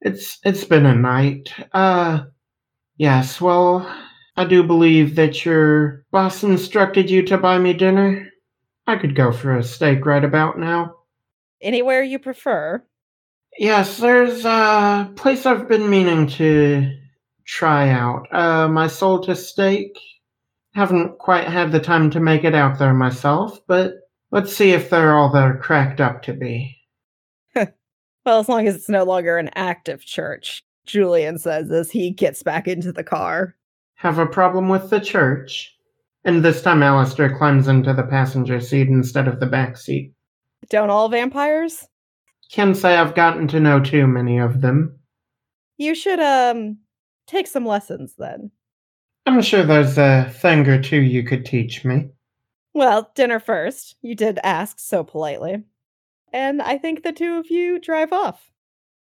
It's 0.00 0.38
it's 0.44 0.64
been 0.64 0.86
a 0.86 0.94
night. 0.94 1.52
Uh, 1.72 2.24
yes. 2.96 3.40
Well, 3.40 3.86
I 4.36 4.44
do 4.44 4.62
believe 4.64 5.14
that 5.16 5.44
your 5.44 6.04
boss 6.10 6.42
instructed 6.42 7.10
you 7.10 7.22
to 7.24 7.38
buy 7.38 7.58
me 7.58 7.74
dinner. 7.74 8.28
I 8.86 8.96
could 8.96 9.14
go 9.14 9.32
for 9.32 9.56
a 9.56 9.62
steak 9.62 10.04
right 10.04 10.24
about 10.24 10.58
now. 10.58 10.96
Anywhere 11.60 12.02
you 12.02 12.18
prefer. 12.18 12.84
Yes, 13.58 13.98
there's 13.98 14.44
a 14.44 15.10
place 15.16 15.46
I've 15.46 15.68
been 15.68 15.88
meaning 15.88 16.26
to 16.26 16.90
try 17.44 17.90
out. 17.90 18.26
Uh, 18.32 18.68
my 18.68 18.86
Solta 18.86 19.36
steak. 19.36 19.98
Haven't 20.74 21.18
quite 21.18 21.46
had 21.46 21.70
the 21.70 21.78
time 21.78 22.10
to 22.10 22.20
make 22.20 22.42
it 22.42 22.54
out 22.54 22.80
there 22.80 22.94
myself, 22.94 23.60
but 23.68 23.94
let's 24.32 24.54
see 24.54 24.72
if 24.72 24.90
they're 24.90 25.14
all 25.14 25.30
they're 25.30 25.56
cracked 25.56 26.00
up 26.00 26.22
to 26.22 26.32
be. 26.32 26.76
well, 27.54 28.40
as 28.40 28.48
long 28.48 28.66
as 28.66 28.74
it's 28.74 28.88
no 28.88 29.04
longer 29.04 29.38
an 29.38 29.50
active 29.54 30.04
church, 30.04 30.64
Julian 30.84 31.38
says 31.38 31.70
as 31.70 31.92
he 31.92 32.10
gets 32.10 32.42
back 32.42 32.66
into 32.66 32.90
the 32.90 33.04
car. 33.04 33.54
Have 33.94 34.18
a 34.18 34.26
problem 34.26 34.68
with 34.68 34.90
the 34.90 34.98
church? 34.98 35.74
And 36.24 36.42
this 36.42 36.62
time 36.62 36.80
Aleister 36.80 37.36
climbs 37.36 37.68
into 37.68 37.92
the 37.92 38.02
passenger 38.02 38.58
seat 38.60 38.88
instead 38.88 39.28
of 39.28 39.40
the 39.40 39.46
back 39.46 39.76
seat. 39.76 40.12
Don't 40.70 40.90
all 40.90 41.08
vampires? 41.10 41.86
Can't 42.50 42.76
say 42.76 42.96
I've 42.96 43.14
gotten 43.14 43.46
to 43.48 43.60
know 43.60 43.80
too 43.80 44.06
many 44.06 44.38
of 44.38 44.62
them. 44.62 44.98
You 45.76 45.94
should 45.94 46.20
um 46.20 46.78
take 47.26 47.46
some 47.46 47.66
lessons 47.66 48.14
then. 48.16 48.50
I'm 49.26 49.42
sure 49.42 49.64
there's 49.64 49.98
a 49.98 50.30
thing 50.40 50.66
or 50.68 50.80
two 50.80 51.00
you 51.00 51.22
could 51.22 51.44
teach 51.44 51.84
me. 51.84 52.08
Well, 52.72 53.10
dinner 53.14 53.40
first. 53.40 53.96
You 54.02 54.14
did 54.14 54.38
ask 54.42 54.78
so 54.78 55.04
politely. 55.04 55.62
And 56.32 56.60
I 56.60 56.78
think 56.78 57.02
the 57.02 57.12
two 57.12 57.34
of 57.34 57.50
you 57.50 57.78
drive 57.78 58.12
off. 58.12 58.50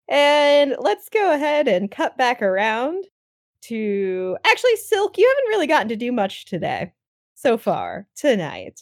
And 0.08 0.74
let's 0.78 1.08
go 1.08 1.32
ahead 1.32 1.68
and 1.68 1.90
cut 1.90 2.16
back 2.16 2.42
around 2.42 3.04
to 3.62 4.36
actually 4.44 4.76
Silk, 4.76 5.18
you 5.18 5.28
haven't 5.28 5.50
really 5.50 5.66
gotten 5.66 5.88
to 5.88 5.96
do 5.96 6.10
much 6.12 6.46
today 6.46 6.92
so 7.38 7.56
far 7.56 8.06
tonight. 8.16 8.80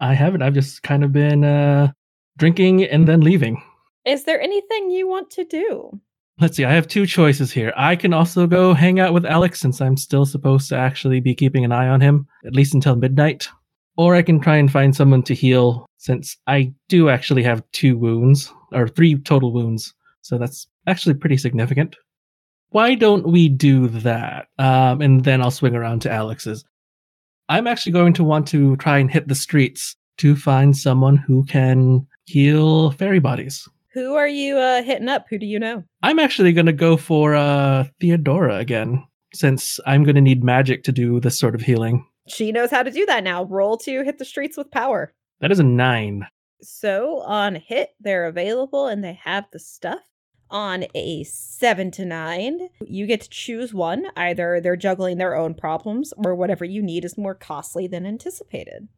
I 0.00 0.14
haven't. 0.14 0.42
I've 0.42 0.54
just 0.54 0.82
kind 0.82 1.04
of 1.04 1.12
been 1.12 1.44
uh 1.44 1.92
drinking 2.38 2.84
and 2.84 3.06
then 3.06 3.20
leaving. 3.20 3.62
Is 4.06 4.24
there 4.24 4.40
anything 4.40 4.90
you 4.90 5.06
want 5.08 5.30
to 5.32 5.44
do? 5.44 6.00
Let's 6.40 6.56
see. 6.56 6.64
I 6.64 6.72
have 6.72 6.88
two 6.88 7.06
choices 7.06 7.52
here. 7.52 7.70
I 7.76 7.96
can 7.96 8.14
also 8.14 8.46
go 8.46 8.72
hang 8.72 8.98
out 8.98 9.12
with 9.12 9.26
Alix 9.26 9.60
since 9.60 9.82
I'm 9.82 9.98
still 9.98 10.24
supposed 10.24 10.70
to 10.70 10.76
actually 10.76 11.20
be 11.20 11.34
keeping 11.34 11.66
an 11.66 11.72
eye 11.72 11.88
on 11.88 12.00
him, 12.00 12.26
at 12.46 12.54
least 12.54 12.72
until 12.72 12.96
midnight. 12.96 13.48
Or 13.98 14.14
I 14.14 14.22
can 14.22 14.40
try 14.40 14.56
and 14.56 14.72
find 14.72 14.96
someone 14.96 15.22
to 15.24 15.34
heal 15.34 15.84
since 15.98 16.38
I 16.46 16.72
do 16.88 17.10
actually 17.10 17.42
have 17.42 17.62
two 17.72 17.98
wounds, 17.98 18.50
or 18.72 18.88
three 18.88 19.18
total 19.18 19.52
wounds. 19.52 19.92
So 20.22 20.38
that's 20.38 20.66
actually 20.86 21.16
pretty 21.16 21.36
significant. 21.36 21.96
Why 22.70 22.94
don't 22.94 23.26
we 23.26 23.50
do 23.50 23.88
that? 23.88 24.46
Um, 24.58 25.02
and 25.02 25.22
then 25.22 25.42
I'll 25.42 25.50
swing 25.50 25.74
around 25.74 26.00
to 26.02 26.10
Alix's. 26.10 26.64
I'm 27.50 27.66
actually 27.66 27.90
going 27.90 28.12
to 28.12 28.22
want 28.22 28.46
to 28.48 28.76
try 28.76 28.98
and 28.98 29.10
hit 29.10 29.26
the 29.26 29.34
streets 29.34 29.96
to 30.18 30.36
find 30.36 30.76
someone 30.76 31.16
who 31.16 31.44
can 31.46 32.06
heal 32.26 32.92
fairy 32.92 33.18
bodies. 33.18 33.68
Who 33.92 34.14
are 34.14 34.28
you 34.28 34.56
uh, 34.56 34.84
hitting 34.84 35.08
up? 35.08 35.26
Who 35.28 35.36
do 35.36 35.46
you 35.46 35.58
know? 35.58 35.82
I'm 36.04 36.20
actually 36.20 36.52
going 36.52 36.66
to 36.66 36.72
go 36.72 36.96
for 36.96 37.34
uh, 37.34 37.88
Theodora 38.00 38.58
again, 38.58 39.04
since 39.34 39.80
I'm 39.84 40.04
going 40.04 40.14
to 40.14 40.20
need 40.20 40.44
magic 40.44 40.84
to 40.84 40.92
do 40.92 41.18
this 41.18 41.40
sort 41.40 41.56
of 41.56 41.60
healing. 41.60 42.06
She 42.28 42.52
knows 42.52 42.70
how 42.70 42.84
to 42.84 42.90
do 42.92 43.04
that 43.06 43.24
now. 43.24 43.42
Roll 43.42 43.76
to 43.78 44.04
hit 44.04 44.18
the 44.18 44.24
streets 44.24 44.56
with 44.56 44.70
power. 44.70 45.12
That 45.40 45.50
is 45.50 45.58
a 45.58 45.64
nine. 45.64 46.28
So 46.62 47.22
on 47.22 47.56
hit, 47.56 47.88
they're 47.98 48.26
available 48.26 48.86
and 48.86 49.02
they 49.02 49.18
have 49.24 49.46
the 49.52 49.58
stuff. 49.58 50.02
On 50.50 50.84
a 50.96 51.22
seven 51.24 51.90
to 51.92 52.04
nine, 52.04 52.68
you 52.84 53.06
get 53.06 53.20
to 53.20 53.28
choose 53.30 53.72
one. 53.72 54.06
Either 54.16 54.60
they're 54.60 54.76
juggling 54.76 55.18
their 55.18 55.36
own 55.36 55.54
problems 55.54 56.12
or 56.16 56.34
whatever 56.34 56.64
you 56.64 56.82
need 56.82 57.04
is 57.04 57.16
more 57.16 57.34
costly 57.34 57.86
than 57.86 58.04
anticipated. 58.04 58.88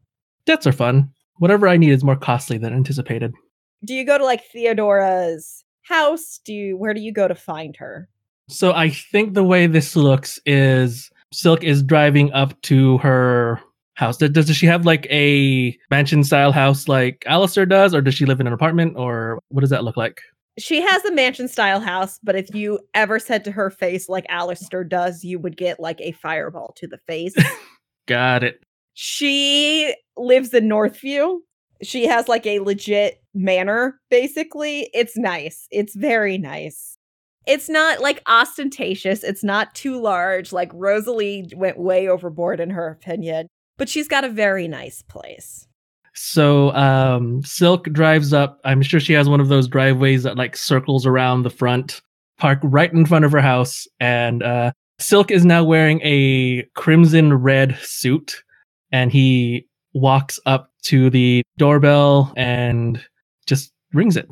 Debts 0.45 0.65
are 0.65 0.71
fun. 0.71 1.11
Whatever 1.37 1.67
I 1.67 1.77
need 1.77 1.91
is 1.91 2.03
more 2.03 2.15
costly 2.15 2.57
than 2.57 2.73
anticipated. 2.73 3.33
Do 3.85 3.93
you 3.93 4.05
go 4.05 4.17
to 4.17 4.25
like 4.25 4.43
Theodora's 4.51 5.63
house? 5.83 6.39
Do 6.43 6.53
you 6.53 6.77
where 6.77 6.93
do 6.93 7.01
you 7.01 7.11
go 7.11 7.27
to 7.27 7.35
find 7.35 7.75
her? 7.77 8.09
So 8.49 8.73
I 8.73 8.89
think 8.89 9.33
the 9.33 9.43
way 9.43 9.67
this 9.67 9.95
looks 9.95 10.39
is 10.45 11.11
Silk 11.31 11.63
is 11.63 11.83
driving 11.83 12.31
up 12.33 12.59
to 12.63 12.97
her 12.99 13.59
house. 13.95 14.17
Does, 14.17 14.31
does 14.31 14.55
she 14.55 14.65
have 14.65 14.85
like 14.85 15.05
a 15.09 15.77
mansion 15.91 16.23
style 16.23 16.51
house 16.51 16.87
like 16.87 17.23
Aleister 17.27 17.67
does, 17.67 17.93
or 17.93 18.01
does 18.01 18.15
she 18.15 18.25
live 18.25 18.39
in 18.39 18.47
an 18.47 18.53
apartment, 18.53 18.95
or 18.97 19.39
what 19.49 19.61
does 19.61 19.69
that 19.69 19.83
look 19.83 19.97
like? 19.97 20.21
She 20.59 20.81
has 20.81 21.03
a 21.05 21.11
mansion 21.11 21.47
style 21.47 21.79
house, 21.79 22.19
but 22.21 22.35
if 22.35 22.53
you 22.53 22.79
ever 22.93 23.17
said 23.17 23.43
to 23.45 23.51
her 23.51 23.69
face 23.71 24.07
like 24.07 24.27
Aleister 24.27 24.87
does, 24.87 25.23
you 25.23 25.39
would 25.39 25.57
get 25.57 25.79
like 25.79 25.99
a 25.99 26.11
fireball 26.11 26.73
to 26.77 26.87
the 26.87 26.99
face. 27.07 27.33
Got 28.07 28.43
it. 28.43 28.63
She 28.93 29.95
lives 30.15 30.53
in 30.53 30.67
Northview. 30.67 31.39
She 31.81 32.05
has 32.05 32.27
like 32.27 32.45
a 32.45 32.59
legit 32.59 33.21
manor, 33.33 33.99
basically. 34.09 34.89
It's 34.93 35.17
nice. 35.17 35.67
It's 35.71 35.95
very 35.95 36.37
nice. 36.37 36.97
It's 37.45 37.67
not 37.67 37.99
like 37.99 38.21
ostentatious. 38.27 39.23
It's 39.23 39.43
not 39.43 39.73
too 39.75 39.99
large. 39.99 40.53
Like 40.53 40.71
Rosalie 40.73 41.49
went 41.55 41.79
way 41.79 42.07
overboard 42.07 42.59
in 42.59 42.69
her 42.69 42.87
opinion, 42.87 43.47
but 43.77 43.89
she's 43.89 44.07
got 44.07 44.23
a 44.23 44.29
very 44.29 44.67
nice 44.67 45.01
place. 45.01 45.67
So 46.13 46.71
um, 46.73 47.43
Silk 47.43 47.85
drives 47.91 48.33
up. 48.33 48.59
I'm 48.63 48.81
sure 48.81 48.99
she 48.99 49.13
has 49.13 49.27
one 49.27 49.39
of 49.39 49.49
those 49.49 49.67
driveways 49.67 50.23
that 50.23 50.37
like 50.37 50.55
circles 50.55 51.05
around 51.05 51.43
the 51.43 51.49
front, 51.49 52.01
park 52.37 52.59
right 52.63 52.91
in 52.91 53.05
front 53.05 53.25
of 53.25 53.31
her 53.31 53.41
house. 53.41 53.87
And 53.99 54.43
uh, 54.43 54.71
Silk 54.99 55.31
is 55.31 55.45
now 55.45 55.63
wearing 55.63 55.99
a 56.03 56.63
crimson 56.75 57.33
red 57.33 57.77
suit, 57.81 58.43
and 58.91 59.11
he 59.11 59.67
walks 59.93 60.39
up 60.45 60.71
to 60.83 61.09
the 61.09 61.43
doorbell 61.57 62.33
and 62.35 63.03
just 63.45 63.71
rings 63.93 64.17
it. 64.17 64.27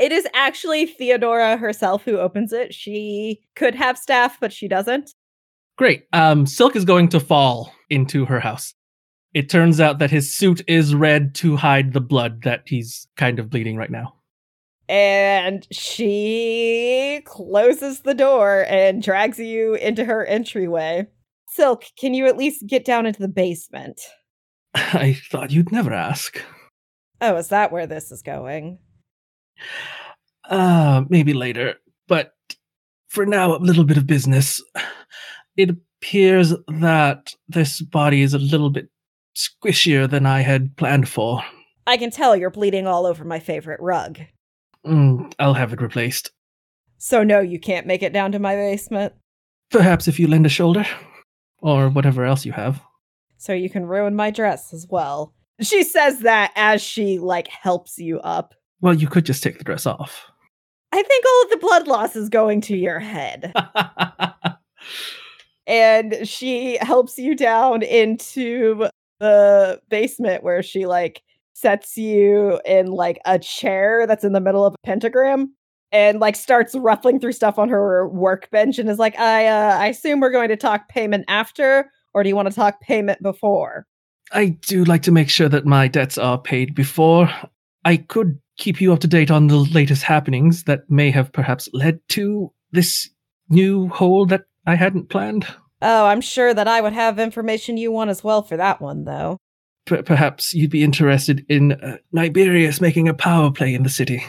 It 0.00 0.12
is 0.12 0.26
actually 0.32 0.86
Theodora 0.86 1.58
herself 1.58 2.02
who 2.04 2.18
opens 2.18 2.54
it. 2.54 2.72
She 2.72 3.40
could 3.54 3.74
have 3.74 3.98
staff, 3.98 4.38
but 4.40 4.50
she 4.50 4.66
doesn't. 4.66 5.10
Great. 5.76 6.04
Um, 6.14 6.46
Silk 6.46 6.74
is 6.74 6.86
going 6.86 7.08
to 7.10 7.20
fall 7.20 7.74
into 7.90 8.24
her 8.24 8.40
house. 8.40 8.74
It 9.34 9.50
turns 9.50 9.78
out 9.78 9.98
that 9.98 10.10
his 10.10 10.34
suit 10.34 10.62
is 10.66 10.94
red 10.94 11.34
to 11.36 11.56
hide 11.56 11.92
the 11.92 12.00
blood 12.00 12.42
that 12.42 12.62
he's 12.66 13.06
kind 13.16 13.38
of 13.38 13.50
bleeding 13.50 13.76
right 13.76 13.90
now. 13.90 14.14
And 14.88 15.68
she 15.70 17.20
closes 17.24 18.00
the 18.00 18.14
door 18.14 18.66
and 18.68 19.02
drags 19.02 19.38
you 19.38 19.74
into 19.74 20.04
her 20.04 20.24
entryway. 20.24 21.06
Silk, 21.50 21.84
can 21.98 22.14
you 22.14 22.26
at 22.26 22.36
least 22.38 22.66
get 22.66 22.84
down 22.84 23.06
into 23.06 23.20
the 23.20 23.28
basement? 23.28 24.00
I 24.74 25.12
thought 25.30 25.52
you'd 25.52 25.70
never 25.70 25.92
ask. 25.92 26.42
Oh, 27.20 27.36
is 27.36 27.48
that 27.48 27.70
where 27.70 27.86
this 27.86 28.10
is 28.10 28.22
going? 28.22 28.78
Uh, 30.48 31.04
maybe 31.08 31.32
later. 31.32 31.76
But 32.08 32.32
for 33.08 33.26
now, 33.26 33.54
a 33.54 33.58
little 33.58 33.84
bit 33.84 33.96
of 33.96 34.06
business. 34.06 34.62
It 35.56 35.70
appears 35.70 36.54
that 36.68 37.34
this 37.48 37.80
body 37.80 38.22
is 38.22 38.34
a 38.34 38.38
little 38.38 38.70
bit 38.70 38.88
squishier 39.36 40.08
than 40.08 40.26
I 40.26 40.40
had 40.40 40.76
planned 40.76 41.08
for. 41.08 41.42
I 41.86 41.96
can 41.96 42.10
tell 42.10 42.36
you're 42.36 42.50
bleeding 42.50 42.86
all 42.86 43.06
over 43.06 43.24
my 43.24 43.40
favorite 43.40 43.80
rug. 43.80 44.20
Mm, 44.86 45.32
I'll 45.38 45.54
have 45.54 45.72
it 45.72 45.82
replaced. 45.82 46.30
So, 46.98 47.22
no, 47.22 47.40
you 47.40 47.58
can't 47.58 47.86
make 47.86 48.02
it 48.02 48.12
down 48.12 48.32
to 48.32 48.38
my 48.38 48.54
basement. 48.54 49.14
Perhaps 49.70 50.08
if 50.08 50.18
you 50.18 50.26
lend 50.26 50.46
a 50.46 50.50
shoulder, 50.50 50.86
or 51.58 51.88
whatever 51.88 52.24
else 52.24 52.44
you 52.44 52.52
have. 52.52 52.80
So 53.36 53.52
you 53.52 53.70
can 53.70 53.86
ruin 53.86 54.14
my 54.14 54.30
dress 54.30 54.72
as 54.72 54.86
well. 54.88 55.34
She 55.60 55.82
says 55.82 56.20
that 56.20 56.52
as 56.56 56.80
she, 56.80 57.18
like, 57.18 57.48
helps 57.48 57.98
you 57.98 58.20
up. 58.20 58.54
Well, 58.80 58.94
you 58.94 59.08
could 59.08 59.26
just 59.26 59.42
take 59.42 59.58
the 59.58 59.64
dress 59.64 59.86
off. 59.86 60.30
I 60.92 61.02
think 61.02 61.24
all 61.24 61.42
of 61.44 61.50
the 61.50 61.56
blood 61.58 61.86
loss 61.86 62.16
is 62.16 62.28
going 62.28 62.60
to 62.62 62.76
your 62.76 62.98
head. 62.98 63.52
and 65.66 66.26
she 66.26 66.78
helps 66.80 67.18
you 67.18 67.36
down 67.36 67.82
into 67.82 68.88
the 69.20 69.80
basement 69.88 70.42
where 70.42 70.62
she 70.62 70.86
like 70.86 71.22
sets 71.52 71.96
you 71.96 72.60
in 72.64 72.86
like 72.86 73.20
a 73.26 73.38
chair 73.38 74.06
that's 74.06 74.24
in 74.24 74.32
the 74.32 74.40
middle 74.40 74.64
of 74.64 74.74
a 74.74 74.86
pentagram 74.86 75.54
and 75.92 76.18
like 76.18 76.34
starts 76.34 76.74
ruffling 76.74 77.20
through 77.20 77.32
stuff 77.32 77.58
on 77.58 77.68
her 77.68 78.08
workbench 78.08 78.78
and 78.78 78.88
is 78.88 78.98
like 78.98 79.18
i 79.18 79.46
uh, 79.46 79.76
i 79.76 79.88
assume 79.88 80.20
we're 80.20 80.30
going 80.30 80.48
to 80.48 80.56
talk 80.56 80.88
payment 80.88 81.22
after 81.28 81.90
or 82.14 82.22
do 82.22 82.30
you 82.30 82.36
want 82.36 82.48
to 82.48 82.54
talk 82.54 82.80
payment 82.80 83.22
before 83.22 83.86
I 84.32 84.50
do 84.62 84.84
like 84.84 85.02
to 85.02 85.12
make 85.12 85.28
sure 85.28 85.48
that 85.48 85.66
my 85.66 85.88
debts 85.88 86.16
are 86.16 86.38
paid 86.38 86.74
before. 86.74 87.28
I 87.84 87.96
could 87.96 88.38
keep 88.60 88.80
you 88.80 88.92
up 88.92 89.00
to 89.00 89.08
date 89.08 89.30
on 89.30 89.48
the 89.48 89.56
latest 89.56 90.02
happenings 90.04 90.64
that 90.64 90.88
may 90.88 91.10
have 91.10 91.32
perhaps 91.32 91.68
led 91.72 91.98
to 92.10 92.52
this 92.70 93.10
new 93.48 93.88
hole 93.88 94.26
that 94.26 94.42
I 94.66 94.76
hadn't 94.76 95.08
planned. 95.08 95.46
oh 95.82 96.04
i'm 96.06 96.20
sure 96.20 96.52
that 96.54 96.68
i 96.68 96.80
would 96.80 96.92
have 96.92 97.18
information 97.18 97.76
you 97.78 97.90
want 97.90 98.10
as 98.10 98.22
well 98.22 98.42
for 98.42 98.56
that 98.58 98.80
one 98.80 99.04
though 99.04 99.38
P- 99.86 100.02
perhaps 100.02 100.52
you'd 100.52 100.70
be 100.70 100.84
interested 100.84 101.44
in 101.48 101.72
uh, 101.72 101.96
Niberius 102.12 102.80
making 102.82 103.08
a 103.08 103.14
power 103.14 103.50
play 103.50 103.74
in 103.74 103.82
the 103.82 103.88
city. 103.88 104.22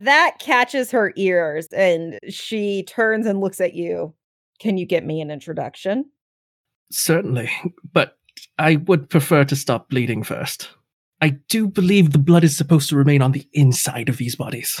that 0.00 0.38
catches 0.40 0.90
her 0.90 1.12
ears 1.16 1.66
and 1.76 2.18
she 2.30 2.82
turns 2.84 3.26
and 3.26 3.38
looks 3.40 3.60
at 3.60 3.74
you 3.74 4.14
can 4.60 4.78
you 4.78 4.86
get 4.86 5.04
me 5.04 5.20
an 5.20 5.30
introduction 5.30 6.06
Certainly, 6.92 7.50
but 7.92 8.18
I 8.58 8.76
would 8.76 9.08
prefer 9.10 9.42
to 9.44 9.56
stop 9.56 9.88
bleeding 9.90 10.22
first. 10.22 10.68
I 11.24 11.30
do 11.48 11.66
believe 11.66 12.12
the 12.12 12.18
blood 12.18 12.44
is 12.44 12.54
supposed 12.54 12.90
to 12.90 12.96
remain 12.96 13.22
on 13.22 13.32
the 13.32 13.48
inside 13.54 14.10
of 14.10 14.18
these 14.18 14.36
bodies. 14.36 14.78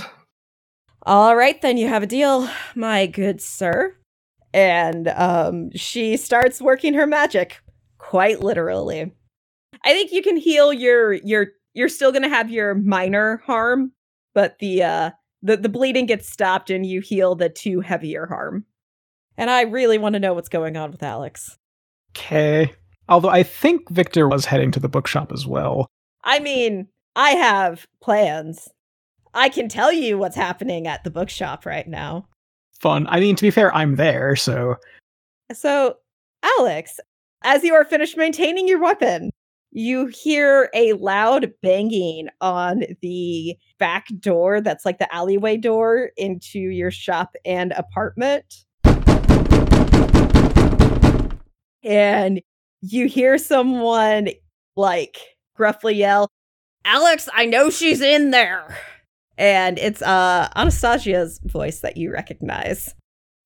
All 1.04 1.34
right, 1.34 1.58
then 1.62 1.78
you 1.78 1.88
have 1.88 2.02
a 2.02 2.06
deal, 2.06 2.50
my 2.74 3.06
good 3.06 3.40
sir. 3.40 3.96
And 4.52 5.08
um, 5.08 5.70
she 5.74 6.18
starts 6.18 6.60
working 6.60 6.92
her 6.92 7.06
magic, 7.06 7.62
quite 7.96 8.40
literally. 8.42 9.10
I 9.86 9.94
think 9.94 10.12
you 10.12 10.20
can 10.22 10.36
heal 10.36 10.70
your 10.70 11.14
your. 11.14 11.46
You're 11.72 11.88
still 11.88 12.12
gonna 12.12 12.28
have 12.28 12.50
your 12.50 12.74
minor 12.74 13.38
harm, 13.46 13.92
but 14.34 14.58
the 14.58 14.82
uh 14.82 15.10
the 15.40 15.56
the 15.56 15.70
bleeding 15.70 16.04
gets 16.04 16.28
stopped 16.28 16.68
and 16.68 16.84
you 16.84 17.00
heal 17.00 17.34
the 17.34 17.48
two 17.48 17.80
heavier 17.80 18.26
harm. 18.26 18.66
And 19.38 19.48
I 19.48 19.62
really 19.62 19.96
want 19.96 20.12
to 20.12 20.20
know 20.20 20.34
what's 20.34 20.50
going 20.50 20.76
on 20.76 20.90
with 20.90 21.02
Alix. 21.02 21.56
Okay. 22.10 22.70
Although 23.08 23.30
I 23.30 23.44
think 23.44 23.88
Victor 23.88 24.28
was 24.28 24.44
heading 24.44 24.72
to 24.72 24.80
the 24.80 24.90
bookshop 24.90 25.32
as 25.32 25.46
well. 25.46 25.88
I 26.24 26.38
mean, 26.38 26.88
I 27.14 27.30
have 27.30 27.86
plans. 28.00 28.68
I 29.34 29.50
can 29.50 29.68
tell 29.68 29.92
you 29.92 30.16
what's 30.16 30.36
happening 30.36 30.86
at 30.86 31.04
the 31.04 31.10
bookshop 31.10 31.66
right 31.66 31.86
now. 31.86 32.26
Fun. 32.80 33.06
I 33.08 33.20
mean, 33.20 33.36
to 33.36 33.42
be 33.42 33.50
fair, 33.50 33.74
I'm 33.74 33.96
there, 33.96 34.34
so 34.34 34.76
So, 35.52 35.96
Alix, 36.58 36.98
as 37.42 37.62
you 37.62 37.74
are 37.74 37.84
finished 37.84 38.16
maintaining 38.16 38.66
your 38.66 38.80
weapon, 38.80 39.30
you 39.70 40.06
hear 40.06 40.70
a 40.72 40.94
loud 40.94 41.52
banging 41.62 42.28
on 42.40 42.84
the 43.02 43.56
back 43.78 44.06
door 44.20 44.60
that's 44.60 44.84
like 44.84 44.98
the 44.98 45.12
alleyway 45.14 45.56
door 45.56 46.10
into 46.16 46.58
your 46.58 46.90
shop 46.90 47.34
and 47.44 47.72
apartment. 47.72 48.64
And 51.82 52.40
you 52.80 53.08
hear 53.08 53.36
someone 53.36 54.30
like 54.76 55.33
gruffly 55.54 55.94
yell, 55.94 56.28
Alix, 56.84 57.28
I 57.32 57.46
know 57.46 57.70
she's 57.70 58.00
in 58.00 58.30
there. 58.30 58.76
And 59.36 59.78
it's 59.78 60.02
uh 60.02 60.48
Anastasia's 60.54 61.40
voice 61.44 61.80
that 61.80 61.96
you 61.96 62.12
recognize. 62.12 62.94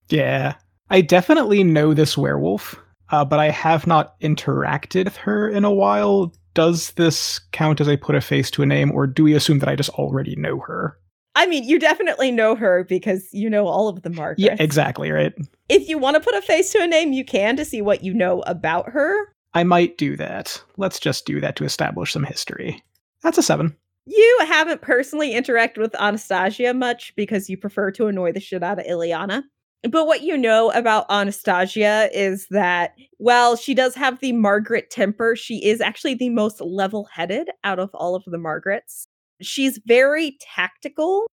yeah. 0.08 0.54
I 0.90 1.02
definitely 1.02 1.64
know 1.64 1.92
this 1.92 2.16
werewolf, 2.16 2.74
uh, 3.10 3.22
but 3.22 3.38
I 3.38 3.50
have 3.50 3.86
not 3.86 4.18
interacted 4.20 5.04
with 5.04 5.16
her 5.18 5.46
in 5.46 5.64
a 5.66 5.70
while. 5.70 6.32
Does 6.54 6.92
this 6.92 7.40
count 7.52 7.82
as 7.82 7.88
I 7.88 7.96
put 7.96 8.14
a 8.14 8.22
face 8.22 8.50
to 8.52 8.62
a 8.62 8.66
name, 8.66 8.90
or 8.92 9.06
do 9.06 9.22
we 9.24 9.34
assume 9.34 9.58
that 9.58 9.68
I 9.68 9.76
just 9.76 9.90
already 9.90 10.34
know 10.36 10.60
her? 10.60 10.98
I 11.34 11.44
mean, 11.46 11.64
you 11.64 11.78
definitely 11.78 12.30
know 12.30 12.54
her 12.56 12.84
because 12.84 13.28
you 13.32 13.50
know 13.50 13.66
all 13.66 13.88
of 13.88 14.00
the 14.00 14.08
Margarets. 14.08 14.42
Yeah, 14.42 14.56
exactly, 14.58 15.10
right? 15.10 15.34
If 15.68 15.90
you 15.90 15.98
want 15.98 16.14
to 16.14 16.20
put 16.20 16.34
a 16.34 16.40
face 16.40 16.72
to 16.72 16.82
a 16.82 16.86
name, 16.86 17.12
you 17.12 17.24
can 17.24 17.56
to 17.56 17.66
see 17.66 17.82
what 17.82 18.02
you 18.02 18.14
know 18.14 18.40
about 18.46 18.88
her. 18.88 19.30
I 19.54 19.64
might 19.64 19.98
do 19.98 20.16
that. 20.16 20.62
Let's 20.76 21.00
just 21.00 21.26
do 21.26 21.40
that 21.40 21.56
to 21.56 21.64
establish 21.64 22.12
some 22.12 22.24
history. 22.24 22.82
That's 23.22 23.38
a 23.38 23.42
seven. 23.42 23.76
You 24.06 24.38
haven't 24.46 24.80
personally 24.80 25.32
interacted 25.32 25.78
with 25.78 25.94
Anastasia 26.00 26.72
much 26.72 27.14
because 27.16 27.50
you 27.50 27.56
prefer 27.56 27.90
to 27.92 28.06
annoy 28.06 28.32
the 28.32 28.40
shit 28.40 28.62
out 28.62 28.78
of 28.78 28.86
Ileana. 28.86 29.42
But 29.88 30.06
what 30.06 30.22
you 30.22 30.36
know 30.36 30.72
about 30.72 31.06
Anastasia 31.10 32.08
is 32.12 32.48
that 32.50 32.94
while 33.18 33.54
she 33.54 33.74
does 33.74 33.94
have 33.94 34.18
the 34.20 34.32
Margaret 34.32 34.90
temper, 34.90 35.36
she 35.36 35.64
is 35.64 35.80
actually 35.80 36.14
the 36.14 36.30
most 36.30 36.60
level 36.60 37.04
headed 37.12 37.50
out 37.64 37.78
of 37.78 37.90
all 37.94 38.14
of 38.14 38.24
the 38.26 38.38
Margarets. 38.38 39.06
She's 39.40 39.78
very 39.86 40.36
tactical 40.40 41.26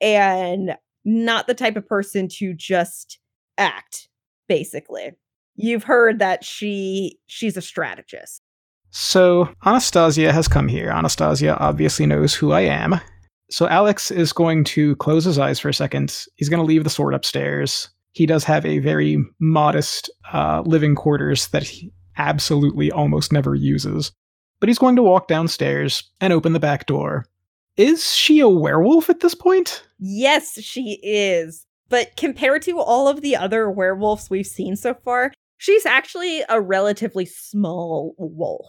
and 0.00 0.76
not 1.04 1.46
the 1.46 1.54
type 1.54 1.76
of 1.76 1.86
person 1.86 2.28
to 2.28 2.54
just 2.54 3.18
act, 3.58 4.08
basically. 4.48 5.12
You've 5.60 5.84
heard 5.84 6.18
that 6.18 6.44
she 6.44 7.18
she's 7.26 7.56
a 7.56 7.62
strategist. 7.62 8.42
So 8.90 9.48
Anastasia 9.64 10.32
has 10.32 10.48
come 10.48 10.68
here. 10.68 10.90
Anastasia 10.90 11.56
obviously 11.58 12.06
knows 12.06 12.34
who 12.34 12.52
I 12.52 12.62
am. 12.62 13.00
So 13.50 13.68
Alix 13.68 14.10
is 14.10 14.32
going 14.32 14.64
to 14.64 14.96
close 14.96 15.24
his 15.24 15.38
eyes 15.38 15.58
for 15.58 15.68
a 15.68 15.74
second. 15.74 16.26
He's 16.36 16.48
going 16.48 16.60
to 16.60 16.66
leave 16.66 16.84
the 16.84 16.90
sword 16.90 17.14
upstairs. 17.14 17.88
He 18.12 18.26
does 18.26 18.44
have 18.44 18.64
a 18.66 18.78
very 18.78 19.24
modest 19.38 20.10
uh, 20.32 20.62
living 20.64 20.94
quarters 20.94 21.48
that 21.48 21.62
he 21.62 21.92
absolutely 22.16 22.90
almost 22.90 23.32
never 23.32 23.54
uses. 23.54 24.12
But 24.58 24.68
he's 24.68 24.78
going 24.78 24.96
to 24.96 25.02
walk 25.02 25.28
downstairs 25.28 26.02
and 26.20 26.32
open 26.32 26.52
the 26.52 26.60
back 26.60 26.86
door. 26.86 27.26
Is 27.76 28.14
she 28.14 28.40
a 28.40 28.48
werewolf 28.48 29.08
at 29.08 29.20
this 29.20 29.34
point? 29.34 29.84
Yes, 29.98 30.60
she 30.60 31.00
is. 31.02 31.66
But 31.88 32.16
compared 32.16 32.62
to 32.62 32.78
all 32.78 33.08
of 33.08 33.20
the 33.20 33.36
other 33.36 33.70
werewolves 33.70 34.30
we've 34.30 34.46
seen 34.46 34.76
so 34.76 34.94
far, 34.94 35.32
she's 35.60 35.86
actually 35.86 36.42
a 36.48 36.60
relatively 36.60 37.26
small 37.26 38.14
wolf. 38.18 38.66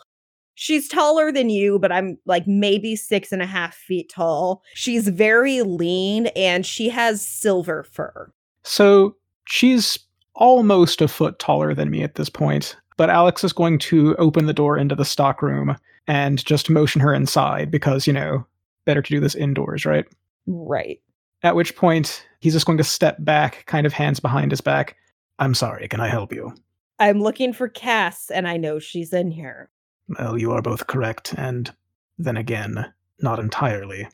She's 0.56 0.88
taller 0.88 1.32
than 1.32 1.50
you, 1.50 1.80
but 1.80 1.92
I'm 1.92 2.18
like 2.26 2.46
maybe 2.46 2.96
six 2.96 3.32
and 3.32 3.42
a 3.42 3.48
half 3.48 3.74
feet 3.74 4.12
tall. 4.14 4.62
She's 4.76 5.08
very 5.08 5.62
lean 5.64 6.28
and 6.36 6.66
she 6.66 6.89
has 6.89 7.26
silver 7.26 7.84
fur. 7.84 8.32
So 8.64 9.16
she's 9.46 9.98
almost 10.36 11.02
a 11.02 11.08
foot 11.08 11.39
taller 11.39 11.74
than 11.74 11.89
me 11.89 12.04
at 12.04 12.16
this 12.16 12.30
point, 12.30 12.76
but 12.98 13.10
Alix 13.10 13.44
is 13.44 13.54
going 13.54 13.80
to 13.80 14.16
open 14.18 14.46
the 14.46 14.54
door 14.54 14.78
into 14.78 14.94
the 14.94 15.06
stockroom 15.06 15.76
and 16.08 16.44
just 16.46 16.70
motion 16.70 17.02
her 17.02 17.14
inside 17.14 17.72
because, 17.72 18.06
you 18.06 18.14
know, 18.14 18.46
better 18.86 19.02
to 19.02 19.10
do 19.10 19.20
this 19.20 19.36
indoors, 19.36 19.86
right? 19.86 20.06
Right. 20.46 21.00
At 21.44 21.56
which 21.56 21.76
point, 21.76 22.26
he's 22.42 22.54
just 22.54 22.66
going 22.66 22.78
to 22.78 22.84
step 22.84 23.16
back, 23.20 23.66
kind 23.66 23.88
of 23.88 23.94
hands 23.94 24.20
behind 24.20 24.52
his 24.52 24.62
back. 24.62 24.98
I'm 25.39 25.56
sorry, 25.56 25.88
can 25.88 26.02
I 26.02 26.08
help 26.10 26.34
you? 26.34 26.54
I'm 27.00 27.22
looking 27.22 27.54
for 27.54 27.68
Cass 27.68 28.30
and 28.30 28.48
I 28.48 28.58
know 28.58 28.80
she's 28.80 29.14
in 29.14 29.32
here. 29.32 29.70
Well, 30.20 30.38
you 30.38 30.52
are 30.52 30.62
both 30.62 30.88
correct, 30.88 31.34
and 31.38 31.74
then 32.18 32.36
again, 32.36 32.92
not 33.22 33.39
entirely. 33.39 34.08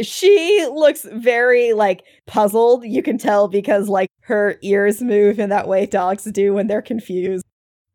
She 0.00 0.66
looks 0.72 1.06
very 1.12 1.72
like 1.72 2.02
puzzled. 2.26 2.84
You 2.84 3.02
can 3.02 3.18
tell 3.18 3.48
because 3.48 3.88
like 3.88 4.10
her 4.20 4.58
ears 4.62 5.02
move 5.02 5.38
in 5.38 5.50
that 5.50 5.68
way 5.68 5.86
dogs 5.86 6.24
do 6.24 6.54
when 6.54 6.66
they're 6.66 6.82
confused. 6.82 7.44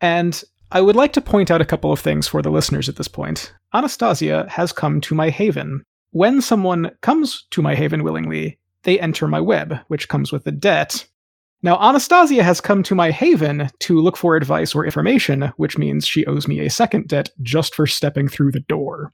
And 0.02 0.44
I 0.72 0.82
would 0.82 0.96
like 0.96 1.14
to 1.14 1.22
point 1.22 1.50
out 1.50 1.62
a 1.62 1.66
couple 1.66 1.92
of 1.92 2.00
things 2.00 2.28
for 2.28 2.42
the 2.42 2.50
listeners 2.50 2.90
at 2.90 2.96
this 2.96 3.08
point. 3.08 3.54
Anastasia 3.74 4.46
has 4.50 4.72
come 4.72 5.00
to 5.02 5.16
my 5.16 5.30
haven. 5.30 5.84
When 6.12 6.42
someone 6.42 6.92
comes 7.02 7.46
to 7.52 7.62
my 7.62 7.76
haven 7.76 8.04
willingly, 8.04 8.58
they 8.84 9.00
enter 9.00 9.28
my 9.28 9.40
web, 9.40 9.80
which 9.88 10.10
comes 10.10 10.32
with 10.32 10.46
a 10.48 10.52
debt. 10.52 11.06
Now, 11.62 11.80
Anastasia 11.82 12.44
has 12.44 12.62
come 12.62 12.84
to 12.84 12.96
my 12.96 13.12
haven 13.12 13.70
to 13.80 14.00
look 14.00 14.18
for 14.18 14.36
advice 14.36 14.76
or 14.76 14.86
information, 14.86 15.54
which 15.58 15.78
means 15.78 16.06
she 16.06 16.26
owes 16.26 16.48
me 16.48 16.60
a 16.60 16.70
second 16.70 17.08
debt 17.08 17.30
just 17.42 17.74
for 17.74 17.88
stepping 17.88 18.28
through 18.28 18.52
the 18.52 18.60
door. 18.60 19.14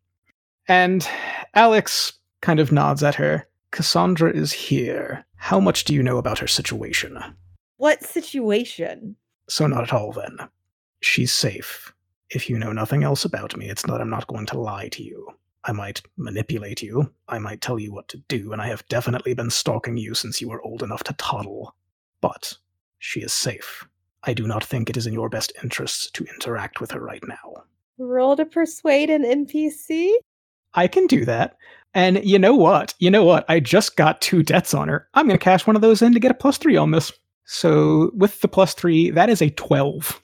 And 0.67 1.07
Alix 1.53 2.13
kind 2.41 2.59
of 2.59 2.71
nods 2.71 3.03
at 3.03 3.15
her. 3.15 3.47
Cassandra 3.71 4.31
is 4.31 4.51
here. 4.51 5.25
How 5.37 5.59
much 5.59 5.85
do 5.85 5.93
you 5.93 6.03
know 6.03 6.17
about 6.17 6.39
her 6.39 6.47
situation? 6.47 7.17
What 7.77 8.03
situation? 8.03 9.15
So, 9.47 9.65
not 9.67 9.83
at 9.83 9.93
all 9.93 10.11
then. 10.11 10.37
She's 11.01 11.31
safe. 11.31 11.93
If 12.29 12.49
you 12.49 12.59
know 12.59 12.71
nothing 12.71 13.03
else 13.03 13.25
about 13.25 13.57
me, 13.57 13.69
it's 13.69 13.87
not 13.87 14.01
I'm 14.01 14.09
not 14.09 14.27
going 14.27 14.45
to 14.47 14.59
lie 14.59 14.89
to 14.89 15.03
you. 15.03 15.27
I 15.63 15.71
might 15.73 16.01
manipulate 16.17 16.81
you, 16.81 17.13
I 17.27 17.37
might 17.37 17.61
tell 17.61 17.77
you 17.77 17.93
what 17.93 18.07
to 18.09 18.17
do, 18.27 18.51
and 18.51 18.61
I 18.61 18.67
have 18.67 18.87
definitely 18.87 19.33
been 19.33 19.51
stalking 19.51 19.95
you 19.95 20.15
since 20.15 20.41
you 20.41 20.49
were 20.49 20.61
old 20.63 20.81
enough 20.81 21.03
to 21.03 21.13
toddle. 21.13 21.75
But 22.21 22.57
she 22.99 23.21
is 23.21 23.33
safe. 23.33 23.87
I 24.23 24.33
do 24.33 24.47
not 24.47 24.63
think 24.63 24.89
it 24.89 24.97
is 24.97 25.07
in 25.07 25.13
your 25.13 25.29
best 25.29 25.51
interests 25.63 26.09
to 26.11 26.25
interact 26.25 26.79
with 26.79 26.91
her 26.91 26.99
right 26.99 27.23
now. 27.27 27.63
Roll 27.97 28.35
to 28.35 28.45
persuade 28.45 29.09
an 29.09 29.23
NPC? 29.23 30.13
I 30.73 30.87
can 30.87 31.07
do 31.07 31.25
that. 31.25 31.57
And 31.93 32.23
you 32.23 32.39
know 32.39 32.55
what? 32.55 32.93
You 32.99 33.09
know 33.09 33.23
what? 33.23 33.45
I 33.49 33.59
just 33.59 33.97
got 33.97 34.21
two 34.21 34.43
debts 34.43 34.73
on 34.73 34.87
her. 34.87 35.07
I'm 35.13 35.27
going 35.27 35.37
to 35.37 35.43
cash 35.43 35.67
one 35.67 35.75
of 35.75 35.81
those 35.81 36.01
in 36.01 36.13
to 36.13 36.19
get 36.19 36.31
a 36.31 36.35
plus 36.35 36.57
three 36.57 36.77
on 36.77 36.91
this. 36.91 37.11
So 37.45 38.11
with 38.15 38.39
the 38.41 38.47
plus 38.47 38.73
three, 38.73 39.09
that 39.11 39.29
is 39.29 39.41
a 39.41 39.49
12. 39.49 40.21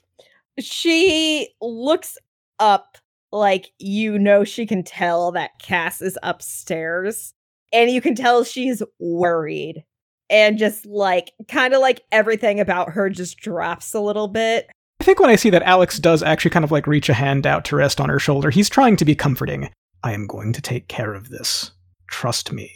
She 0.60 1.48
looks 1.60 2.16
up 2.58 2.96
like 3.30 3.70
you 3.78 4.18
know 4.18 4.44
she 4.44 4.64
can 4.64 4.82
tell 4.82 5.30
that 5.32 5.58
Cass 5.60 6.00
is 6.00 6.18
upstairs. 6.22 7.34
And 7.72 7.90
you 7.90 8.00
can 8.00 8.14
tell 8.14 8.44
she's 8.44 8.82
worried. 8.98 9.84
And 10.30 10.58
just 10.58 10.84
like 10.86 11.32
kind 11.48 11.74
of 11.74 11.80
like 11.80 12.02
everything 12.12 12.60
about 12.60 12.90
her 12.90 13.08
just 13.08 13.38
drops 13.38 13.94
a 13.94 14.00
little 14.00 14.28
bit. 14.28 14.68
I 15.00 15.04
think 15.04 15.20
when 15.20 15.30
I 15.30 15.36
see 15.36 15.50
that 15.50 15.62
Alix 15.62 15.98
does 15.98 16.22
actually 16.22 16.50
kind 16.50 16.64
of 16.64 16.72
like 16.72 16.86
reach 16.86 17.08
a 17.08 17.14
hand 17.14 17.46
out 17.46 17.64
to 17.66 17.76
rest 17.76 18.00
on 18.00 18.08
her 18.08 18.18
shoulder, 18.18 18.50
he's 18.50 18.68
trying 18.68 18.96
to 18.96 19.04
be 19.04 19.14
comforting. 19.14 19.70
I 20.02 20.12
am 20.12 20.26
going 20.26 20.52
to 20.52 20.60
take 20.60 20.88
care 20.88 21.14
of 21.14 21.30
this. 21.30 21.70
Trust 22.08 22.52
me. 22.52 22.70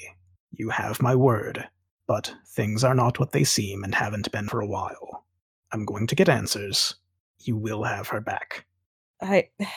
You 0.51 0.71
have 0.71 1.03
my 1.03 1.15
word. 1.15 1.69
But 2.07 2.35
things 2.47 2.85
are 2.85 2.95
not 2.95 3.19
what 3.19 3.33
they 3.33 3.45
seem 3.45 3.85
and 3.85 3.95
haven't 3.95 4.33
been 4.33 4.49
for 4.49 4.61
a 4.61 4.67
while. 4.67 5.25
I'm 5.73 5.85
going 5.85 6.07
to 6.07 6.15
get 6.15 6.29
answers. 6.29 6.95
You 7.41 7.57
will 7.57 7.85
have 7.85 8.09
her 8.09 8.21
back. 8.21 8.67
I 9.21 9.49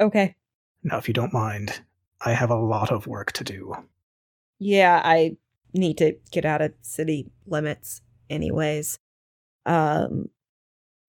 Okay. 0.00 0.34
Now, 0.82 0.98
if 0.98 1.08
you 1.08 1.14
don't 1.14 1.32
mind, 1.32 1.80
I 2.20 2.32
have 2.32 2.50
a 2.50 2.56
lot 2.58 2.90
of 2.90 3.06
work 3.06 3.32
to 3.32 3.44
do. 3.44 3.74
Yeah, 4.58 5.00
I 5.04 5.36
need 5.74 5.98
to 5.98 6.16
get 6.30 6.44
out 6.44 6.62
of 6.62 6.72
city 6.82 7.30
limits 7.46 8.00
anyways. 8.30 8.98
Um 9.66 10.26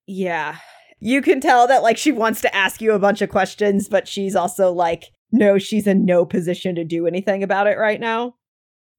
yeah. 0.08 0.58
You 1.00 1.22
can 1.22 1.42
tell 1.42 1.68
that 1.68 1.84
like 1.84 1.98
she 1.98 2.12
wants 2.12 2.42
to 2.42 2.56
ask 2.56 2.82
you 2.82 2.94
a 2.94 3.00
bunch 3.00 3.22
of 3.22 3.30
questions, 3.30 3.90
but 3.90 4.08
she's 4.08 4.36
also 4.36 4.72
like 4.72 5.06
no, 5.32 5.58
she's 5.58 5.88
in 5.88 6.06
no 6.06 6.26
position 6.26 6.76
to 6.76 6.84
do 6.84 7.08
anything 7.08 7.44
about 7.44 7.68
it 7.68 7.78
right 7.78 8.00
now. 8.00 8.36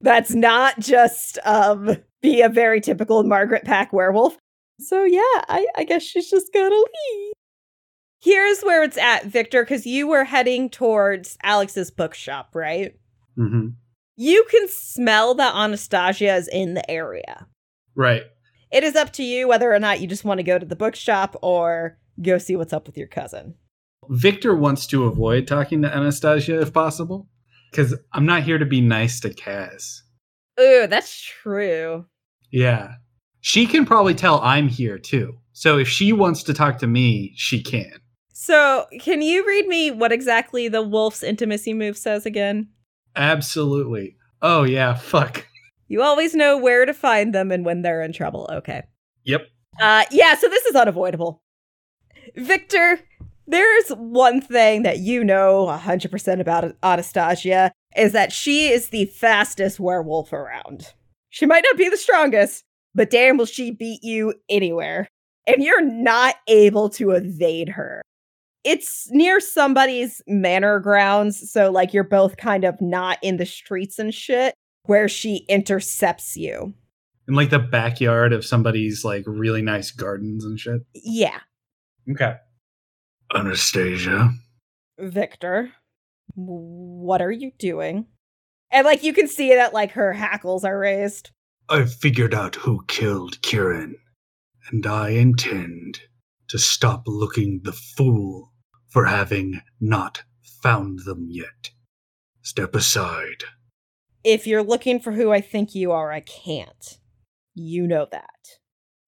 That's 0.01 0.35
not 0.35 0.79
just 0.79 1.39
um 1.45 1.97
be 2.23 2.43
a 2.43 2.49
very 2.49 2.81
typical 2.81 3.23
Margaret 3.23 3.65
Pack 3.65 3.93
werewolf. 3.93 4.37
So 4.79 5.05
yeah, 5.05 5.21
I, 5.49 5.67
I 5.77 5.85
guess 5.85 6.03
she's 6.03 6.31
just 6.31 6.53
gonna 6.53 6.75
leave. 6.75 7.33
Here's 8.21 8.61
where 8.63 8.83
it's 8.83 8.99
at, 8.99 9.27
Victor, 9.27 9.63
because 9.63 9.87
you 9.87 10.09
were 10.09 10.25
heading 10.25 10.69
towards 10.69 11.39
Alix's 11.43 11.91
bookshop, 11.91 12.51
right? 12.55 12.95
Mm-hmm. 13.39 13.69
You 14.17 14.47
can 14.51 14.67
smell 14.69 15.35
that 15.35 15.55
Anastasia 15.55 16.35
is 16.35 16.49
in 16.49 16.73
the 16.75 16.91
area. 16.91 17.47
Right. 17.95 18.23
It 18.73 18.83
is 18.83 18.97
up 18.97 19.13
to 19.15 19.23
you 19.23 19.47
whether 19.47 19.73
or 19.73 19.79
not 19.79 20.01
you 20.01 20.07
just 20.07 20.25
want 20.25 20.39
to 20.39 20.45
go 20.45 20.59
to 20.59 20.67
the 20.67 20.75
bookshop 20.75 21.37
or 21.43 21.99
go 22.23 22.39
see 22.39 22.57
what's 22.57 22.73
up 22.73 22.87
with 22.87 22.97
your 22.97 23.07
cousin. 23.07 23.55
Victor 24.09 24.57
wants 24.57 24.87
to 24.89 25.05
avoid 25.05 25.47
talking 25.47 25.83
to 25.83 25.95
Anastasia 25.95 26.61
if 26.61 26.73
possible, 26.73 27.29
because 27.71 27.95
I'm 28.13 28.25
not 28.25 28.43
here 28.43 28.59
to 28.59 28.65
be 28.65 28.81
nice 28.81 29.21
to 29.21 29.35
Cass. 29.35 30.03
Ooh, 30.59 30.87
that's 30.87 31.21
true. 31.21 32.07
Yeah. 32.51 32.95
She 33.41 33.67
can 33.67 33.85
probably 33.85 34.15
tell 34.15 34.41
I'm 34.41 34.69
here 34.69 34.99
too. 34.99 35.39
So 35.53 35.79
if 35.79 35.89
she 35.89 36.13
wants 36.13 36.43
to 36.45 36.55
talk 36.55 36.79
to 36.79 36.87
me, 36.87 37.33
she 37.37 37.63
can. 37.63 38.01
So, 38.33 38.87
can 39.01 39.23
you 39.23 39.47
read 39.47 39.67
me 39.67 39.91
what 39.91 40.13
exactly 40.13 40.69
the 40.69 40.83
wolf's 40.83 41.23
intimacy 41.23 41.73
move 41.73 41.97
says 41.97 42.27
again? 42.27 42.69
Absolutely. 43.17 44.17
Oh, 44.43 44.63
yeah, 44.65 44.95
fuck. 44.95 45.47
You 45.89 46.03
always 46.03 46.35
know 46.35 46.59
where 46.59 46.85
to 46.85 46.93
find 46.93 47.35
them 47.35 47.51
and 47.51 47.65
when 47.65 47.83
they're 47.83 48.03
in 48.03 48.13
trouble. 48.13 48.49
Okay. 48.53 48.83
Yep. 49.25 49.49
Uh, 49.81 50.05
yeah, 50.11 50.35
so 50.35 50.49
this 50.49 50.65
is 50.67 50.75
unavoidable. 50.75 51.43
Victor, 52.37 53.01
there's 53.47 53.91
one 53.91 54.41
thing 54.41 54.83
that 54.83 54.99
you 54.99 55.23
know 55.23 55.67
100% 55.67 56.41
about 56.41 56.77
Anastasia 56.83 57.73
is 57.97 58.13
that 58.13 58.33
she 58.33 58.69
is 58.69 58.89
the 58.89 59.07
fastest 59.07 59.79
werewolf 59.79 60.33
around. 60.33 60.93
She 61.31 61.47
might 61.47 61.65
not 61.65 61.77
be 61.77 61.89
the 61.89 61.97
strongest, 61.97 62.65
but 62.95 63.11
damn 63.11 63.37
will 63.37 63.47
she 63.47 63.71
beat 63.71 64.03
you 64.03 64.35
anywhere. 64.49 65.09
And 65.47 65.63
you're 65.63 65.85
not 65.85 66.35
able 66.49 66.89
to 66.91 67.13
evade 67.13 67.69
her. 67.71 68.03
It's 68.67 69.09
near 69.13 69.39
somebody's 69.39 70.21
manor 70.27 70.81
grounds, 70.81 71.53
so 71.53 71.71
like 71.71 71.95
you're 71.95 72.03
both 72.03 72.37
kind 72.37 72.65
of 72.65 72.81
not 72.81 73.19
in 73.23 73.37
the 73.37 73.47
streets 73.47 73.97
and 74.01 74.13
shit 74.13 74.55
where 74.87 75.09
she 75.09 75.47
intercepts 75.49 76.37
you. 76.37 76.75
In 77.29 77.35
like 77.35 77.51
the 77.51 77.61
backyard 77.61 78.33
of 78.33 78.45
somebody's 78.45 79.05
like 79.05 79.23
really 79.25 79.63
nice 79.63 79.93
gardens 79.93 80.45
and 80.45 80.59
shit. 80.59 80.83
Yeah. 80.95 81.39
Okay. 82.11 82.35
Anastasia, 83.33 84.33
Victor, 84.99 85.71
what 86.35 87.23
are 87.23 87.31
you 87.31 87.53
doing? 87.59 88.07
And 88.73 88.85
like 88.85 89.05
you 89.05 89.13
can 89.13 89.29
see 89.29 89.55
that 89.55 89.75
like 89.75 89.93
her 89.93 90.13
hackles 90.13 90.65
are 90.65 90.77
raised. 90.77 91.31
I've 91.69 91.95
figured 91.95 92.35
out 92.35 92.57
who 92.57 92.85
killed 92.89 93.41
Kieran, 93.43 93.95
and 94.73 94.85
I 94.89 95.11
intend 95.11 96.01
to 96.49 96.59
stop 96.59 97.05
looking 97.07 97.61
the 97.63 97.73
fool 97.73 98.53
for 98.89 99.07
having 99.07 99.61
not 99.81 100.23
found 100.63 101.01
them 101.01 101.27
yet. 101.29 101.71
Step 102.43 102.75
aside. 102.75 103.45
If 104.25 104.47
you're 104.47 104.63
looking 104.63 105.01
for 105.01 105.13
who 105.13 105.33
I 105.33 105.41
think 105.41 105.75
you 105.75 105.93
are, 105.93 106.11
I 106.13 106.21
can't. 106.21 106.99
You 107.55 107.87
know 107.87 108.07
that. 108.11 108.31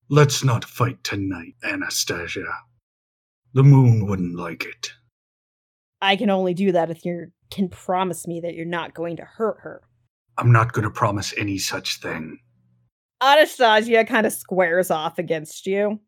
Let's 0.08 0.42
not 0.42 0.64
fight 0.64 1.02
tonight, 1.04 1.54
Anastasia. 1.62 2.46
The 3.52 3.62
moon 3.62 4.06
wouldn't 4.06 4.36
like 4.36 4.64
it. 4.64 4.92
I 6.00 6.16
can 6.16 6.30
only 6.30 6.54
do 6.54 6.72
that 6.72 6.90
if 6.90 7.04
you 7.04 7.32
can 7.50 7.68
promise 7.68 8.26
me 8.26 8.40
that 8.40 8.54
you're 8.54 8.64
not 8.64 8.94
going 8.94 9.16
to 9.16 9.24
hurt 9.24 9.58
her. 9.62 9.82
I'm 10.36 10.52
not 10.52 10.72
going 10.72 10.84
to 10.84 10.90
promise 10.90 11.34
any 11.36 11.58
such 11.58 12.00
thing. 12.00 12.38
Anastasia 13.20 14.04
kind 14.04 14.26
of 14.26 14.32
squares 14.32 14.90
off 14.90 15.18
against 15.18 15.66
you. 15.66 16.00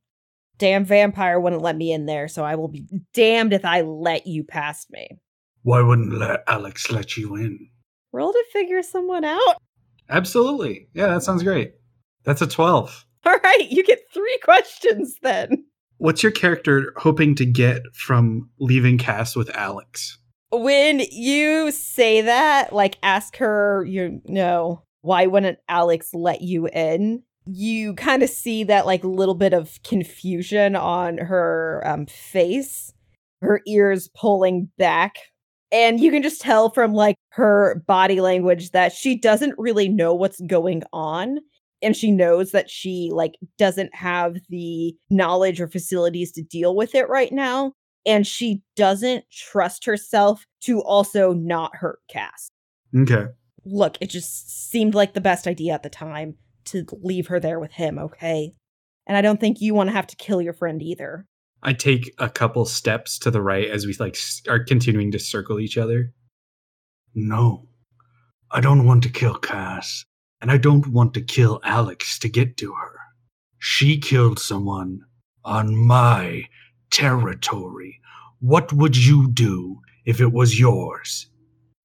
Damn 0.60 0.84
vampire 0.84 1.40
wouldn't 1.40 1.62
let 1.62 1.74
me 1.74 1.90
in 1.90 2.04
there, 2.04 2.28
so 2.28 2.44
I 2.44 2.54
will 2.54 2.68
be 2.68 2.86
damned 3.14 3.54
if 3.54 3.64
I 3.64 3.80
let 3.80 4.26
you 4.26 4.44
past 4.44 4.90
me. 4.90 5.08
Why 5.62 5.80
wouldn't 5.80 6.12
let 6.12 6.44
Alix 6.46 6.90
let 6.90 7.16
you 7.16 7.34
in? 7.34 7.58
Roll 8.12 8.30
to 8.30 8.44
figure 8.52 8.82
someone 8.82 9.24
out. 9.24 9.56
Absolutely. 10.10 10.88
Yeah, 10.92 11.06
that 11.06 11.22
sounds 11.22 11.42
great. 11.42 11.72
That's 12.24 12.42
a 12.42 12.46
12. 12.46 13.06
All 13.24 13.38
right, 13.42 13.70
you 13.70 13.82
get 13.82 14.00
three 14.12 14.38
questions 14.44 15.14
then. 15.22 15.64
What's 15.96 16.22
your 16.22 16.32
character 16.32 16.92
hoping 16.98 17.34
to 17.36 17.46
get 17.46 17.80
from 17.94 18.50
leaving 18.58 18.98
Cass 18.98 19.34
with 19.34 19.48
Alix? 19.56 20.18
When 20.52 21.00
you 21.10 21.70
say 21.70 22.20
that, 22.20 22.74
like 22.74 22.98
ask 23.02 23.36
her, 23.38 23.82
you 23.88 24.20
know, 24.26 24.82
why 25.00 25.24
wouldn't 25.24 25.58
Alix 25.70 26.12
let 26.12 26.42
you 26.42 26.66
in? 26.66 27.22
You 27.46 27.94
kind 27.94 28.22
of 28.22 28.30
see 28.30 28.64
that 28.64 28.86
like 28.86 29.02
little 29.04 29.34
bit 29.34 29.52
of 29.52 29.78
confusion 29.82 30.76
on 30.76 31.18
her 31.18 31.82
um, 31.84 32.06
face, 32.06 32.92
her 33.40 33.60
ears 33.66 34.08
pulling 34.14 34.68
back. 34.78 35.16
And 35.72 36.00
you 36.00 36.10
can 36.10 36.22
just 36.22 36.40
tell 36.40 36.70
from 36.70 36.94
like 36.94 37.16
her 37.30 37.82
body 37.86 38.20
language 38.20 38.72
that 38.72 38.92
she 38.92 39.16
doesn't 39.16 39.54
really 39.56 39.88
know 39.88 40.14
what's 40.14 40.40
going 40.40 40.82
on 40.92 41.38
and 41.82 41.96
she 41.96 42.10
knows 42.10 42.50
that 42.52 42.68
she 42.68 43.10
like 43.12 43.36
doesn't 43.56 43.94
have 43.94 44.36
the 44.48 44.94
knowledge 45.10 45.60
or 45.60 45.68
facilities 45.68 46.32
to 46.32 46.42
deal 46.42 46.74
with 46.74 46.94
it 46.94 47.08
right 47.08 47.32
now 47.32 47.72
and 48.06 48.26
she 48.26 48.62
doesn't 48.76 49.24
trust 49.30 49.84
herself 49.84 50.46
to 50.62 50.80
also 50.82 51.32
not 51.32 51.76
hurt 51.76 52.00
Cass. 52.08 52.50
Okay. 52.96 53.26
Look, 53.64 53.98
it 54.00 54.10
just 54.10 54.70
seemed 54.70 54.94
like 54.94 55.12
the 55.12 55.20
best 55.20 55.46
idea 55.46 55.74
at 55.74 55.82
the 55.82 55.90
time 55.90 56.36
to 56.70 56.84
leave 57.02 57.28
her 57.28 57.40
there 57.40 57.60
with 57.60 57.72
him, 57.72 57.98
okay? 57.98 58.52
And 59.06 59.16
I 59.16 59.22
don't 59.22 59.40
think 59.40 59.60
you 59.60 59.74
want 59.74 59.88
to 59.88 59.92
have 59.94 60.06
to 60.08 60.16
kill 60.16 60.40
your 60.40 60.52
friend 60.54 60.82
either. 60.82 61.26
I 61.62 61.72
take 61.72 62.14
a 62.18 62.30
couple 62.30 62.64
steps 62.64 63.18
to 63.20 63.30
the 63.30 63.42
right 63.42 63.68
as 63.68 63.86
we 63.86 63.94
like 63.94 64.16
are 64.48 64.64
continuing 64.64 65.10
to 65.12 65.18
circle 65.18 65.60
each 65.60 65.76
other. 65.76 66.12
No. 67.14 67.66
I 68.50 68.60
don't 68.60 68.86
want 68.86 69.02
to 69.02 69.08
kill 69.10 69.34
Cass. 69.34 70.04
and 70.40 70.50
I 70.50 70.56
don't 70.56 70.86
want 70.86 71.14
to 71.14 71.20
kill 71.20 71.60
Alix 71.64 72.18
to 72.20 72.28
get 72.28 72.56
to 72.58 72.72
her. 72.72 72.96
She 73.58 73.98
killed 73.98 74.38
someone 74.38 75.00
on 75.44 75.76
my 75.76 76.44
territory. 76.90 78.00
What 78.40 78.72
would 78.72 78.96
you 78.96 79.30
do 79.30 79.80
if 80.06 80.20
it 80.20 80.32
was 80.32 80.58
yours? 80.58 81.26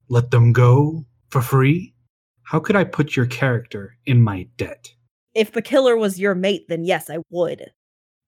Let 0.08 0.32
them 0.32 0.54
go 0.54 1.06
for 1.30 1.42
free? 1.42 1.95
How 2.46 2.60
could 2.60 2.76
I 2.76 2.84
put 2.84 3.16
your 3.16 3.26
character 3.26 3.98
in 4.06 4.22
my 4.22 4.48
debt? 4.58 4.94
If 5.34 5.52
the 5.52 5.62
killer 5.62 5.98
was 5.98 6.20
your 6.20 6.36
mate, 6.36 6.66
then 6.70 6.86
yes, 6.86 7.10
I 7.10 7.18
would. 7.30 7.72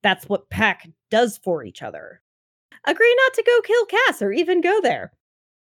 That's 0.03 0.27
what 0.27 0.49
Pack 0.49 0.89
does 1.09 1.37
for 1.37 1.63
each 1.63 1.81
other. 1.81 2.21
Agree 2.85 3.15
not 3.25 3.33
to 3.33 3.43
go 3.43 3.61
kill 3.61 3.85
Cass 3.85 4.21
or 4.21 4.31
even 4.31 4.61
go 4.61 4.81
there. 4.81 5.11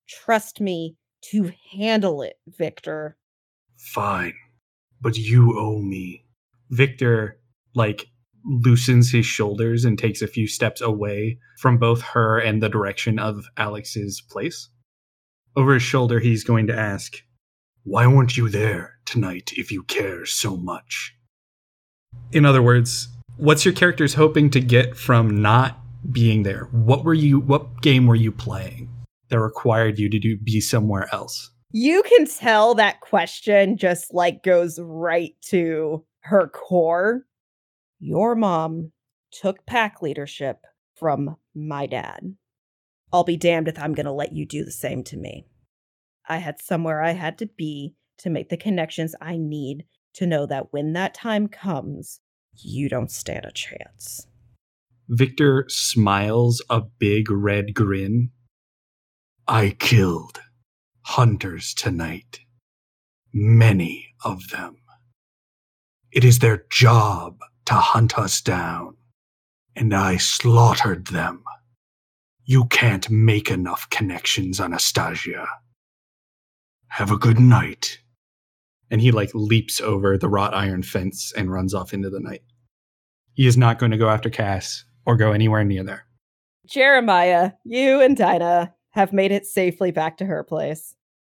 Trust 0.08 0.60
me 0.60 0.96
to 1.32 1.52
handle 1.72 2.22
it, 2.22 2.38
Victor. 2.48 3.18
Fine, 3.78 4.34
but 5.02 5.18
you 5.18 5.58
owe 5.58 5.82
me. 5.82 6.26
Victor, 6.70 7.40
like, 7.76 8.08
loosens 8.46 9.12
his 9.12 9.26
shoulders 9.26 9.86
and 9.86 10.00
takes 10.00 10.22
a 10.22 10.28
few 10.28 10.48
steps 10.48 10.82
away 10.82 11.38
from 11.58 11.78
both 11.78 12.02
her 12.02 12.40
and 12.40 12.64
the 12.64 12.70
direction 12.70 13.20
of 13.20 13.46
Alix's 13.58 14.22
place. 14.22 14.70
Over 15.56 15.74
his 15.74 15.84
shoulder, 15.84 16.20
he's 16.20 16.44
going 16.44 16.68
to 16.68 16.78
ask, 16.78 17.18
Why 17.90 18.06
weren't 18.06 18.38
you 18.38 18.50
there 18.50 19.00
tonight 19.06 19.52
if 19.58 19.72
you 19.72 19.82
care 19.82 20.24
so 20.24 20.56
much? 20.56 21.16
In 22.32 22.46
other 22.46 22.62
words, 22.62 23.08
what's 23.38 23.66
your 23.66 23.74
character's 23.74 24.14
hoping 24.14 24.52
to 24.52 24.60
get 24.60 24.96
from 24.96 25.42
not 25.42 25.80
being 26.12 26.44
there? 26.44 26.66
What 26.72 27.04
were 27.04 27.16
you 27.16 27.40
what 27.40 27.82
game 27.82 28.06
were 28.06 28.14
you 28.14 28.32
playing 28.32 28.92
that 29.30 29.40
required 29.40 29.98
you 29.98 30.08
to 30.08 30.20
do 30.20 30.38
be 30.38 30.62
somewhere 30.62 31.10
else? 31.12 31.50
You 31.72 32.04
can 32.04 32.28
tell 32.28 32.76
that 32.76 33.02
question 33.02 33.76
just 33.76 34.14
like 34.14 34.44
goes 34.44 34.78
right 34.80 35.34
to 35.46 36.06
her 36.26 36.48
core. 36.48 37.24
Your 38.00 38.36
mom 38.36 38.92
took 39.32 39.66
pack 39.66 40.04
leadership 40.04 40.60
from 40.94 41.38
my 41.56 41.88
dad. 41.88 42.36
I'll 43.12 43.24
be 43.24 43.36
damned 43.36 43.68
if 43.68 43.80
I'm 43.80 43.96
going 43.96 44.06
to 44.06 44.12
let 44.12 44.34
you 44.34 44.46
do 44.46 44.64
the 44.64 44.72
same 44.72 45.04
to 45.06 45.18
me. 45.18 45.48
I 46.30 46.38
had 46.38 46.62
somewhere 46.62 47.02
I 47.02 47.12
had 47.12 47.38
to 47.40 47.48
be 47.48 47.96
to 48.20 48.30
make 48.30 48.50
the 48.50 48.58
connections 48.58 49.16
I 49.20 49.38
need 49.38 49.86
to 50.14 50.28
know 50.28 50.46
that 50.46 50.72
when 50.72 50.94
that 50.94 51.14
time 51.14 51.48
comes, 51.48 52.20
you 52.56 52.88
don't 52.88 53.12
stand 53.12 53.46
a 53.46 53.52
chance. 53.52 54.28
Victor 55.08 55.66
smiles 55.68 56.64
a 56.70 56.82
big 56.82 57.32
red 57.32 57.74
grin. 57.74 58.30
I 59.48 59.76
killed 59.80 60.40
hunters 61.02 61.74
tonight. 61.74 62.42
Many 63.34 64.14
of 64.24 64.50
them. 64.50 64.76
It 66.12 66.24
is 66.24 66.40
their 66.40 66.66
job 66.70 67.40
to 67.66 67.74
hunt 67.74 68.18
us 68.18 68.42
down, 68.42 68.98
and 69.76 69.94
I 69.94 70.18
slaughtered 70.18 71.08
them. 71.08 71.44
You 72.44 72.66
can't 72.66 73.10
make 73.10 73.50
enough 73.50 73.90
connections, 73.90 74.60
Anastasia. 74.60 75.48
Have 76.90 77.12
a 77.12 77.18
good 77.18 77.40
night. 77.40 78.00
And 78.92 79.02
he 79.02 79.12
like 79.12 79.32
leaps 79.34 79.80
over 79.80 80.18
the 80.18 80.28
wrought 80.28 80.54
iron 80.54 80.84
fence 80.84 81.32
and 81.36 81.52
runs 81.52 81.74
off 81.74 81.94
into 81.94 82.10
the 82.10 82.20
night. 82.20 82.42
He 83.34 83.48
is 83.48 83.58
not 83.58 83.80
going 83.80 83.92
to 83.92 83.98
go 83.98 84.10
after 84.10 84.30
Cass 84.30 84.84
or 85.06 85.16
go 85.16 85.32
anywhere 85.32 85.64
near 85.64 85.84
there. 85.84 86.06
Jeremiah, 86.68 87.54
you 87.64 88.02
and 88.02 88.18
Dinah 88.18 88.74
have 88.92 89.14
made 89.14 89.32
it 89.32 89.46
safely 89.46 89.92
back 89.92 90.18
to 90.18 90.26
her 90.26 90.44
place. 90.44 90.96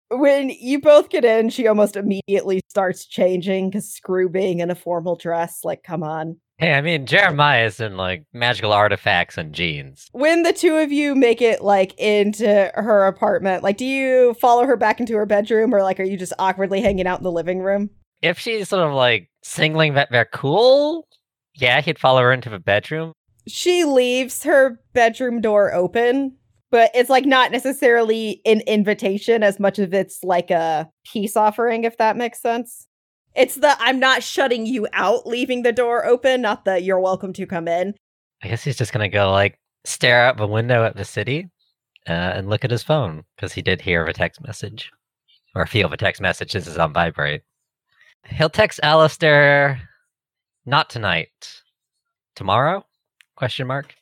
When 0.08 0.50
you 0.50 0.80
both 0.80 1.08
get 1.08 1.24
in, 1.24 1.50
she 1.50 1.68
almost 1.68 1.94
immediately 1.96 2.62
starts 2.68 3.06
changing 3.06 3.70
because 3.70 3.92
screw 3.92 4.28
being 4.28 4.58
in 4.58 4.70
a 4.70 4.74
formal 4.74 5.14
dress. 5.14 5.60
Like, 5.62 5.84
come 5.84 6.02
on. 6.02 6.38
Hey, 6.60 6.74
I 6.74 6.82
mean, 6.82 7.06
Jeremiah's 7.06 7.80
in 7.80 7.96
like 7.96 8.26
magical 8.34 8.70
artifacts 8.70 9.38
and 9.38 9.54
jeans. 9.54 10.10
When 10.12 10.42
the 10.42 10.52
two 10.52 10.76
of 10.76 10.92
you 10.92 11.14
make 11.14 11.40
it 11.40 11.62
like 11.62 11.98
into 11.98 12.70
her 12.74 13.06
apartment, 13.06 13.62
like, 13.62 13.78
do 13.78 13.86
you 13.86 14.34
follow 14.34 14.66
her 14.66 14.76
back 14.76 15.00
into 15.00 15.16
her 15.16 15.24
bedroom 15.24 15.74
or 15.74 15.82
like 15.82 15.98
are 15.98 16.04
you 16.04 16.18
just 16.18 16.34
awkwardly 16.38 16.82
hanging 16.82 17.06
out 17.06 17.18
in 17.18 17.24
the 17.24 17.32
living 17.32 17.60
room? 17.60 17.88
If 18.20 18.38
she's 18.38 18.68
sort 18.68 18.86
of 18.86 18.92
like 18.92 19.30
singling 19.42 19.94
that 19.94 20.08
they're 20.10 20.26
cool, 20.26 21.08
yeah, 21.54 21.80
he'd 21.80 21.98
follow 21.98 22.20
her 22.20 22.30
into 22.30 22.50
the 22.50 22.58
bedroom. 22.58 23.14
She 23.48 23.84
leaves 23.84 24.42
her 24.42 24.78
bedroom 24.92 25.40
door 25.40 25.72
open, 25.72 26.36
but 26.70 26.90
it's 26.94 27.08
like 27.08 27.24
not 27.24 27.52
necessarily 27.52 28.42
an 28.44 28.60
invitation 28.66 29.42
as 29.42 29.58
much 29.58 29.78
as 29.78 29.94
it's 29.94 30.22
like 30.22 30.50
a 30.50 30.90
peace 31.06 31.38
offering, 31.38 31.84
if 31.84 31.96
that 31.96 32.18
makes 32.18 32.42
sense. 32.42 32.86
It's 33.34 33.56
the 33.56 33.76
I'm 33.78 34.00
not 34.00 34.22
shutting 34.22 34.66
you 34.66 34.86
out, 34.92 35.26
leaving 35.26 35.62
the 35.62 35.72
door 35.72 36.04
open, 36.04 36.42
not 36.42 36.64
the 36.64 36.80
you're 36.80 37.00
welcome 37.00 37.32
to 37.34 37.46
come 37.46 37.68
in. 37.68 37.94
I 38.42 38.48
guess 38.48 38.64
he's 38.64 38.76
just 38.76 38.92
gonna 38.92 39.08
go 39.08 39.30
like 39.30 39.58
stare 39.84 40.22
out 40.22 40.36
the 40.36 40.46
window 40.46 40.84
at 40.84 40.96
the 40.96 41.04
city 41.04 41.48
uh, 42.08 42.12
and 42.12 42.48
look 42.48 42.64
at 42.64 42.70
his 42.70 42.82
phone 42.82 43.24
because 43.36 43.52
he 43.52 43.62
did 43.62 43.80
hear 43.80 44.02
of 44.02 44.08
a 44.08 44.12
text 44.12 44.40
message 44.40 44.90
or 45.54 45.66
feel 45.66 45.88
the 45.88 45.96
text 45.96 46.20
message. 46.20 46.52
This 46.52 46.66
is 46.66 46.78
on 46.78 46.92
vibrate. 46.92 47.42
He'll 48.26 48.50
text 48.50 48.80
Aleister. 48.82 49.78
Not 50.66 50.90
tonight. 50.90 51.62
Tomorrow? 52.36 52.84
Question 53.36 53.66
mark. 53.66 53.94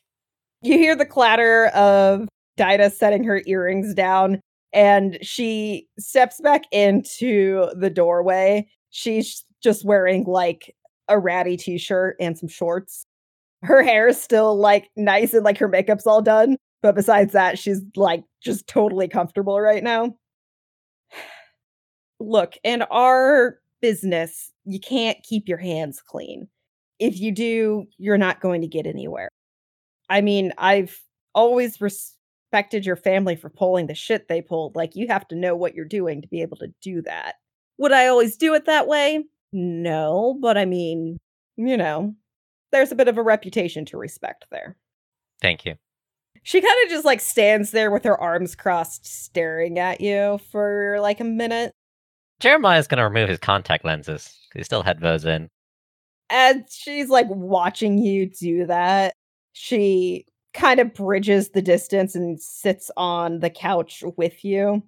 You 0.61 0.77
hear 0.77 0.95
the 0.95 1.05
clatter 1.05 1.67
of 1.67 2.27
Dinah 2.57 2.89
setting 2.89 3.23
her 3.23 3.41
earrings 3.45 3.93
down, 3.93 4.41
and 4.73 5.17
she 5.21 5.87
steps 5.97 6.41
back 6.41 6.63
into 6.71 7.69
the 7.75 7.89
doorway. 7.89 8.67
She's 8.91 9.45
just 9.61 9.85
wearing 9.85 10.23
like 10.25 10.75
a 11.07 11.19
ratty 11.19 11.57
t 11.57 11.77
shirt 11.77 12.15
and 12.19 12.37
some 12.37 12.49
shorts. 12.49 13.05
Her 13.63 13.83
hair 13.83 14.07
is 14.07 14.21
still 14.21 14.57
like 14.57 14.89
nice 14.95 15.33
and 15.33 15.43
like 15.43 15.57
her 15.57 15.67
makeup's 15.67 16.07
all 16.07 16.21
done. 16.21 16.57
But 16.81 16.95
besides 16.95 17.33
that, 17.33 17.59
she's 17.59 17.81
like 17.95 18.23
just 18.41 18.67
totally 18.67 19.07
comfortable 19.07 19.59
right 19.59 19.83
now. 19.83 20.15
Look, 22.21 22.55
in 22.63 22.83
our 22.83 23.59
business, 23.81 24.51
you 24.65 24.79
can't 24.79 25.17
keep 25.23 25.47
your 25.47 25.57
hands 25.57 26.01
clean. 26.01 26.47
If 26.99 27.19
you 27.19 27.31
do, 27.31 27.85
you're 27.97 28.17
not 28.17 28.41
going 28.41 28.61
to 28.61 28.67
get 28.67 28.85
anywhere. 28.85 29.29
I 30.09 30.21
mean, 30.21 30.53
I've 30.57 30.99
always 31.33 31.79
respected 31.79 32.85
your 32.85 32.95
family 32.95 33.35
for 33.35 33.49
pulling 33.49 33.87
the 33.87 33.95
shit 33.95 34.27
they 34.27 34.41
pulled. 34.41 34.75
Like, 34.75 34.95
you 34.95 35.07
have 35.07 35.27
to 35.29 35.35
know 35.35 35.55
what 35.55 35.75
you're 35.75 35.85
doing 35.85 36.21
to 36.21 36.27
be 36.27 36.41
able 36.41 36.57
to 36.57 36.73
do 36.81 37.01
that. 37.03 37.35
Would 37.79 37.91
I 37.93 38.07
always 38.07 38.37
do 38.37 38.53
it 38.53 38.65
that 38.65 38.87
way? 38.87 39.25
No, 39.51 40.37
but 40.39 40.57
I 40.57 40.65
mean, 40.65 41.17
you 41.57 41.77
know, 41.77 42.13
there's 42.71 42.91
a 42.91 42.95
bit 42.95 43.07
of 43.07 43.17
a 43.17 43.23
reputation 43.23 43.85
to 43.85 43.97
respect 43.97 44.45
there. 44.51 44.77
Thank 45.41 45.65
you. 45.65 45.75
She 46.43 46.61
kind 46.61 46.75
of 46.83 46.89
just 46.89 47.05
like 47.05 47.21
stands 47.21 47.71
there 47.71 47.89
with 47.89 48.03
her 48.03 48.19
arms 48.19 48.55
crossed, 48.55 49.05
staring 49.05 49.79
at 49.79 50.01
you 50.01 50.39
for 50.51 50.97
like 51.01 51.19
a 51.19 51.25
minute. 51.25 51.73
Jeremiah's 52.39 52.87
gonna 52.87 53.03
remove 53.03 53.29
his 53.29 53.39
contact 53.39 53.83
lenses. 53.83 54.37
He 54.53 54.63
still 54.63 54.83
had 54.83 54.99
those 54.99 55.25
in. 55.25 55.49
And 56.29 56.65
she's 56.69 57.09
like 57.09 57.27
watching 57.29 57.97
you 57.97 58.29
do 58.29 58.65
that. 58.67 59.13
She 59.53 60.25
kind 60.53 60.79
of 60.79 60.93
bridges 60.93 61.49
the 61.49 61.61
distance 61.61 62.15
and 62.15 62.39
sits 62.41 62.91
on 62.97 63.39
the 63.39 63.49
couch 63.49 64.03
with 64.17 64.43
you, 64.43 64.83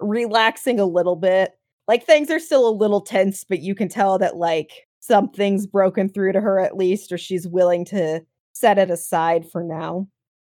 relaxing 0.00 0.80
a 0.80 0.84
little 0.84 1.16
bit. 1.16 1.52
Like 1.88 2.04
things 2.04 2.30
are 2.30 2.38
still 2.38 2.68
a 2.68 2.70
little 2.70 3.00
tense, 3.00 3.44
but 3.44 3.60
you 3.60 3.74
can 3.74 3.88
tell 3.88 4.18
that 4.18 4.36
like 4.36 4.86
something's 5.00 5.66
broken 5.66 6.08
through 6.08 6.32
to 6.32 6.40
her 6.40 6.60
at 6.60 6.76
least, 6.76 7.12
or 7.12 7.18
she's 7.18 7.46
willing 7.46 7.84
to 7.86 8.20
set 8.52 8.78
it 8.78 8.90
aside 8.90 9.50
for 9.50 9.62
now. 9.62 10.06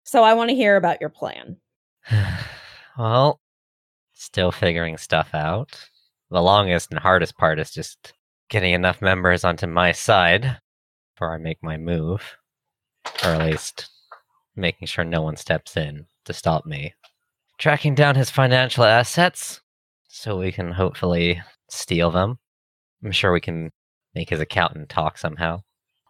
So 0.04 0.24
I 0.24 0.34
want 0.34 0.50
to 0.50 0.56
hear 0.56 0.76
about 0.76 1.00
your 1.00 1.10
plan. 1.10 1.56
well, 2.98 3.40
still 4.12 4.50
figuring 4.50 4.96
stuff 4.96 5.30
out. 5.34 5.88
The 6.30 6.42
longest 6.42 6.90
and 6.90 6.98
hardest 6.98 7.36
part 7.36 7.60
is 7.60 7.70
just 7.70 8.12
getting 8.48 8.74
enough 8.74 9.00
members 9.00 9.44
onto 9.44 9.66
my 9.66 9.92
side 9.92 10.58
before 11.14 11.34
I 11.34 11.38
make 11.38 11.62
my 11.62 11.76
move. 11.76 12.36
Or 13.24 13.30
at 13.30 13.50
least 13.50 13.88
making 14.56 14.86
sure 14.86 15.04
no 15.04 15.22
one 15.22 15.36
steps 15.36 15.76
in 15.76 16.06
to 16.24 16.32
stop 16.32 16.66
me. 16.66 16.94
Tracking 17.58 17.94
down 17.94 18.14
his 18.14 18.30
financial 18.30 18.84
assets 18.84 19.60
so 20.12 20.36
we 20.36 20.50
can 20.50 20.72
hopefully 20.72 21.40
steal 21.70 22.10
them. 22.10 22.36
I'm 23.04 23.12
sure 23.12 23.32
we 23.32 23.40
can 23.40 23.70
make 24.14 24.28
his 24.28 24.40
accountant 24.40 24.88
talk 24.88 25.16
somehow. 25.16 25.60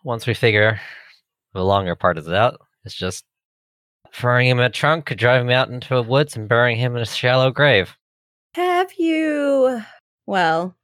Once 0.03 0.27
we 0.27 0.33
figure 0.33 0.81
the 1.53 1.63
longer 1.63 1.95
part 1.95 2.17
is 2.17 2.29
out, 2.29 2.59
it's 2.85 2.95
just 2.95 3.25
throwing 4.13 4.49
him 4.49 4.59
in 4.59 4.65
a 4.65 4.71
trunk, 4.71 5.15
driving 5.17 5.49
him 5.49 5.53
out 5.53 5.69
into 5.69 5.95
the 5.95 6.03
woods, 6.03 6.35
and 6.35 6.49
burying 6.49 6.79
him 6.79 6.97
in 6.97 7.03
a 7.03 7.07
shallow 7.07 7.51
grave. 7.51 7.95
Have 8.55 8.93
you. 8.95 9.83
Well, 10.27 10.75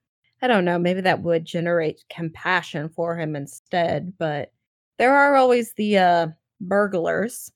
I 0.42 0.46
don't 0.46 0.66
know. 0.66 0.78
Maybe 0.78 1.00
that 1.00 1.22
would 1.22 1.46
generate 1.46 2.04
compassion 2.10 2.90
for 2.90 3.16
him 3.16 3.34
instead, 3.34 4.12
but 4.18 4.52
there 4.98 5.16
are 5.16 5.36
always 5.36 5.72
the 5.72 5.98
uh, 5.98 6.26
burglars. 6.60 7.50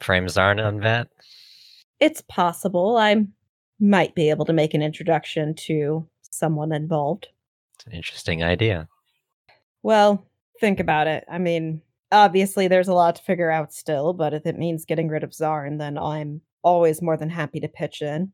Frames 0.00 0.38
aren't 0.38 0.60
on 0.60 0.80
that. 0.80 1.08
It's 1.98 2.22
possible. 2.22 2.96
I 2.96 3.26
might 3.80 4.14
be 4.14 4.30
able 4.30 4.44
to 4.44 4.52
make 4.52 4.74
an 4.74 4.82
introduction 4.82 5.54
to 5.54 6.06
someone 6.22 6.72
involved. 6.72 7.28
It's 7.76 7.86
an 7.86 7.92
interesting 7.92 8.42
idea. 8.42 8.88
Well, 9.82 10.26
think 10.60 10.80
about 10.80 11.06
it. 11.06 11.24
I 11.30 11.38
mean, 11.38 11.82
obviously 12.10 12.68
there's 12.68 12.88
a 12.88 12.94
lot 12.94 13.16
to 13.16 13.22
figure 13.22 13.50
out 13.50 13.72
still, 13.72 14.12
but 14.12 14.34
if 14.34 14.46
it 14.46 14.58
means 14.58 14.84
getting 14.84 15.08
rid 15.08 15.22
of 15.22 15.30
Zarn, 15.30 15.78
then 15.78 15.96
I'm 15.98 16.40
always 16.62 17.02
more 17.02 17.16
than 17.16 17.30
happy 17.30 17.60
to 17.60 17.68
pitch 17.68 18.02
in. 18.02 18.32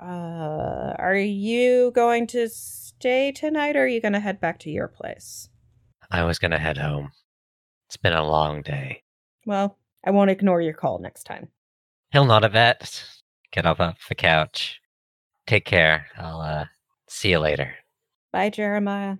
Uh, 0.00 0.94
are 0.98 1.16
you 1.16 1.90
going 1.94 2.26
to 2.28 2.48
stay 2.48 3.32
tonight 3.32 3.76
or 3.76 3.84
are 3.84 3.88
you 3.88 4.00
going 4.00 4.12
to 4.12 4.20
head 4.20 4.40
back 4.40 4.58
to 4.60 4.70
your 4.70 4.88
place? 4.88 5.48
I 6.10 6.24
was 6.24 6.38
going 6.38 6.52
to 6.52 6.58
head 6.58 6.78
home. 6.78 7.10
It's 7.88 7.96
been 7.96 8.12
a 8.12 8.26
long 8.26 8.62
day. 8.62 9.02
Well, 9.46 9.78
I 10.04 10.10
won't 10.10 10.30
ignore 10.30 10.60
your 10.60 10.74
call 10.74 10.98
next 10.98 11.24
time. 11.24 11.48
He'll 12.12 12.24
not 12.24 12.44
a 12.44 12.48
vet. 12.48 13.04
Get 13.52 13.66
up 13.66 13.80
off 13.80 14.08
the 14.08 14.14
couch. 14.14 14.80
Take 15.46 15.64
care. 15.64 16.06
I'll 16.16 16.40
uh 16.40 16.66
see 17.08 17.30
you 17.30 17.38
later. 17.38 17.74
Bye, 18.32 18.50
Jeremiah. 18.50 19.16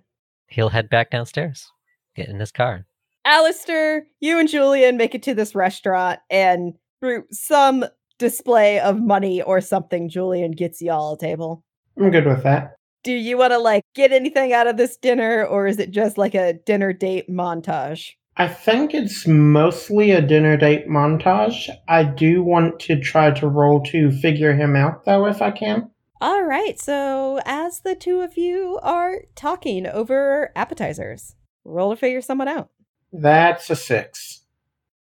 He'll 0.47 0.69
head 0.69 0.89
back 0.89 1.11
downstairs. 1.11 1.71
Get 2.15 2.29
in 2.29 2.39
his 2.39 2.53
car. 2.53 2.87
Aleister, 3.27 4.03
you 4.21 4.39
and 4.39 4.49
Julian 4.49 4.97
make 4.97 5.15
it 5.15 5.23
to 5.25 5.35
this 5.35 5.55
restaurant, 5.55 6.21
and 6.31 6.75
through 7.01 7.25
some 7.31 7.85
display 8.19 8.81
of 8.81 9.01
money 9.01 9.43
or 9.43 9.61
something, 9.61 10.09
Julian 10.09 10.53
gets 10.53 10.81
y'all 10.81 11.15
a 11.15 11.19
table. 11.19 11.65
I'm 11.99 12.11
good 12.11 12.27
with 12.27 12.43
that. 12.45 12.77
Do 13.03 13.13
you 13.13 13.39
want 13.39 13.53
to 13.53 13.59
like 13.59 13.83
get 13.95 14.13
anything 14.13 14.53
out 14.53 14.67
of 14.67 14.77
this 14.77 14.97
dinner, 14.97 15.45
or 15.45 15.67
is 15.67 15.79
it 15.79 15.91
just 15.91 16.19
like 16.19 16.35
a 16.35 16.55
dinner 16.55 16.93
date 16.93 17.29
montage? 17.31 18.13
I 18.41 18.49
think 18.49 18.95
it's 18.95 19.27
mostly 19.27 20.13
a 20.13 20.23
dinner 20.23 20.57
date 20.57 20.89
montage. 20.89 21.69
I 21.87 22.05
do 22.05 22.43
want 22.43 22.81
to 22.81 22.99
try 22.99 23.33
to 23.33 23.47
roll 23.47 23.83
to 23.83 24.11
figure 24.11 24.55
him 24.55 24.75
out, 24.75 25.05
though, 25.05 25.27
if 25.27 25.43
I 25.43 25.51
can. 25.51 25.91
All 26.23 26.45
right, 26.45 26.81
so 26.81 27.41
as 27.45 27.81
the 27.81 27.95
two 27.95 28.23
of 28.23 28.39
you 28.39 28.81
are 28.83 29.25
talking 29.35 29.87
over 29.87 30.53
appetizers, 30.57 31.35
roll 31.67 31.91
to 31.91 31.97
figure 32.01 32.23
someone 32.23 32.49
out. 32.49 32.71
That's 33.13 33.69
a 33.69 33.77
six. 33.77 34.41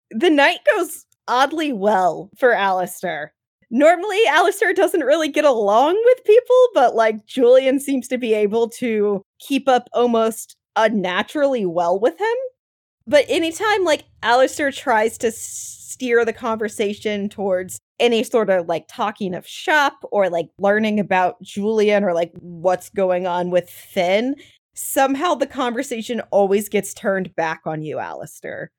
The 0.09 0.29
night 0.29 0.59
goes 0.75 1.05
oddly 1.25 1.71
well 1.71 2.31
for 2.37 2.49
Aleister. 2.49 3.29
Normally, 3.69 4.19
Aleister 4.27 4.75
doesn't 4.75 5.05
really 5.05 5.29
get 5.29 5.45
along 5.45 5.93
with 6.03 6.25
people, 6.25 6.67
but 6.73 6.95
like 6.95 7.25
Julian 7.27 7.79
seems 7.79 8.09
to 8.09 8.17
be 8.17 8.33
able 8.33 8.67
to 8.71 9.23
keep 9.39 9.69
up 9.69 9.87
almost 9.93 10.57
unnaturally 10.75 11.65
well 11.65 11.97
with 11.97 12.19
him. 12.19 12.35
But 13.07 13.25
anytime 13.27 13.83
like 13.83 14.05
Aleister 14.23 14.75
tries 14.75 15.17
to 15.19 15.31
steer 15.31 16.23
the 16.23 16.33
conversation 16.33 17.29
towards 17.29 17.79
any 17.99 18.23
sort 18.23 18.49
of 18.49 18.67
like 18.67 18.85
talking 18.87 19.33
of 19.35 19.45
shop 19.47 20.03
or 20.11 20.29
like 20.29 20.49
learning 20.57 20.99
about 20.99 21.41
Julian 21.41 22.03
or 22.03 22.13
like 22.13 22.31
what's 22.39 22.89
going 22.89 23.27
on 23.27 23.51
with 23.51 23.69
Finn, 23.69 24.35
somehow 24.73 25.35
the 25.35 25.47
conversation 25.47 26.21
always 26.31 26.69
gets 26.69 26.93
turned 26.93 27.35
back 27.35 27.61
on 27.65 27.81
you, 27.81 27.99
Alistair. 27.99 28.71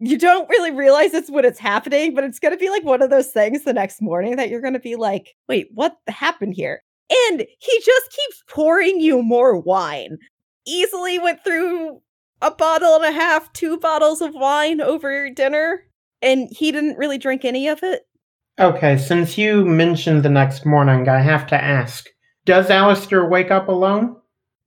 You 0.00 0.18
don't 0.18 0.48
really 0.48 0.72
realize 0.72 1.14
it's 1.14 1.30
when 1.30 1.44
it's 1.44 1.58
happening, 1.58 2.14
but 2.14 2.24
it's 2.24 2.40
going 2.40 2.52
to 2.52 2.58
be 2.58 2.70
like 2.70 2.84
one 2.84 3.02
of 3.02 3.10
those 3.10 3.30
things 3.30 3.62
the 3.62 3.72
next 3.72 4.02
morning 4.02 4.36
that 4.36 4.50
you're 4.50 4.60
going 4.60 4.74
to 4.74 4.80
be 4.80 4.96
like, 4.96 5.34
wait, 5.48 5.68
what 5.72 5.96
happened 6.08 6.54
here? 6.54 6.82
And 7.28 7.40
he 7.40 7.82
just 7.84 8.10
keeps 8.10 8.42
pouring 8.48 9.00
you 9.00 9.22
more 9.22 9.58
wine. 9.58 10.18
Easily 10.66 11.18
went 11.18 11.44
through 11.44 12.00
a 12.44 12.50
bottle 12.50 12.96
and 12.96 13.04
a 13.04 13.12
half, 13.12 13.50
two 13.54 13.78
bottles 13.78 14.20
of 14.20 14.34
wine 14.34 14.80
over 14.80 15.30
dinner, 15.30 15.84
and 16.20 16.48
he 16.50 16.70
didn't 16.70 16.98
really 16.98 17.16
drink 17.16 17.44
any 17.44 17.68
of 17.68 17.82
it. 17.82 18.06
Okay, 18.58 18.98
since 18.98 19.38
you 19.38 19.64
mentioned 19.64 20.22
the 20.22 20.28
next 20.28 20.66
morning, 20.66 21.08
I 21.08 21.20
have 21.20 21.46
to 21.48 21.56
ask 21.56 22.06
Does 22.44 22.68
Aleister 22.68 23.28
wake 23.28 23.50
up 23.50 23.68
alone? 23.68 24.16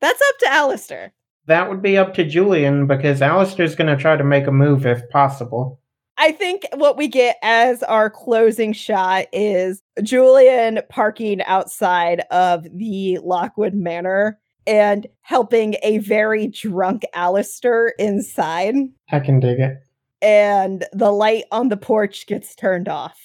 That's 0.01 0.21
up 0.21 0.37
to 0.39 0.45
Aleister. 0.47 1.11
That 1.45 1.69
would 1.69 1.81
be 1.81 1.97
up 1.97 2.15
to 2.15 2.25
Julian 2.25 2.87
because 2.87 3.21
Aleister's 3.21 3.75
going 3.75 3.95
to 3.95 4.01
try 4.01 4.17
to 4.17 4.23
make 4.23 4.47
a 4.47 4.51
move 4.51 4.85
if 4.85 5.07
possible. 5.09 5.79
I 6.17 6.31
think 6.31 6.67
what 6.73 6.97
we 6.97 7.07
get 7.07 7.37
as 7.43 7.83
our 7.83 8.09
closing 8.09 8.73
shot 8.73 9.27
is 9.31 9.83
Julian 10.01 10.79
parking 10.89 11.43
outside 11.43 12.21
of 12.31 12.63
the 12.75 13.19
Lockwood 13.19 13.75
Manor 13.75 14.39
and 14.67 15.07
helping 15.21 15.75
a 15.81 15.97
very 15.99 16.47
drunk 16.47 17.03
Aleister 17.15 17.91
inside. 17.97 18.75
I 19.09 19.19
can 19.21 19.39
dig 19.39 19.59
it. 19.59 19.77
And 20.21 20.85
the 20.91 21.11
light 21.11 21.45
on 21.51 21.69
the 21.69 21.77
porch 21.77 22.27
gets 22.27 22.53
turned 22.53 22.89
off. 22.89 23.17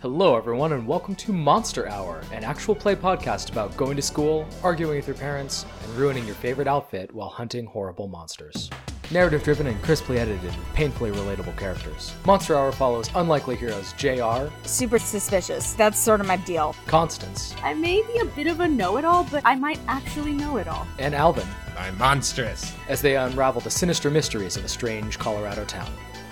Hello, 0.00 0.34
everyone, 0.34 0.72
and 0.72 0.86
welcome 0.86 1.14
to 1.16 1.32
Monster 1.32 1.86
Hour, 1.86 2.22
an 2.32 2.42
actual 2.42 2.74
play 2.74 2.96
podcast 2.96 3.52
about 3.52 3.76
going 3.76 3.96
to 3.96 4.02
school, 4.02 4.48
arguing 4.62 4.96
with 4.96 5.06
your 5.06 5.16
parents, 5.16 5.66
and 5.84 5.92
ruining 5.94 6.24
your 6.24 6.36
favorite 6.36 6.66
outfit 6.66 7.14
while 7.14 7.28
hunting 7.28 7.66
horrible 7.66 8.08
monsters. 8.08 8.70
Narrative 9.12 9.42
driven 9.42 9.66
and 9.66 9.82
crisply 9.82 10.18
edited 10.20 10.44
with 10.44 10.74
painfully 10.74 11.10
relatable 11.10 11.56
characters. 11.56 12.14
Monster 12.24 12.56
Hour 12.56 12.70
follows 12.70 13.10
unlikely 13.16 13.56
heroes 13.56 13.92
JR, 13.94 14.52
Super 14.64 15.00
suspicious. 15.00 15.72
That's 15.72 15.98
sort 15.98 16.20
of 16.20 16.28
my 16.28 16.36
deal. 16.36 16.76
Constance, 16.86 17.54
I 17.62 17.74
may 17.74 18.02
be 18.02 18.18
a 18.20 18.24
bit 18.26 18.46
of 18.46 18.60
a 18.60 18.68
know 18.68 18.98
it 18.98 19.04
all, 19.04 19.24
but 19.24 19.42
I 19.44 19.56
might 19.56 19.80
actually 19.88 20.32
know 20.32 20.58
it 20.58 20.68
all. 20.68 20.86
and 21.00 21.14
Alvin 21.14 21.46
I'm 21.76 21.98
monstrous. 21.98 22.72
as 22.88 23.02
they 23.02 23.16
unravel 23.16 23.60
the 23.62 23.70
sinister 23.70 24.10
mysteries 24.10 24.56
of 24.56 24.64
a 24.64 24.68
strange 24.68 25.18
Colorado 25.18 25.64
town. 25.64 25.90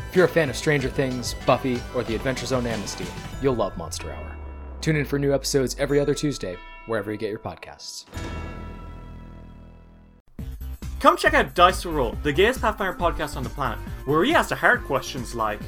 If 0.09 0.15
you're 0.15 0.27
a 0.27 0.29
fan 0.29 0.49
of 0.49 0.57
Stranger 0.57 0.89
Things, 0.89 1.35
Buffy, 1.47 1.81
or 1.95 2.05
The 2.05 2.15
Adventure 2.15 2.47
Zone 2.47 2.67
Amnesty, 2.67 3.07
you'll 3.43 3.57
love 3.57 3.77
Monster 3.77 4.13
Hour. 4.13 4.37
Tune 4.81 4.97
in 4.97 5.05
for 5.05 5.19
new 5.19 5.35
episodes 5.35 5.75
every 5.81 5.99
other 5.99 6.15
Tuesday, 6.15 6.57
wherever 6.87 7.11
you 7.11 7.19
get 7.19 7.31
your 7.31 7.41
podcasts. 7.41 8.05
Come 11.01 11.17
check 11.17 11.33
out 11.33 11.55
Dice 11.55 11.83
to 11.83 11.91
Roll, 11.91 12.17
the 12.25 12.33
gayest 12.33 12.61
Pathfinder 12.61 12.99
podcast 12.99 13.37
on 13.37 13.45
the 13.45 13.51
planet, 13.51 13.79
where 14.05 14.19
we 14.19 14.35
ask 14.35 14.49
the 14.49 14.57
hard 14.57 14.83
questions 14.83 15.33
like 15.33 15.61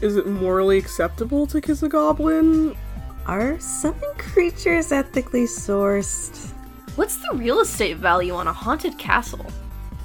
Is 0.00 0.16
it 0.16 0.28
morally 0.28 0.78
acceptable 0.78 1.44
to 1.48 1.60
kiss 1.60 1.82
a 1.82 1.88
goblin? 1.88 2.76
Are 3.26 3.58
summon 3.58 4.14
creatures 4.16 4.92
ethically 4.92 5.46
sourced? 5.46 6.52
What's 6.94 7.16
the 7.16 7.34
real 7.34 7.60
estate 7.60 7.96
value 7.96 8.34
on 8.34 8.46
a 8.46 8.52
haunted 8.52 8.96
castle? 8.96 9.44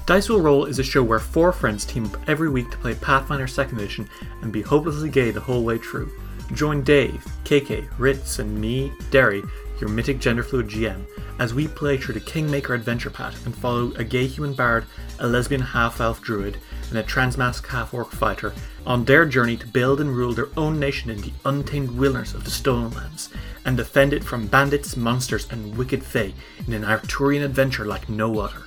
Dice 0.07 0.29
Will 0.29 0.41
Roll 0.41 0.65
is 0.65 0.79
a 0.79 0.83
show 0.83 1.03
where 1.03 1.19
four 1.19 1.51
friends 1.51 1.85
team 1.85 2.07
up 2.07 2.17
every 2.27 2.49
week 2.49 2.71
to 2.71 2.77
play 2.77 2.95
Pathfinder 2.95 3.45
2nd 3.45 3.73
Edition 3.73 4.09
and 4.41 4.51
be 4.51 4.63
hopelessly 4.63 5.09
gay 5.09 5.29
the 5.29 5.39
whole 5.39 5.63
way 5.63 5.77
through. 5.77 6.11
Join 6.53 6.81
Dave, 6.81 7.23
KK, 7.43 7.87
Ritz, 7.99 8.39
and 8.39 8.59
me, 8.59 8.91
Derry, 9.11 9.43
your 9.81 9.89
mythic 9.89 10.19
genderfluid 10.19 10.69
GM, 10.69 11.05
as 11.39 11.53
we 11.53 11.67
play 11.67 11.97
through 11.97 12.13
the 12.13 12.19
Kingmaker 12.19 12.73
adventure 12.73 13.09
path 13.09 13.45
and 13.45 13.55
follow 13.55 13.91
a 13.95 14.03
gay 14.03 14.27
human 14.27 14.53
bard, 14.53 14.85
a 15.19 15.27
lesbian 15.27 15.61
half 15.61 15.99
elf 15.99 16.21
druid, 16.21 16.57
and 16.89 16.99
a 16.99 17.03
transmask 17.03 17.65
half 17.67 17.93
orc 17.93 18.11
fighter 18.11 18.53
on 18.85 19.03
their 19.03 19.25
journey 19.25 19.57
to 19.57 19.67
build 19.67 19.99
and 19.99 20.15
rule 20.15 20.33
their 20.33 20.49
own 20.55 20.79
nation 20.79 21.09
in 21.09 21.19
the 21.21 21.33
untamed 21.45 21.91
wilderness 21.91 22.33
of 22.33 22.43
the 22.43 22.51
Stolen 22.51 22.91
Lands 22.91 23.29
and 23.65 23.75
defend 23.75 24.13
it 24.13 24.23
from 24.23 24.47
bandits, 24.47 24.95
monsters, 24.95 25.47
and 25.51 25.75
wicked 25.75 26.03
fae 26.03 26.33
in 26.67 26.73
an 26.73 26.85
Arthurian 26.85 27.43
adventure 27.43 27.85
like 27.85 28.07
no 28.07 28.39
other. 28.39 28.61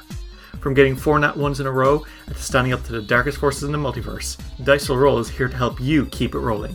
From 0.60 0.74
getting 0.74 0.96
four 0.96 1.18
nat 1.18 1.36
ones 1.36 1.60
in 1.60 1.66
a 1.66 1.70
row 1.70 2.04
to 2.26 2.34
standing 2.34 2.72
up 2.72 2.82
to 2.84 2.92
the 2.92 3.02
darkest 3.02 3.38
forces 3.38 3.64
in 3.64 3.72
the 3.72 3.78
multiverse, 3.78 4.38
Dice 4.64 4.88
Roll 4.88 5.18
is 5.18 5.28
here 5.28 5.48
to 5.48 5.56
help 5.56 5.80
you 5.80 6.06
keep 6.06 6.34
it 6.34 6.38
rolling. 6.38 6.74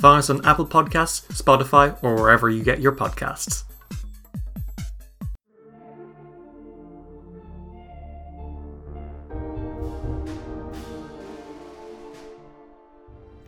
Find 0.00 0.18
us 0.18 0.30
on 0.30 0.44
Apple 0.46 0.66
Podcasts, 0.66 1.26
Spotify, 1.30 1.94
or 2.02 2.14
wherever 2.14 2.48
you 2.48 2.62
get 2.62 2.80
your 2.80 2.92
podcasts. 2.92 3.64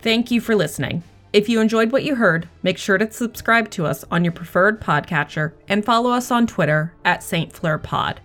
Thank 0.03 0.31
you 0.31 0.43
for 0.43 0.55
listening. 0.55 1.03
If 1.33 1.49
you 1.49 1.61
enjoyed 1.61 1.91
what 1.91 2.05
you 2.05 2.17
heard, 2.17 2.47
make 2.63 2.77
sure 2.77 2.99
to 2.99 3.11
subscribe 3.11 3.71
to 3.71 3.87
us 3.87 4.05
on 4.11 4.23
your 4.23 4.33
preferred 4.33 4.79
podcatcher 4.79 5.53
and 5.69 5.83
follow 5.83 6.11
us 6.11 6.31
on 6.31 6.47
Twitter 6.47 6.93
at 7.07 7.23
St. 7.23 7.51
Fleur 7.51 7.79
Pod. 7.79 8.21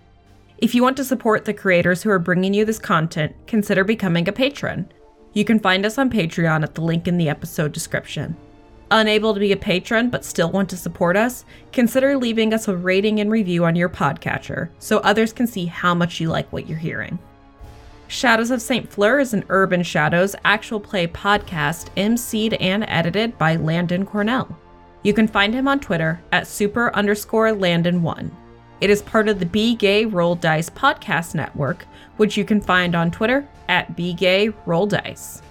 If 0.58 0.74
you 0.74 0.82
want 0.82 0.98
to 0.98 1.04
support 1.04 1.46
the 1.46 1.54
creators 1.54 2.02
who 2.02 2.10
are 2.10 2.18
bringing 2.18 2.52
you 2.52 2.66
this 2.66 2.78
content, 2.78 3.34
consider 3.46 3.84
becoming 3.84 4.28
a 4.28 4.32
patron. 4.32 4.92
You 5.38 5.44
can 5.44 5.60
find 5.60 5.86
us 5.86 5.98
on 5.98 6.10
Patreon 6.10 6.64
at 6.64 6.74
the 6.74 6.80
link 6.80 7.06
in 7.06 7.16
the 7.16 7.28
episode 7.28 7.70
description. 7.70 8.36
Unable 8.90 9.34
to 9.34 9.38
be 9.38 9.52
a 9.52 9.56
patron 9.56 10.10
but 10.10 10.24
still 10.24 10.50
want 10.50 10.68
to 10.70 10.76
support 10.76 11.16
us? 11.16 11.44
Consider 11.72 12.16
leaving 12.16 12.52
us 12.52 12.66
a 12.66 12.76
rating 12.76 13.20
and 13.20 13.30
review 13.30 13.64
on 13.64 13.76
your 13.76 13.88
podcatcher 13.88 14.70
so 14.80 14.98
others 14.98 15.32
can 15.32 15.46
see 15.46 15.66
how 15.66 15.94
much 15.94 16.18
you 16.18 16.28
like 16.28 16.52
what 16.52 16.68
you're 16.68 16.76
hearing. 16.76 17.20
Shadows 18.08 18.50
of 18.50 18.60
St. 18.60 18.90
Fleur 18.90 19.20
is 19.20 19.32
an 19.32 19.44
Urban 19.48 19.84
Shadows 19.84 20.34
actual 20.44 20.80
play 20.80 21.06
podcast 21.06 21.94
emceed 21.96 22.56
and 22.60 22.84
edited 22.88 23.38
by 23.38 23.54
Landon 23.54 24.06
Cornell. 24.06 24.58
You 25.04 25.14
can 25.14 25.28
find 25.28 25.54
him 25.54 25.68
on 25.68 25.78
Twitter 25.78 26.20
at 26.32 26.48
super 26.48 26.92
underscore 26.96 27.50
Landon1. 27.50 28.28
It 28.80 28.90
is 28.90 29.02
part 29.02 29.28
of 29.28 29.40
the 29.40 29.46
Be 29.46 29.74
Gay 29.74 30.04
Roll 30.04 30.36
Dice 30.36 30.70
podcast 30.70 31.34
network, 31.34 31.86
which 32.16 32.36
you 32.36 32.44
can 32.44 32.60
find 32.60 32.94
on 32.94 33.10
Twitter 33.10 33.48
at 33.68 33.96
Be 33.96 34.14
Gay 34.14 34.50
Roll 34.66 34.86
Dice. 34.86 35.42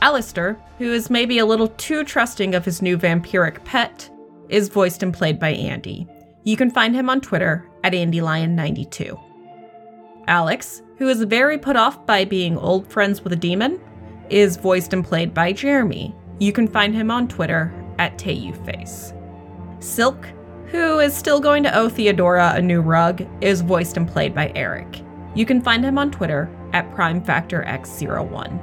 Aleister, 0.00 0.56
who 0.78 0.92
is 0.92 1.10
maybe 1.10 1.38
a 1.38 1.46
little 1.46 1.68
too 1.68 2.04
trusting 2.04 2.54
of 2.54 2.64
his 2.64 2.82
new 2.82 2.96
vampiric 2.96 3.64
pet, 3.64 4.08
is 4.48 4.68
voiced 4.68 5.02
and 5.02 5.12
played 5.12 5.40
by 5.40 5.50
Andy. 5.50 6.06
You 6.44 6.56
can 6.56 6.70
find 6.70 6.94
him 6.94 7.10
on 7.10 7.20
Twitter 7.20 7.68
at 7.82 7.94
AndyLion92. 7.94 9.20
Alix, 10.28 10.82
who 10.98 11.08
is 11.08 11.22
very 11.24 11.58
put 11.58 11.74
off 11.74 12.06
by 12.06 12.24
being 12.24 12.56
old 12.56 12.86
friends 12.92 13.24
with 13.24 13.32
a 13.32 13.36
demon, 13.36 13.80
is 14.30 14.56
voiced 14.56 14.92
and 14.92 15.04
played 15.04 15.34
by 15.34 15.52
Jeremy. 15.52 16.14
You 16.38 16.52
can 16.52 16.68
find 16.68 16.94
him 16.94 17.10
on 17.10 17.26
Twitter 17.26 17.74
at 17.98 18.18
TayuFace. 18.18 19.12
Silk, 19.82 20.28
who 20.74 20.98
is 20.98 21.14
still 21.14 21.38
going 21.38 21.62
to 21.62 21.72
owe 21.78 21.88
Theodora 21.88 22.54
a 22.56 22.60
new 22.60 22.80
rug, 22.80 23.24
is 23.40 23.60
voiced 23.60 23.96
and 23.96 24.08
played 24.08 24.34
by 24.34 24.50
Eric. 24.56 25.02
You 25.36 25.46
can 25.46 25.62
find 25.62 25.84
him 25.84 25.98
on 25.98 26.10
Twitter 26.10 26.50
at 26.72 26.90
PrimeFactorX01. 26.90 28.60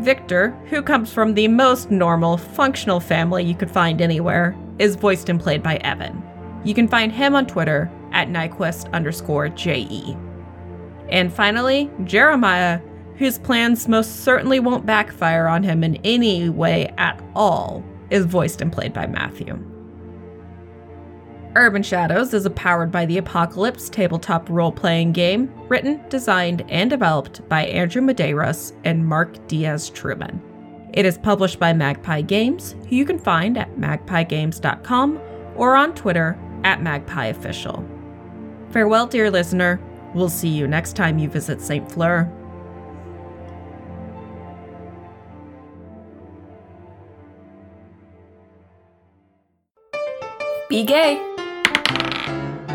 Victor, 0.00 0.50
who 0.68 0.82
comes 0.82 1.10
from 1.10 1.32
the 1.32 1.48
most 1.48 1.90
normal, 1.90 2.36
functional 2.36 3.00
family 3.00 3.44
you 3.44 3.54
could 3.54 3.70
find 3.70 4.02
anywhere, 4.02 4.54
is 4.78 4.94
voiced 4.94 5.30
and 5.30 5.40
played 5.40 5.62
by 5.62 5.76
Evan. 5.76 6.22
You 6.64 6.74
can 6.74 6.86
find 6.86 7.10
him 7.10 7.34
on 7.34 7.46
Twitter 7.46 7.90
at 8.12 8.28
Nyquist 8.28 8.92
underscore 8.92 9.48
JE. 9.48 10.18
And 11.08 11.32
finally, 11.32 11.90
Jeremiah, 12.04 12.82
whose 13.16 13.38
plans 13.38 13.88
most 13.88 14.22
certainly 14.22 14.60
won't 14.60 14.84
backfire 14.84 15.46
on 15.46 15.62
him 15.62 15.82
in 15.82 15.96
any 16.04 16.50
way 16.50 16.92
at 16.98 17.22
all, 17.34 17.82
is 18.10 18.26
voiced 18.26 18.60
and 18.60 18.70
played 18.70 18.92
by 18.92 19.06
Matthew. 19.06 19.58
Urban 21.56 21.82
Shadows 21.82 22.34
is 22.34 22.46
a 22.46 22.50
powered 22.50 22.92
by 22.92 23.06
the 23.06 23.18
Apocalypse 23.18 23.88
tabletop 23.88 24.48
role 24.50 24.70
playing 24.70 25.12
game, 25.12 25.52
written, 25.68 26.00
designed, 26.08 26.64
and 26.68 26.90
developed 26.90 27.46
by 27.48 27.64
Andrew 27.66 28.02
Medeiros 28.02 28.72
and 28.84 29.04
Mark 29.04 29.46
Diaz 29.48 29.90
Truman. 29.90 30.40
It 30.92 31.04
is 31.04 31.18
published 31.18 31.58
by 31.58 31.72
Magpie 31.72 32.22
Games, 32.22 32.76
who 32.88 32.96
you 32.96 33.04
can 33.04 33.18
find 33.18 33.56
at 33.56 33.76
magpiegames.com 33.76 35.20
or 35.56 35.74
on 35.74 35.94
Twitter 35.94 36.38
at 36.64 36.80
magpieofficial. 36.80 37.86
Farewell, 38.70 39.06
dear 39.06 39.30
listener. 39.30 39.80
We'll 40.14 40.28
see 40.28 40.48
you 40.48 40.66
next 40.66 40.96
time 40.96 41.18
you 41.18 41.28
visit 41.28 41.60
St. 41.60 41.90
Fleur. 41.90 42.32
Be 50.68 50.84
gay. 50.84 51.37